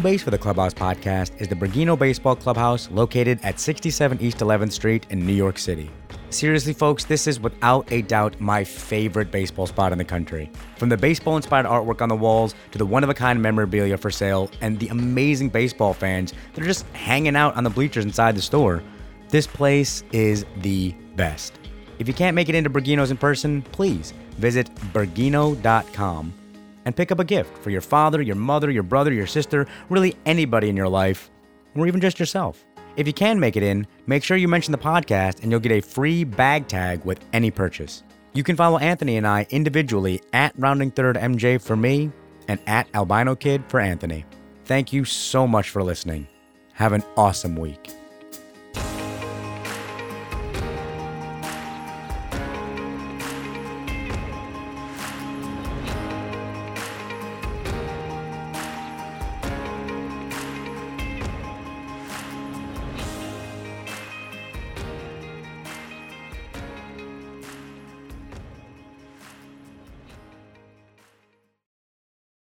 base 0.06 0.22
for 0.22 0.30
the 0.30 0.38
Clubhouse 0.38 0.72
podcast 0.72 1.32
is 1.40 1.48
the 1.48 1.54
Bergino 1.56 1.98
Baseball 1.98 2.36
Clubhouse 2.36 2.88
located 2.92 3.40
at 3.42 3.58
67 3.58 4.20
East 4.20 4.38
11th 4.38 4.70
Street 4.70 5.04
in 5.10 5.26
New 5.26 5.32
York 5.32 5.58
City. 5.58 5.90
Seriously, 6.30 6.72
folks, 6.72 7.04
this 7.04 7.26
is 7.26 7.40
without 7.40 7.90
a 7.90 8.02
doubt 8.02 8.40
my 8.40 8.62
favorite 8.62 9.32
baseball 9.32 9.66
spot 9.66 9.90
in 9.90 9.98
the 9.98 10.04
country. 10.04 10.48
From 10.76 10.90
the 10.90 10.96
baseball 10.96 11.34
inspired 11.34 11.66
artwork 11.66 12.02
on 12.02 12.08
the 12.08 12.14
walls 12.14 12.54
to 12.70 12.78
the 12.78 12.86
one 12.86 13.02
of 13.02 13.10
a 13.10 13.14
kind 13.14 13.42
memorabilia 13.42 13.96
for 13.96 14.12
sale 14.12 14.48
and 14.60 14.78
the 14.78 14.86
amazing 14.90 15.48
baseball 15.48 15.92
fans 15.92 16.32
that 16.54 16.62
are 16.62 16.68
just 16.68 16.86
hanging 16.90 17.34
out 17.34 17.56
on 17.56 17.64
the 17.64 17.70
bleachers 17.70 18.04
inside 18.04 18.36
the 18.36 18.42
store, 18.42 18.84
this 19.30 19.48
place 19.48 20.04
is 20.12 20.46
the 20.58 20.92
best. 21.16 21.58
If 21.98 22.06
you 22.06 22.14
can't 22.14 22.36
make 22.36 22.48
it 22.48 22.54
into 22.54 22.70
Bergino's 22.70 23.10
in 23.10 23.16
person, 23.16 23.62
please 23.72 24.14
visit 24.38 24.72
bergino.com 24.92 26.32
and 26.86 26.96
pick 26.96 27.12
up 27.12 27.20
a 27.20 27.24
gift 27.24 27.58
for 27.58 27.68
your 27.68 27.82
father, 27.82 28.22
your 28.22 28.36
mother, 28.36 28.70
your 28.70 28.82
brother, 28.82 29.12
your 29.12 29.26
sister, 29.26 29.66
really 29.90 30.16
anybody 30.24 30.70
in 30.70 30.76
your 30.76 30.88
life, 30.88 31.30
or 31.74 31.86
even 31.86 32.00
just 32.00 32.18
yourself. 32.18 32.64
If 32.96 33.06
you 33.06 33.12
can 33.12 33.38
make 33.38 33.56
it 33.56 33.62
in, 33.62 33.86
make 34.06 34.24
sure 34.24 34.38
you 34.38 34.48
mention 34.48 34.72
the 34.72 34.78
podcast 34.78 35.42
and 35.42 35.50
you'll 35.50 35.60
get 35.60 35.72
a 35.72 35.82
free 35.82 36.24
bag 36.24 36.66
tag 36.68 37.04
with 37.04 37.20
any 37.34 37.50
purchase. 37.50 38.02
You 38.32 38.42
can 38.42 38.56
follow 38.56 38.78
Anthony 38.78 39.16
and 39.18 39.26
I 39.26 39.46
individually 39.50 40.22
at 40.32 40.54
Rounding 40.58 40.90
Third 40.90 41.16
MJ 41.16 41.60
for 41.60 41.76
me 41.76 42.10
and 42.48 42.60
at 42.66 42.88
Albino 42.94 43.34
Kid 43.34 43.64
for 43.68 43.80
Anthony. 43.80 44.24
Thank 44.64 44.92
you 44.92 45.04
so 45.04 45.46
much 45.46 45.70
for 45.70 45.82
listening. 45.82 46.26
Have 46.72 46.92
an 46.92 47.02
awesome 47.16 47.56
week. 47.56 47.95